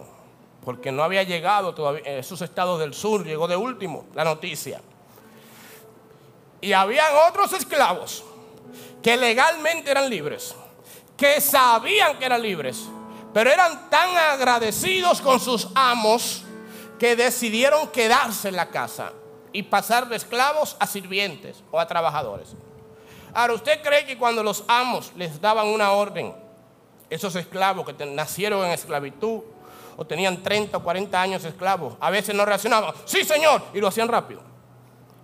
porque 0.67 0.91
no 0.91 1.05
había 1.05 1.23
llegado 1.23 1.75
todavía, 1.77 2.03
esos 2.19 2.43
estados 2.43 2.81
del 2.81 2.93
sur, 2.93 3.25
llegó 3.25 3.47
de 3.47 3.57
último 3.57 4.05
la 4.17 4.25
noticia. 4.25 4.83
Y 6.61 6.73
habían 6.73 7.07
otros 7.29 7.53
esclavos 7.53 8.25
que 9.01 9.17
legalmente 9.17 9.93
eran 9.93 10.11
libres, 10.11 10.57
que 11.17 11.41
sabían 11.41 12.19
que 12.19 12.27
eran 12.27 12.43
libres, 12.43 12.83
pero 13.33 13.49
eran 13.49 13.89
tan 13.89 14.15
agradecidos 14.17 15.23
con 15.23 15.39
sus 15.39 15.69
amos 15.75 16.43
que 16.99 17.15
decidieron 17.15 17.87
quedarse 17.89 18.49
en 18.49 18.57
la 18.57 18.69
casa 18.69 19.13
y 19.57 19.63
pasar 19.63 20.09
de 20.09 20.17
esclavos 20.17 20.77
a 20.79 20.87
sirvientes 20.87 21.65
o 21.71 21.81
a 21.81 21.87
trabajadores. 21.87 22.55
Ahora, 23.33 23.55
¿usted 23.55 23.83
cree 23.83 24.05
que 24.05 24.19
cuando 24.19 24.43
los 24.43 24.65
amos 24.69 25.13
les 25.17 25.41
daban 25.41 25.67
una 25.69 25.93
orden, 25.93 26.35
esos 27.09 27.35
esclavos 27.37 27.87
que 27.87 28.07
nacieron 28.07 28.67
en 28.67 28.73
esclavitud, 28.73 29.43
o 29.97 30.05
tenían 30.05 30.43
30 30.43 30.77
o 30.77 30.83
40 30.83 31.19
años 31.19 31.45
esclavos. 31.45 31.95
A 32.01 32.11
veces 32.11 32.35
no 32.35 32.45
reaccionaban, 32.45 32.93
sí 33.07 33.25
señor, 33.25 33.63
y 33.73 33.81
lo 33.81 33.89
hacían 33.89 34.09
rápido. 34.09 34.43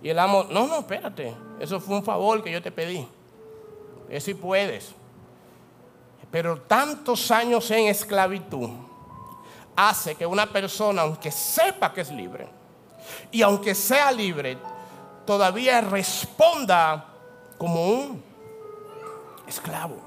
Y 0.01 0.09
el 0.09 0.17
amo, 0.17 0.47
no, 0.49 0.67
no, 0.67 0.79
espérate, 0.79 1.35
eso 1.59 1.79
fue 1.79 1.95
un 1.95 2.03
favor 2.03 2.43
que 2.43 2.51
yo 2.51 2.59
te 2.59 2.71
pedí. 2.71 3.07
Es 4.09 4.23
si 4.23 4.33
puedes. 4.33 4.95
Pero 6.31 6.59
tantos 6.61 7.29
años 7.29 7.69
en 7.69 7.85
esclavitud 7.85 8.71
hace 9.75 10.15
que 10.15 10.25
una 10.25 10.47
persona, 10.47 11.03
aunque 11.03 11.29
sepa 11.29 11.93
que 11.93 12.01
es 12.01 12.11
libre, 12.11 12.62
y 13.31 13.41
aunque 13.41 13.75
sea 13.75 14.11
libre, 14.11 14.57
todavía 15.25 15.81
responda 15.81 17.05
como 17.57 17.85
un 17.87 18.23
esclavo. 19.47 19.97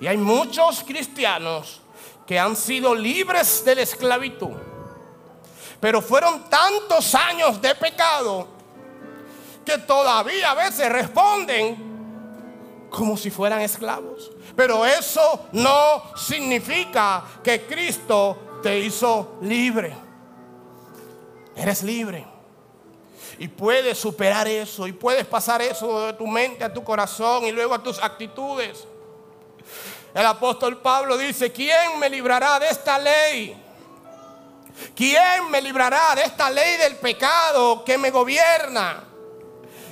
Y 0.00 0.06
hay 0.06 0.16
muchos 0.16 0.82
cristianos 0.82 1.80
que 2.26 2.38
han 2.38 2.56
sido 2.56 2.94
libres 2.94 3.64
de 3.64 3.74
la 3.74 3.82
esclavitud. 3.82 4.56
Pero 5.80 6.00
fueron 6.00 6.48
tantos 6.48 7.14
años 7.14 7.60
de 7.60 7.74
pecado 7.74 8.48
que 9.64 9.78
todavía 9.78 10.50
a 10.50 10.54
veces 10.54 10.90
responden 10.90 11.94
como 12.90 13.16
si 13.16 13.30
fueran 13.30 13.60
esclavos. 13.60 14.30
Pero 14.54 14.86
eso 14.86 15.48
no 15.52 16.14
significa 16.16 17.24
que 17.42 17.66
Cristo 17.66 18.60
te 18.62 18.78
hizo 18.78 19.38
libre. 19.42 20.03
Eres 21.56 21.82
libre. 21.82 22.26
Y 23.38 23.48
puedes 23.48 23.98
superar 23.98 24.46
eso 24.46 24.86
y 24.86 24.92
puedes 24.92 25.26
pasar 25.26 25.60
eso 25.62 26.06
de 26.06 26.12
tu 26.12 26.26
mente 26.26 26.64
a 26.64 26.72
tu 26.72 26.84
corazón 26.84 27.44
y 27.44 27.52
luego 27.52 27.74
a 27.74 27.82
tus 27.82 28.02
actitudes. 28.02 28.86
El 30.14 30.26
apóstol 30.26 30.80
Pablo 30.80 31.18
dice, 31.18 31.50
¿quién 31.50 31.98
me 31.98 32.08
librará 32.08 32.60
de 32.60 32.68
esta 32.68 32.98
ley? 32.98 33.60
¿Quién 34.94 35.50
me 35.50 35.60
librará 35.60 36.14
de 36.14 36.22
esta 36.22 36.50
ley 36.50 36.76
del 36.76 36.96
pecado 36.96 37.84
que 37.84 37.98
me 37.98 38.10
gobierna? 38.10 39.04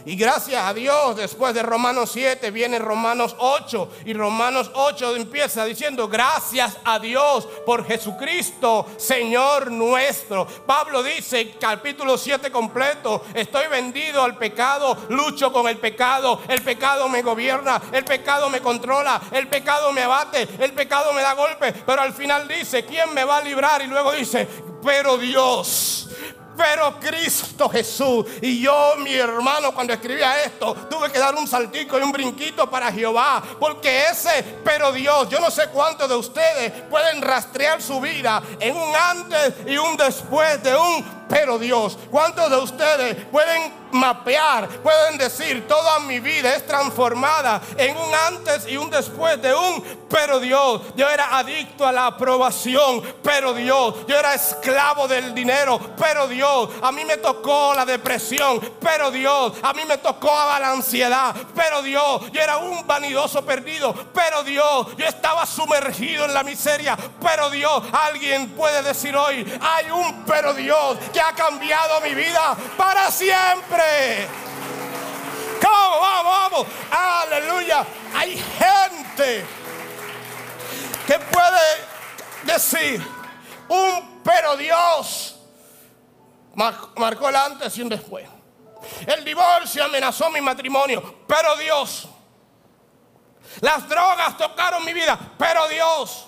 Y 0.05 0.16
gracias 0.16 0.64
a 0.64 0.74
Dios, 0.74 1.16
después 1.16 1.55
de 1.55 1.62
Romanos 1.62 2.11
7 2.12 2.50
viene 2.50 2.78
Romanos 2.78 3.36
8. 3.38 3.88
Y 4.07 4.14
Romanos 4.14 4.70
8 4.74 5.16
empieza 5.16 5.64
diciendo, 5.64 6.09
gracias 6.09 6.76
a 6.84 6.98
Dios 6.98 7.46
por 7.64 7.86
Jesucristo, 7.86 8.86
Señor 8.96 9.70
nuestro. 9.70 10.46
Pablo 10.66 11.03
dice, 11.03 11.55
capítulo 11.59 12.18
7 12.18 12.50
completo, 12.50 13.24
estoy 13.34 13.68
vendido 13.68 14.22
al 14.22 14.36
pecado, 14.36 14.96
lucho 15.09 15.53
con 15.53 15.68
el 15.68 15.78
pecado, 15.78 16.40
el 16.48 16.62
pecado 16.62 17.09
me 17.09 17.22
gobierna, 17.22 17.80
el 17.92 18.05
pecado 18.05 18.50
me 18.50 18.61
controla, 18.61 19.20
el 19.30 19.46
pecado 19.46 19.92
me 19.92 20.03
abate, 20.03 20.48
el 20.59 20.72
pecado 20.72 21.12
me 21.12 21.22
da 21.22 21.34
golpe. 21.34 21.72
Pero 21.72 22.03
al 22.03 22.12
final 22.12 22.48
dice, 22.48 22.84
¿quién 22.84 23.14
me 23.14 23.24
va 23.24 23.38
a 23.38 23.42
librar? 23.42 23.82
Y 23.82 23.86
luego 23.86 24.12
dice, 24.12 24.48
pero 24.82 25.16
Dios 25.16 26.09
pero 26.57 26.98
Cristo 26.98 27.68
Jesús. 27.68 28.26
Y 28.40 28.61
yo, 28.61 28.94
mi 28.98 29.14
hermano, 29.14 29.72
cuando 29.72 29.92
escribía 29.92 30.42
esto, 30.42 30.74
tuve 30.88 31.11
que 31.11 31.18
dar 31.18 31.34
un 31.34 31.46
saltico 31.46 31.98
y 31.98 32.03
un 32.03 32.12
brinquito 32.12 32.68
para 32.68 32.92
Jehová. 32.92 33.42
Porque 33.59 34.07
ese, 34.11 34.42
pero 34.64 34.92
Dios, 34.92 35.28
yo 35.28 35.40
no 35.40 35.50
sé 35.50 35.68
cuántos 35.68 36.09
de 36.09 36.14
ustedes 36.14 36.72
pueden 36.90 37.22
rastrear 37.22 37.80
su 37.82 38.00
vida 38.00 38.42
en 38.61 38.76
un 38.76 38.94
antes 38.94 39.55
y 39.66 39.76
un 39.76 39.96
después 39.96 40.62
de 40.62 40.76
un 40.76 41.21
pero 41.32 41.58
Dios. 41.58 41.96
¿Cuántos 42.10 42.50
de 42.50 42.58
ustedes 42.58 43.24
pueden 43.32 43.72
mapear, 43.90 44.68
pueden 44.68 45.16
decir, 45.16 45.66
toda 45.66 45.98
mi 46.00 46.20
vida 46.20 46.54
es 46.54 46.66
transformada 46.66 47.60
en 47.78 47.96
un 47.96 48.14
antes 48.14 48.66
y 48.66 48.76
un 48.76 48.90
después 48.90 49.40
de 49.40 49.54
un 49.54 49.82
pero 50.10 50.38
Dios? 50.38 50.82
Yo 50.94 51.08
era 51.08 51.38
adicto 51.38 51.86
a 51.86 51.92
la 51.92 52.08
aprobación, 52.08 53.02
pero 53.22 53.54
Dios. 53.54 53.94
Yo 54.06 54.14
era 54.14 54.34
esclavo 54.34 55.08
del 55.08 55.34
dinero, 55.34 55.80
pero 55.96 56.28
Dios. 56.28 56.68
A 56.82 56.92
mí 56.92 57.02
me 57.06 57.16
tocó 57.16 57.72
la 57.74 57.86
depresión, 57.86 58.60
pero 58.78 59.10
Dios. 59.10 59.54
A 59.62 59.72
mí 59.72 59.86
me 59.88 59.96
tocó 59.96 60.28
la 60.28 60.70
ansiedad, 60.70 61.34
pero 61.54 61.80
Dios. 61.80 62.30
Yo 62.30 62.42
era 62.42 62.58
un 62.58 62.86
vanidoso 62.86 63.42
perdido, 63.42 63.94
pero 64.12 64.42
Dios. 64.42 64.88
Yo 64.98 65.06
estaba 65.06 65.46
sumergido 65.46 66.26
en 66.26 66.34
la 66.34 66.42
miseria, 66.42 66.94
pero 67.22 67.48
Dios. 67.48 67.82
Alguien 67.90 68.50
puede 68.50 68.82
decir 68.82 69.16
hoy, 69.16 69.50
hay 69.62 69.90
un 69.90 70.24
pero 70.26 70.52
Dios 70.52 70.98
ha 71.22 71.32
cambiado 71.34 72.00
mi 72.00 72.14
vida 72.14 72.56
para 72.76 73.10
siempre. 73.10 74.26
¿Cómo? 75.60 76.00
Vamos, 76.00 76.32
vamos. 76.32 76.66
Aleluya. 76.90 77.84
Hay 78.14 78.36
gente 78.36 79.44
que 81.06 81.18
puede 81.18 81.86
decir 82.44 83.06
un 83.68 84.12
pero 84.22 84.56
Dios 84.56 85.36
marcó 86.54 87.28
el 87.28 87.36
antes 87.36 87.76
y 87.76 87.82
un 87.82 87.88
después. 87.88 88.28
El 89.06 89.24
divorcio 89.24 89.84
amenazó 89.84 90.30
mi 90.30 90.40
matrimonio, 90.40 91.22
pero 91.26 91.56
Dios. 91.56 92.08
Las 93.60 93.88
drogas 93.88 94.36
tocaron 94.36 94.84
mi 94.84 94.92
vida, 94.92 95.18
pero 95.38 95.68
Dios. 95.68 96.26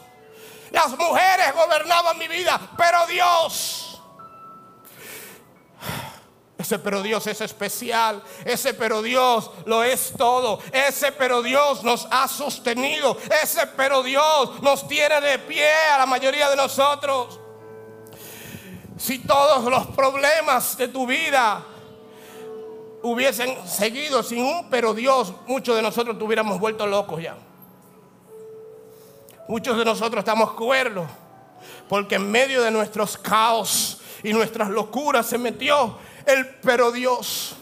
Las 0.70 0.96
mujeres 0.98 1.54
gobernaban 1.54 2.18
mi 2.18 2.28
vida, 2.28 2.60
pero 2.76 3.06
Dios. 3.06 3.83
Ese 6.56 6.78
pero 6.78 7.02
Dios 7.02 7.26
es 7.26 7.40
especial. 7.40 8.22
Ese 8.44 8.74
pero 8.74 9.02
Dios 9.02 9.50
lo 9.66 9.82
es 9.82 10.12
todo. 10.16 10.60
Ese 10.72 11.12
pero 11.12 11.42
Dios 11.42 11.82
nos 11.82 12.06
ha 12.10 12.28
sostenido. 12.28 13.16
Ese 13.42 13.66
pero 13.76 14.02
Dios 14.02 14.62
nos 14.62 14.86
tiene 14.86 15.20
de 15.20 15.38
pie 15.40 15.68
a 15.92 15.98
la 15.98 16.06
mayoría 16.06 16.48
de 16.48 16.56
nosotros. 16.56 17.40
Si 18.96 19.18
todos 19.18 19.64
los 19.64 19.86
problemas 19.88 20.76
de 20.76 20.88
tu 20.88 21.06
vida 21.06 21.64
hubiesen 23.02 23.68
seguido 23.68 24.22
sin 24.22 24.42
un 24.42 24.70
pero 24.70 24.94
Dios, 24.94 25.32
muchos 25.46 25.74
de 25.76 25.82
nosotros 25.82 26.18
tuviéramos 26.18 26.60
vuelto 26.60 26.86
locos 26.86 27.20
ya. 27.20 27.36
Muchos 29.48 29.76
de 29.76 29.84
nosotros 29.84 30.20
estamos 30.20 30.52
cuerdos 30.52 31.06
porque 31.88 32.14
en 32.14 32.30
medio 32.30 32.62
de 32.62 32.70
nuestros 32.70 33.18
caos 33.18 34.00
y 34.22 34.32
nuestras 34.32 34.70
locuras 34.70 35.26
se 35.26 35.36
metió 35.36 35.98
el 36.26 36.46
pero 36.62 36.90
Dios. 36.92 37.56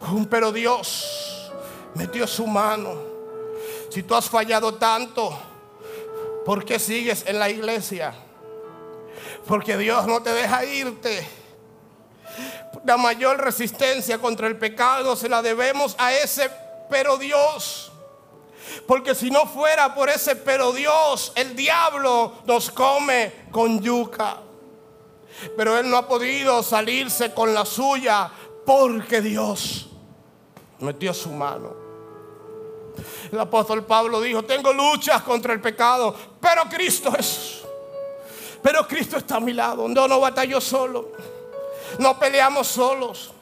Un 0.00 0.26
pero 0.26 0.50
Dios 0.52 1.50
metió 1.94 2.26
su 2.26 2.46
mano. 2.46 2.94
Si 3.90 4.02
tú 4.02 4.14
has 4.14 4.28
fallado 4.28 4.74
tanto, 4.74 5.38
¿por 6.44 6.64
qué 6.64 6.78
sigues 6.78 7.24
en 7.26 7.38
la 7.38 7.50
iglesia? 7.50 8.14
Porque 9.46 9.76
Dios 9.76 10.06
no 10.06 10.22
te 10.22 10.30
deja 10.30 10.64
irte. 10.64 11.26
La 12.84 12.96
mayor 12.96 13.38
resistencia 13.38 14.18
contra 14.18 14.46
el 14.48 14.58
pecado 14.58 15.14
se 15.14 15.28
la 15.28 15.42
debemos 15.42 15.94
a 15.98 16.12
ese 16.14 16.50
pero 16.88 17.18
Dios. 17.18 17.92
Porque 18.86 19.14
si 19.14 19.30
no 19.30 19.46
fuera 19.46 19.94
por 19.94 20.08
ese 20.08 20.36
pero 20.36 20.72
Dios, 20.72 21.32
el 21.36 21.54
diablo 21.54 22.38
nos 22.46 22.70
come 22.70 23.32
con 23.50 23.80
yuca. 23.80 24.38
Pero 25.56 25.78
él 25.78 25.88
no 25.88 25.96
ha 25.96 26.06
podido 26.06 26.62
salirse 26.62 27.32
con 27.32 27.54
la 27.54 27.64
suya 27.64 28.30
porque 28.64 29.20
Dios 29.20 29.88
metió 30.80 31.14
su 31.14 31.30
mano. 31.30 31.82
El 33.30 33.40
apóstol 33.40 33.84
Pablo 33.84 34.20
dijo, 34.20 34.44
tengo 34.44 34.72
luchas 34.72 35.22
contra 35.22 35.52
el 35.52 35.60
pecado, 35.60 36.14
pero 36.40 36.64
Cristo 36.64 37.12
es. 37.18 37.62
Pero 38.62 38.86
Cristo 38.86 39.16
está 39.16 39.36
a 39.36 39.40
mi 39.40 39.52
lado. 39.52 39.88
No, 39.88 40.06
no 40.06 40.20
batallo 40.20 40.60
solo. 40.60 41.12
No 41.98 42.18
peleamos 42.18 42.68
solos. 42.68 43.32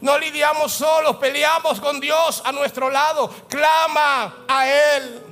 No 0.00 0.18
lidiamos 0.18 0.72
solos, 0.72 1.16
peleamos 1.16 1.80
con 1.80 1.98
Dios 1.98 2.42
a 2.44 2.52
nuestro 2.52 2.90
lado. 2.90 3.30
Clama 3.48 4.44
a 4.46 4.68
Él. 4.68 5.22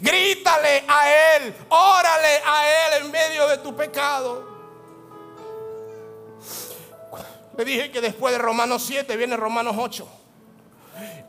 Grítale 0.00 0.84
a 0.86 1.36
Él. 1.36 1.54
Órale 1.70 2.42
a 2.46 2.68
Él 2.68 3.04
en 3.04 3.10
medio 3.10 3.48
de 3.48 3.58
tu 3.58 3.74
pecado. 3.74 4.47
Le 7.58 7.64
dije 7.64 7.90
que 7.90 8.00
después 8.00 8.32
de 8.32 8.38
Romanos 8.38 8.84
7 8.84 9.16
viene 9.16 9.36
Romanos 9.36 9.74
8. 9.76 10.08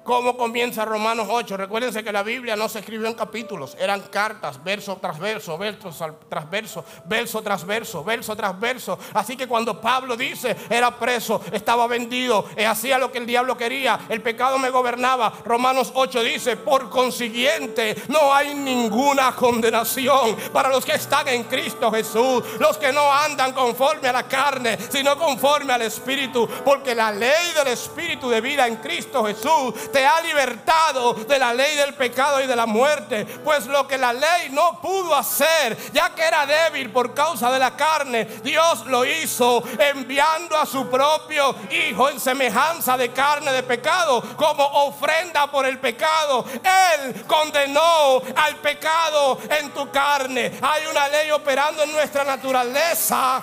¿Cómo 0.09 0.35
comienza 0.35 0.85
Romanos 0.85 1.27
8? 1.29 1.55
Recuérdense 1.55 2.03
que 2.03 2.11
la 2.11 2.23
Biblia 2.23 2.55
no 2.55 2.67
se 2.67 2.79
escribió 2.79 3.05
en 3.05 3.13
capítulos, 3.13 3.77
eran 3.79 4.01
cartas, 4.01 4.63
verso 4.63 4.97
tras 4.99 5.19
verso, 5.19 5.55
verso 5.55 5.93
tras 6.27 6.49
verso, 6.49 6.83
verso 7.05 7.43
tras 7.43 7.63
verso, 7.63 8.03
verso 8.03 8.35
tras 8.35 8.59
verso. 8.59 8.97
Así 9.13 9.37
que 9.37 9.47
cuando 9.47 9.79
Pablo 9.79 10.17
dice, 10.17 10.57
era 10.67 10.97
preso, 10.97 11.43
estaba 11.51 11.85
vendido, 11.85 12.49
eh, 12.55 12.65
hacía 12.65 12.97
lo 12.97 13.11
que 13.11 13.19
el 13.19 13.27
diablo 13.27 13.55
quería, 13.55 13.99
el 14.09 14.23
pecado 14.23 14.57
me 14.57 14.71
gobernaba. 14.71 15.31
Romanos 15.45 15.91
8 15.93 16.23
dice, 16.23 16.57
por 16.57 16.89
consiguiente, 16.89 17.95
no 18.07 18.33
hay 18.33 18.55
ninguna 18.55 19.35
condenación 19.35 20.35
para 20.51 20.69
los 20.69 20.85
que 20.85 20.93
están 20.93 21.27
en 21.27 21.43
Cristo 21.43 21.91
Jesús, 21.91 22.43
los 22.59 22.79
que 22.79 22.91
no 22.91 23.13
andan 23.13 23.53
conforme 23.53 24.07
a 24.07 24.13
la 24.13 24.27
carne, 24.27 24.75
sino 24.89 25.15
conforme 25.19 25.71
al 25.71 25.83
Espíritu, 25.83 26.49
porque 26.65 26.95
la 26.95 27.11
ley 27.11 27.51
del 27.53 27.67
Espíritu 27.67 28.27
de 28.27 28.41
vida 28.41 28.65
en 28.65 28.77
Cristo 28.77 29.23
Jesús 29.23 29.75
te 29.91 29.98
ha 30.05 30.21
libertado 30.21 31.13
de 31.13 31.39
la 31.39 31.53
ley 31.53 31.75
del 31.75 31.93
pecado 31.93 32.41
y 32.41 32.47
de 32.47 32.55
la 32.55 32.65
muerte. 32.65 33.25
Pues 33.43 33.65
lo 33.67 33.87
que 33.87 33.97
la 33.97 34.13
ley 34.13 34.49
no 34.51 34.79
pudo 34.81 35.15
hacer, 35.15 35.77
ya 35.93 36.09
que 36.15 36.23
era 36.23 36.45
débil 36.45 36.91
por 36.91 37.13
causa 37.13 37.51
de 37.51 37.59
la 37.59 37.75
carne, 37.75 38.25
Dios 38.43 38.85
lo 38.87 39.05
hizo 39.05 39.63
enviando 39.77 40.57
a 40.57 40.65
su 40.65 40.89
propio 40.89 41.55
Hijo 41.69 42.09
en 42.09 42.19
semejanza 42.19 42.97
de 42.97 43.11
carne 43.11 43.51
de 43.51 43.63
pecado, 43.63 44.21
como 44.35 44.63
ofrenda 44.63 45.49
por 45.51 45.65
el 45.65 45.79
pecado. 45.79 46.45
Él 46.53 47.25
condenó 47.25 48.21
al 48.35 48.55
pecado 48.57 49.39
en 49.49 49.71
tu 49.71 49.89
carne. 49.91 50.59
Hay 50.61 50.85
una 50.87 51.07
ley 51.07 51.31
operando 51.31 51.83
en 51.83 51.91
nuestra 51.91 52.23
naturaleza. 52.23 53.41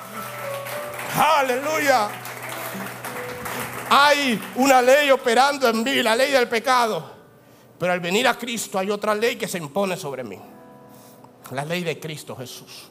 Aleluya. 1.38 2.08
Hay 3.88 4.40
una 4.56 4.82
ley 4.82 5.10
operando 5.10 5.68
en 5.68 5.82
mí, 5.82 6.02
la 6.02 6.16
ley 6.16 6.32
del 6.32 6.48
pecado. 6.48 7.14
Pero 7.78 7.92
al 7.92 8.00
venir 8.00 8.26
a 8.26 8.38
Cristo 8.38 8.78
hay 8.78 8.90
otra 8.90 9.14
ley 9.14 9.36
que 9.36 9.46
se 9.46 9.58
impone 9.58 9.96
sobre 9.96 10.24
mí. 10.24 10.38
La 11.50 11.64
ley 11.64 11.84
de 11.84 12.00
Cristo 12.00 12.34
Jesús. 12.36 12.88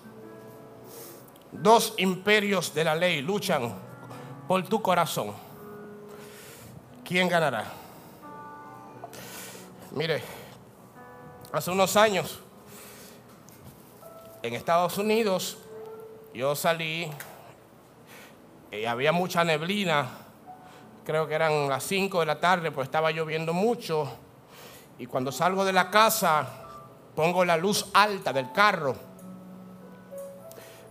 Dos 1.52 1.94
imperios 1.98 2.74
de 2.74 2.84
la 2.84 2.96
ley 2.96 3.22
luchan 3.22 3.74
por 4.48 4.64
tu 4.68 4.82
corazón. 4.82 5.46
¿quién 7.06 7.30
ganará? 7.30 7.66
Mire, 9.92 10.22
hace 11.54 11.72
unos 11.72 11.96
años 11.96 12.40
en 14.42 14.56
Estados 14.56 14.98
Unidos 14.98 15.58
yo 16.34 16.56
salí 16.56 17.10
y 18.72 18.86
había 18.86 19.12
mucha 19.12 19.44
neblina, 19.44 20.10
creo 21.06 21.28
que 21.28 21.36
eran 21.36 21.70
las 21.70 21.84
5 21.84 22.20
de 22.20 22.26
la 22.26 22.40
tarde, 22.40 22.72
pues 22.72 22.88
estaba 22.88 23.12
lloviendo 23.12 23.54
mucho 23.54 24.12
y 24.98 25.06
cuando 25.06 25.32
salgo 25.32 25.64
de 25.64 25.74
la 25.74 25.90
casa 25.90 26.48
pongo 27.16 27.46
la 27.46 27.56
luz 27.56 27.88
alta 27.94 28.34
del 28.34 28.52
carro 28.52 28.96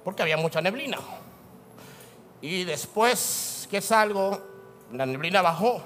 porque 0.05 0.23
había 0.23 0.37
mucha 0.37 0.61
neblina. 0.61 0.99
Y 2.43 2.65
después 2.65 3.67
que 3.71 3.81
salgo, 3.81 4.39
la 4.93 5.07
neblina 5.07 5.41
bajó, 5.41 5.83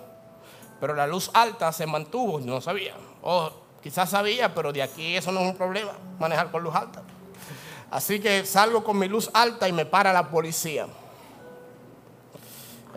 pero 0.81 0.95
la 0.95 1.07
luz 1.07 1.31
alta 1.33 1.73
se 1.73 1.87
mantuvo, 1.87 2.41
no 2.41 2.61
sabía. 2.61 2.95
O 3.23 3.51
quizás 3.81 4.11
sabía, 4.11 4.53
pero 4.53 4.73
de 4.73 4.83
aquí 4.83 5.17
eso 5.17 5.31
no 5.31 5.41
es 5.41 5.47
un 5.47 5.57
problema, 5.57 5.93
manejar 6.19 6.51
con 6.51 6.65
luz 6.65 6.75
alta. 6.75 7.03
Así 7.91 8.21
que 8.21 8.45
salgo 8.45 8.83
con 8.83 8.99
mi 8.99 9.09
luz 9.09 9.31
alta 9.33 9.69
y 9.69 9.73
me 9.73 9.87
para 9.87 10.13
la 10.13 10.29
policía. 10.29 10.87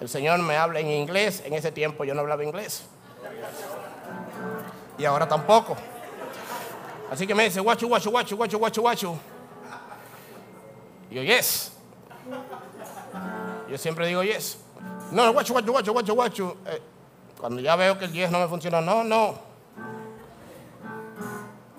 El 0.02 0.10
Señor 0.10 0.39
me 0.39 0.58
habla 0.58 0.80
en 0.80 0.88
inglés, 0.88 1.43
en 1.45 1.54
ese 1.54 1.72
tiempo 1.72 2.04
yo 2.04 2.16
no 2.16 2.22
hablaba 2.22 2.43
inglés. 2.43 2.88
Y 4.97 5.06
ahora 5.06 5.28
tampoco. 5.28 5.78
Así 7.12 7.28
que 7.28 7.36
me 7.36 7.43
dice, 7.43 7.60
guacho, 7.60 7.88
guacho, 7.88 8.10
guacho, 8.10 8.36
guacho, 8.36 8.58
guacho, 8.58 8.82
guacho. 8.82 9.20
Y 11.12 11.16
yo, 11.16 11.22
yes. 11.22 11.74
Yo 13.70 13.78
siempre 13.78 14.08
digo 14.08 14.24
yes. 14.24 14.58
No, 15.12 15.32
guacho, 15.34 15.54
guacho, 15.54 15.72
guacho, 15.72 15.93
guacho, 15.93 16.16
guacho. 16.16 16.58
Eh, 16.66 16.82
cuando 17.39 17.62
ya 17.62 17.76
veo 17.76 17.99
que 17.99 18.06
el 18.06 18.12
yes 18.12 18.32
no 18.32 18.39
me 18.39 18.47
funciona, 18.47 18.82
no, 18.82 19.04
no. 19.04 19.36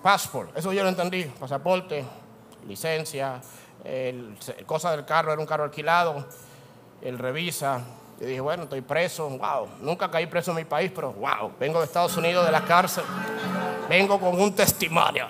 Passport, 0.01 0.57
eso 0.57 0.73
yo 0.73 0.85
lo 0.85 0.91
entendí. 0.91 1.25
Pasaporte, 1.25 2.05
licencia, 2.69 3.41
el, 3.83 4.39
cosa 4.65 4.93
del 4.93 5.05
carro, 5.05 5.33
era 5.33 5.41
un 5.41 5.47
carro 5.47 5.65
alquilado. 5.65 6.25
Él 7.01 7.19
revisa. 7.19 7.83
Yo 8.23 8.29
dije, 8.29 8.41
bueno, 8.41 8.63
estoy 8.63 8.83
preso. 8.83 9.29
Wow, 9.31 9.69
nunca 9.81 10.09
caí 10.09 10.27
preso 10.27 10.53
en 10.53 10.59
mi 10.59 10.65
país, 10.65 10.93
pero 10.95 11.13
wow, 11.13 11.51
vengo 11.59 11.81
de 11.81 11.87
Estados 11.87 12.17
Unidos 12.17 12.47
de 12.47 12.53
la 12.53 12.65
cárcel. 12.65 13.03
Vengo 13.89 14.21
con 14.21 14.41
un 14.41 14.55
testimonio. 14.55 15.27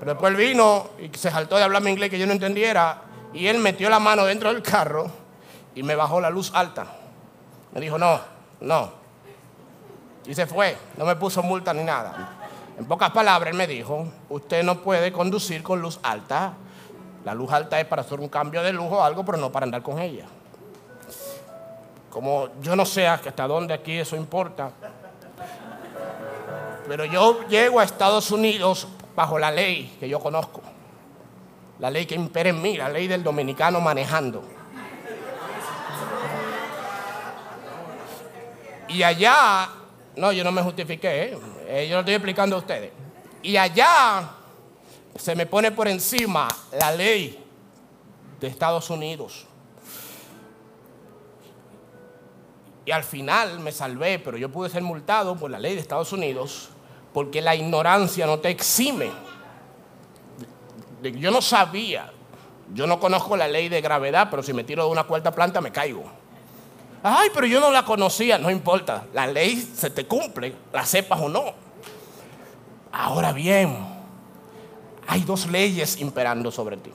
Pero 0.00 0.10
después 0.10 0.36
vino 0.36 0.88
y 0.98 1.16
se 1.16 1.30
saltó 1.30 1.56
de 1.56 1.62
hablarme 1.62 1.92
inglés 1.92 2.10
que 2.10 2.18
yo 2.18 2.26
no 2.26 2.32
entendiera. 2.32 3.02
Y 3.32 3.46
él 3.46 3.58
metió 3.58 3.88
la 3.88 4.00
mano 4.00 4.24
dentro 4.24 4.52
del 4.52 4.62
carro 4.62 5.12
y 5.72 5.84
me 5.84 5.94
bajó 5.94 6.20
la 6.20 6.28
luz 6.28 6.50
alta. 6.54 6.86
Me 7.70 7.80
dijo, 7.80 7.96
no, 7.98 8.18
no. 8.62 8.90
Y 10.26 10.34
se 10.34 10.48
fue. 10.48 10.76
No 10.96 11.04
me 11.04 11.14
puso 11.14 11.40
multa 11.40 11.72
ni 11.72 11.84
nada. 11.84 12.36
En 12.80 12.84
pocas 12.86 13.12
palabras, 13.12 13.52
él 13.52 13.56
me 13.56 13.68
dijo, 13.68 14.08
usted 14.28 14.64
no 14.64 14.80
puede 14.82 15.12
conducir 15.12 15.62
con 15.62 15.80
luz 15.80 16.00
alta. 16.02 16.54
La 17.24 17.32
luz 17.32 17.52
alta 17.52 17.78
es 17.78 17.86
para 17.86 18.02
hacer 18.02 18.18
un 18.18 18.28
cambio 18.28 18.60
de 18.60 18.72
lujo 18.72 18.96
o 18.96 19.04
algo, 19.04 19.24
pero 19.24 19.38
no 19.38 19.52
para 19.52 19.66
andar 19.66 19.84
con 19.84 20.00
ella. 20.00 20.26
Como 22.10 22.48
yo 22.60 22.74
no 22.74 22.84
sé 22.84 23.06
hasta 23.06 23.46
dónde 23.46 23.72
aquí 23.72 23.98
eso 23.98 24.16
importa. 24.16 24.72
Pero 26.88 27.04
yo 27.04 27.46
llego 27.48 27.78
a 27.78 27.84
Estados 27.84 28.30
Unidos 28.32 28.88
bajo 29.14 29.38
la 29.38 29.50
ley 29.50 29.96
que 30.00 30.08
yo 30.08 30.18
conozco, 30.18 30.60
la 31.78 31.90
ley 31.90 32.06
que 32.06 32.16
impera 32.16 32.50
en 32.50 32.60
mí, 32.60 32.76
la 32.76 32.88
ley 32.88 33.06
del 33.06 33.22
dominicano 33.22 33.80
manejando. 33.80 34.42
Y 38.88 39.04
allá, 39.04 39.68
no, 40.16 40.32
yo 40.32 40.42
no 40.42 40.50
me 40.50 40.62
justifiqué, 40.62 41.22
¿eh? 41.22 41.38
Eh, 41.68 41.86
yo 41.88 41.94
lo 41.94 42.00
estoy 42.00 42.14
explicando 42.14 42.56
a 42.56 42.58
ustedes. 42.58 42.90
Y 43.40 43.56
allá 43.56 44.28
se 45.14 45.36
me 45.36 45.46
pone 45.46 45.70
por 45.70 45.86
encima 45.86 46.48
la 46.72 46.90
ley 46.90 47.38
de 48.40 48.48
Estados 48.48 48.90
Unidos. 48.90 49.46
Y 52.90 52.92
al 52.92 53.04
final 53.04 53.60
me 53.60 53.70
salvé, 53.70 54.18
pero 54.18 54.36
yo 54.36 54.48
pude 54.48 54.68
ser 54.68 54.82
multado 54.82 55.36
por 55.36 55.48
la 55.48 55.60
ley 55.60 55.76
de 55.76 55.80
Estados 55.80 56.12
Unidos 56.12 56.70
porque 57.14 57.40
la 57.40 57.54
ignorancia 57.54 58.26
no 58.26 58.40
te 58.40 58.50
exime. 58.50 59.12
Yo 61.00 61.30
no 61.30 61.40
sabía, 61.40 62.10
yo 62.74 62.88
no 62.88 62.98
conozco 62.98 63.36
la 63.36 63.46
ley 63.46 63.68
de 63.68 63.80
gravedad, 63.80 64.26
pero 64.28 64.42
si 64.42 64.52
me 64.52 64.64
tiro 64.64 64.86
de 64.86 64.90
una 64.90 65.04
cuarta 65.04 65.30
planta 65.30 65.60
me 65.60 65.70
caigo. 65.70 66.02
Ay, 67.04 67.28
pero 67.32 67.46
yo 67.46 67.60
no 67.60 67.70
la 67.70 67.84
conocía, 67.84 68.38
no 68.38 68.50
importa, 68.50 69.04
la 69.14 69.28
ley 69.28 69.54
se 69.72 69.90
te 69.90 70.04
cumple, 70.04 70.52
la 70.72 70.84
sepas 70.84 71.20
o 71.20 71.28
no. 71.28 71.44
Ahora 72.90 73.32
bien, 73.32 73.86
hay 75.06 75.20
dos 75.20 75.46
leyes 75.46 76.00
imperando 76.00 76.50
sobre 76.50 76.76
ti. 76.76 76.90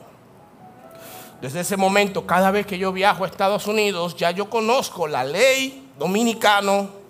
Desde 1.40 1.60
ese 1.60 1.78
momento, 1.78 2.26
cada 2.26 2.50
vez 2.50 2.66
que 2.66 2.76
yo 2.76 2.92
viajo 2.92 3.24
a 3.24 3.28
Estados 3.28 3.66
Unidos, 3.66 4.14
ya 4.14 4.30
yo 4.30 4.50
conozco 4.50 5.08
la 5.08 5.24
ley 5.24 5.84
dominicano 5.98 7.06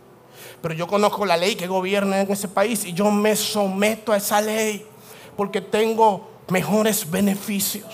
pero 0.67 0.75
yo 0.75 0.89
conozco 0.89 1.25
la 1.25 1.37
ley 1.37 1.55
que 1.55 1.69
gobierna 1.69 2.21
en 2.21 2.31
ese 2.31 2.49
país 2.49 2.85
y 2.85 2.93
yo 2.93 3.09
me 3.11 3.37
someto 3.37 4.13
a 4.13 4.17
esa 4.17 4.41
ley 4.41 4.85
porque 5.37 5.61
tengo 5.61 6.29
mejores 6.49 7.09
beneficios, 7.09 7.87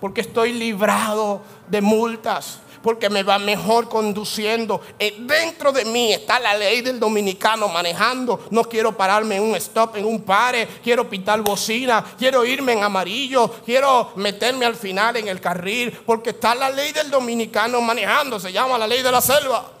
porque 0.00 0.20
estoy 0.20 0.52
librado 0.52 1.40
de 1.68 1.80
multas, 1.80 2.58
porque 2.82 3.08
me 3.08 3.22
va 3.22 3.38
mejor 3.38 3.88
conduciendo. 3.88 4.80
Eh, 4.98 5.16
dentro 5.20 5.72
de 5.72 5.84
mí 5.84 6.12
está 6.12 6.38
la 6.38 6.54
ley 6.56 6.82
del 6.82 7.00
dominicano 7.00 7.68
manejando. 7.68 8.40
No 8.50 8.64
quiero 8.64 8.96
pararme 8.96 9.36
en 9.36 9.44
un 9.44 9.56
stop, 9.56 9.96
en 9.96 10.04
un 10.04 10.20
pare, 10.20 10.68
quiero 10.82 11.08
pitar 11.08 11.40
bocina, 11.40 12.04
quiero 12.18 12.44
irme 12.44 12.72
en 12.72 12.82
amarillo, 12.82 13.48
quiero 13.64 14.12
meterme 14.16 14.66
al 14.66 14.76
final 14.76 15.16
en 15.16 15.28
el 15.28 15.40
carril, 15.40 15.92
porque 16.04 16.30
está 16.30 16.54
la 16.54 16.70
ley 16.70 16.92
del 16.92 17.10
dominicano 17.10 17.80
manejando, 17.80 18.38
se 18.38 18.52
llama 18.52 18.76
la 18.78 18.86
ley 18.86 19.02
de 19.02 19.12
la 19.12 19.20
selva. 19.20 19.77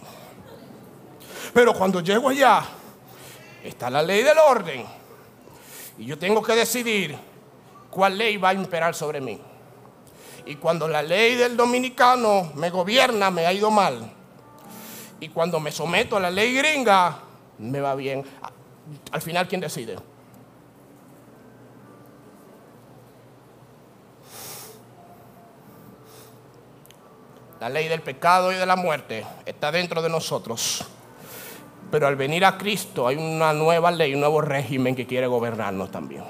Pero 1.52 1.74
cuando 1.74 2.00
llego 2.00 2.28
allá, 2.28 2.62
está 3.64 3.90
la 3.90 4.02
ley 4.02 4.22
del 4.22 4.38
orden. 4.38 4.84
Y 5.98 6.06
yo 6.06 6.18
tengo 6.18 6.42
que 6.42 6.54
decidir 6.54 7.16
cuál 7.90 8.18
ley 8.18 8.36
va 8.36 8.50
a 8.50 8.54
imperar 8.54 8.94
sobre 8.94 9.20
mí. 9.20 9.40
Y 10.46 10.56
cuando 10.56 10.88
la 10.88 11.02
ley 11.02 11.34
del 11.34 11.56
dominicano 11.56 12.52
me 12.54 12.70
gobierna, 12.70 13.30
me 13.30 13.46
ha 13.46 13.52
ido 13.52 13.70
mal. 13.70 14.12
Y 15.20 15.28
cuando 15.28 15.60
me 15.60 15.72
someto 15.72 16.16
a 16.16 16.20
la 16.20 16.30
ley 16.30 16.54
gringa, 16.54 17.18
me 17.58 17.80
va 17.80 17.94
bien. 17.94 18.24
Al 19.10 19.20
final, 19.20 19.48
¿quién 19.48 19.60
decide? 19.60 19.96
La 27.60 27.68
ley 27.68 27.88
del 27.88 28.02
pecado 28.02 28.52
y 28.52 28.54
de 28.54 28.64
la 28.64 28.76
muerte 28.76 29.26
está 29.44 29.72
dentro 29.72 30.00
de 30.00 30.08
nosotros. 30.08 30.86
Pero 31.90 32.06
al 32.06 32.16
venir 32.16 32.44
a 32.44 32.58
Cristo 32.58 33.06
hay 33.06 33.16
una 33.16 33.52
nueva 33.52 33.90
ley, 33.90 34.14
un 34.14 34.20
nuevo 34.20 34.40
régimen 34.40 34.94
que 34.94 35.06
quiere 35.06 35.26
gobernarnos 35.26 35.90
también. 35.90 36.22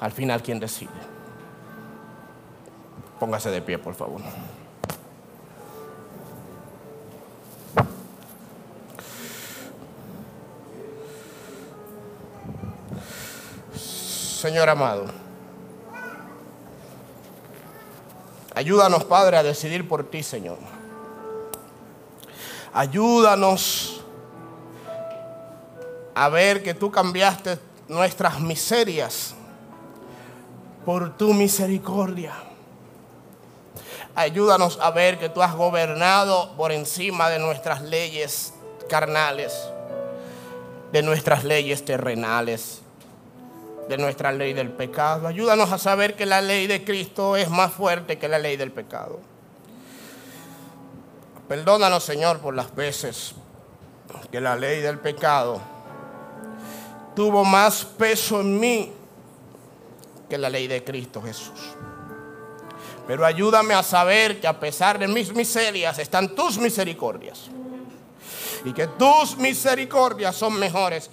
Al 0.00 0.12
final, 0.12 0.42
¿quién 0.42 0.58
decide? 0.58 0.90
Póngase 3.20 3.50
de 3.50 3.62
pie, 3.62 3.78
por 3.78 3.94
favor. 3.94 4.20
Señor 13.74 14.70
amado, 14.70 15.04
ayúdanos, 18.54 19.04
Padre, 19.04 19.36
a 19.36 19.42
decidir 19.42 19.86
por 19.86 20.04
ti, 20.04 20.22
Señor. 20.22 20.56
Ayúdanos 22.72 23.99
a 26.20 26.28
ver 26.28 26.62
que 26.62 26.74
tú 26.74 26.90
cambiaste 26.90 27.58
nuestras 27.88 28.40
miserias 28.40 29.34
por 30.84 31.16
tu 31.16 31.32
misericordia. 31.32 32.34
Ayúdanos 34.14 34.78
a 34.82 34.90
ver 34.90 35.18
que 35.18 35.30
tú 35.30 35.40
has 35.40 35.54
gobernado 35.54 36.54
por 36.58 36.72
encima 36.72 37.30
de 37.30 37.38
nuestras 37.38 37.80
leyes 37.80 38.52
carnales, 38.86 39.66
de 40.92 41.00
nuestras 41.00 41.42
leyes 41.42 41.86
terrenales, 41.86 42.82
de 43.88 43.96
nuestra 43.96 44.30
ley 44.30 44.52
del 44.52 44.68
pecado. 44.68 45.26
Ayúdanos 45.26 45.72
a 45.72 45.78
saber 45.78 46.16
que 46.16 46.26
la 46.26 46.42
ley 46.42 46.66
de 46.66 46.84
Cristo 46.84 47.34
es 47.34 47.48
más 47.48 47.72
fuerte 47.72 48.18
que 48.18 48.28
la 48.28 48.38
ley 48.38 48.58
del 48.58 48.72
pecado. 48.72 49.20
Perdónanos, 51.48 52.04
Señor, 52.04 52.40
por 52.40 52.54
las 52.54 52.74
veces 52.74 53.34
que 54.30 54.42
la 54.42 54.54
ley 54.54 54.82
del 54.82 54.98
pecado 54.98 55.69
tuvo 57.20 57.44
más 57.44 57.84
peso 57.84 58.40
en 58.40 58.58
mí 58.58 58.90
que 60.26 60.38
la 60.38 60.48
ley 60.48 60.66
de 60.66 60.82
Cristo 60.82 61.20
Jesús. 61.20 61.60
Pero 63.06 63.26
ayúdame 63.26 63.74
a 63.74 63.82
saber 63.82 64.40
que 64.40 64.46
a 64.46 64.58
pesar 64.58 64.98
de 64.98 65.06
mis 65.06 65.30
miserias 65.34 65.98
están 65.98 66.34
tus 66.34 66.56
misericordias. 66.56 67.50
Y 68.64 68.72
que 68.72 68.86
tus 68.86 69.36
misericordias 69.36 70.34
son 70.34 70.58
mejores, 70.58 71.10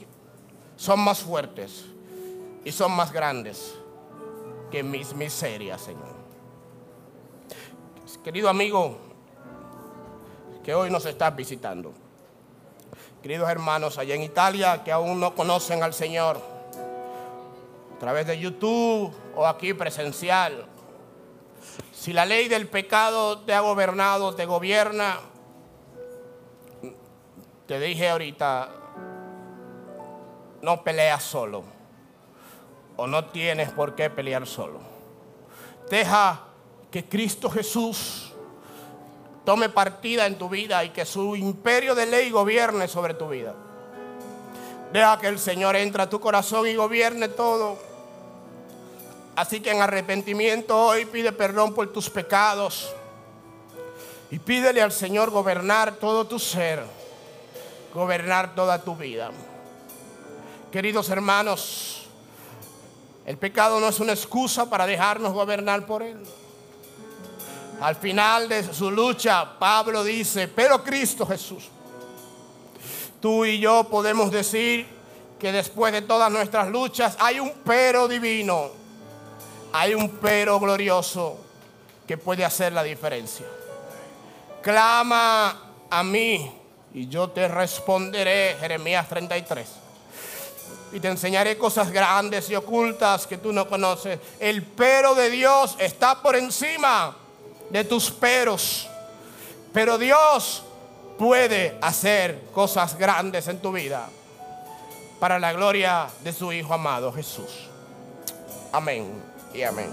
son 0.77 1.01
más 1.01 1.19
fuertes 1.19 1.83
y 2.63 2.71
son 2.71 2.93
más 2.93 3.11
grandes 3.11 3.73
que 4.71 4.83
mis 4.83 5.13
miserias, 5.13 5.81
Señor. 5.81 6.15
Querido 8.23 8.47
amigo, 8.47 8.97
que 10.63 10.73
hoy 10.73 10.89
nos 10.89 11.05
estás 11.05 11.35
visitando. 11.35 12.06
Queridos 13.27 13.49
hermanos 13.49 13.97
allá 13.97 14.15
en 14.15 14.23
Italia 14.23 14.85
que 14.85 14.91
aún 14.93 15.19
no 15.19 15.35
conocen 15.35 15.83
al 15.83 15.93
Señor, 15.93 16.41
a 17.93 17.99
través 17.99 18.25
de 18.25 18.39
YouTube 18.39 19.13
o 19.35 19.45
aquí 19.45 19.73
presencial. 19.73 20.65
Si 21.91 22.13
la 22.13 22.25
ley 22.25 22.47
del 22.47 22.69
pecado 22.69 23.39
te 23.39 23.53
ha 23.53 23.59
gobernado, 23.59 24.33
te 24.33 24.45
gobierna, 24.45 25.19
te 27.65 27.81
dije 27.81 28.07
ahorita, 28.07 28.69
no 30.61 30.81
peleas 30.85 31.21
solo 31.21 31.65
o 32.95 33.07
no 33.07 33.25
tienes 33.25 33.71
por 33.71 33.93
qué 33.93 34.09
pelear 34.09 34.47
solo. 34.47 34.79
Deja 35.89 36.45
que 36.89 37.03
Cristo 37.03 37.49
Jesús 37.49 38.26
tome 39.47 39.69
partida 39.69 40.25
en 40.25 40.37
tu 40.37 40.49
vida 40.49 40.83
y 40.83 40.89
que 40.89 41.05
su 41.05 41.33
imperio 41.37 41.95
de 41.95 42.05
ley 42.05 42.29
gobierne 42.31 42.85
sobre 42.89 43.13
tu 43.13 43.29
vida. 43.29 43.55
Deja 44.91 45.17
que 45.19 45.27
el 45.27 45.39
Señor 45.39 45.77
entre 45.77 46.03
a 46.03 46.09
tu 46.09 46.19
corazón 46.19 46.67
y 46.67 46.75
gobierne 46.75 47.29
todo. 47.29 47.77
Así 49.37 49.61
que 49.61 49.71
en 49.71 49.81
arrepentimiento 49.81 50.77
hoy 50.77 51.05
pide 51.05 51.31
perdón 51.31 51.73
por 51.73 51.93
tus 51.93 52.09
pecados 52.09 52.93
y 54.29 54.37
pídele 54.37 54.81
al 54.81 54.91
Señor 54.91 55.29
gobernar 55.29 55.95
todo 55.95 56.27
tu 56.27 56.39
ser, 56.39 56.83
gobernar 57.93 58.53
toda 58.53 58.83
tu 58.83 58.97
vida. 58.97 59.31
Queridos 60.73 61.09
hermanos, 61.09 62.05
el 63.25 63.37
pecado 63.37 63.79
no 63.79 63.87
es 63.87 64.01
una 64.01 64.11
excusa 64.11 64.69
para 64.69 64.85
dejarnos 64.85 65.31
gobernar 65.31 65.85
por 65.85 66.03
Él. 66.03 66.21
Al 67.79 67.95
final 67.95 68.49
de 68.49 68.73
su 68.73 68.89
lucha, 68.89 69.57
Pablo 69.59 70.03
dice, 70.03 70.47
pero 70.47 70.83
Cristo 70.83 71.27
Jesús, 71.27 71.65
tú 73.21 73.45
y 73.45 73.59
yo 73.59 73.83
podemos 73.83 74.31
decir 74.31 74.87
que 75.39 75.51
después 75.51 75.93
de 75.93 76.01
todas 76.01 76.31
nuestras 76.31 76.69
luchas 76.69 77.15
hay 77.19 77.39
un 77.39 77.53
pero 77.63 78.07
divino, 78.07 78.71
hay 79.73 79.93
un 79.93 80.09
pero 80.09 80.59
glorioso 80.59 81.37
que 82.07 82.17
puede 82.17 82.43
hacer 82.43 82.73
la 82.73 82.81
diferencia. 82.81 83.45
Clama 84.63 85.73
a 85.87 86.03
mí 86.03 86.51
y 86.95 87.07
yo 87.07 87.29
te 87.29 87.47
responderé, 87.47 88.57
Jeremías 88.59 89.07
33. 89.07 89.67
Y 90.93 90.99
te 90.99 91.09
enseñaré 91.09 91.59
cosas 91.59 91.91
grandes 91.91 92.49
y 92.49 92.55
ocultas 92.55 93.27
que 93.27 93.37
tú 93.37 93.53
no 93.53 93.67
conoces. 93.67 94.19
El 94.39 94.63
pero 94.63 95.13
de 95.13 95.29
Dios 95.29 95.75
está 95.77 96.23
por 96.23 96.35
encima 96.35 97.15
de 97.69 97.83
tus 97.83 98.11
peros. 98.11 98.87
Pero 99.73 99.97
Dios 99.97 100.63
puede 101.17 101.77
hacer 101.81 102.41
cosas 102.53 102.97
grandes 102.97 103.47
en 103.47 103.59
tu 103.59 103.71
vida 103.71 104.09
para 105.19 105.39
la 105.39 105.53
gloria 105.53 106.07
de 106.23 106.31
su 106.31 106.51
Hijo 106.51 106.73
amado 106.73 107.11
Jesús. 107.11 107.69
Amén 108.71 109.11
y 109.53 109.63
amén. 109.63 109.91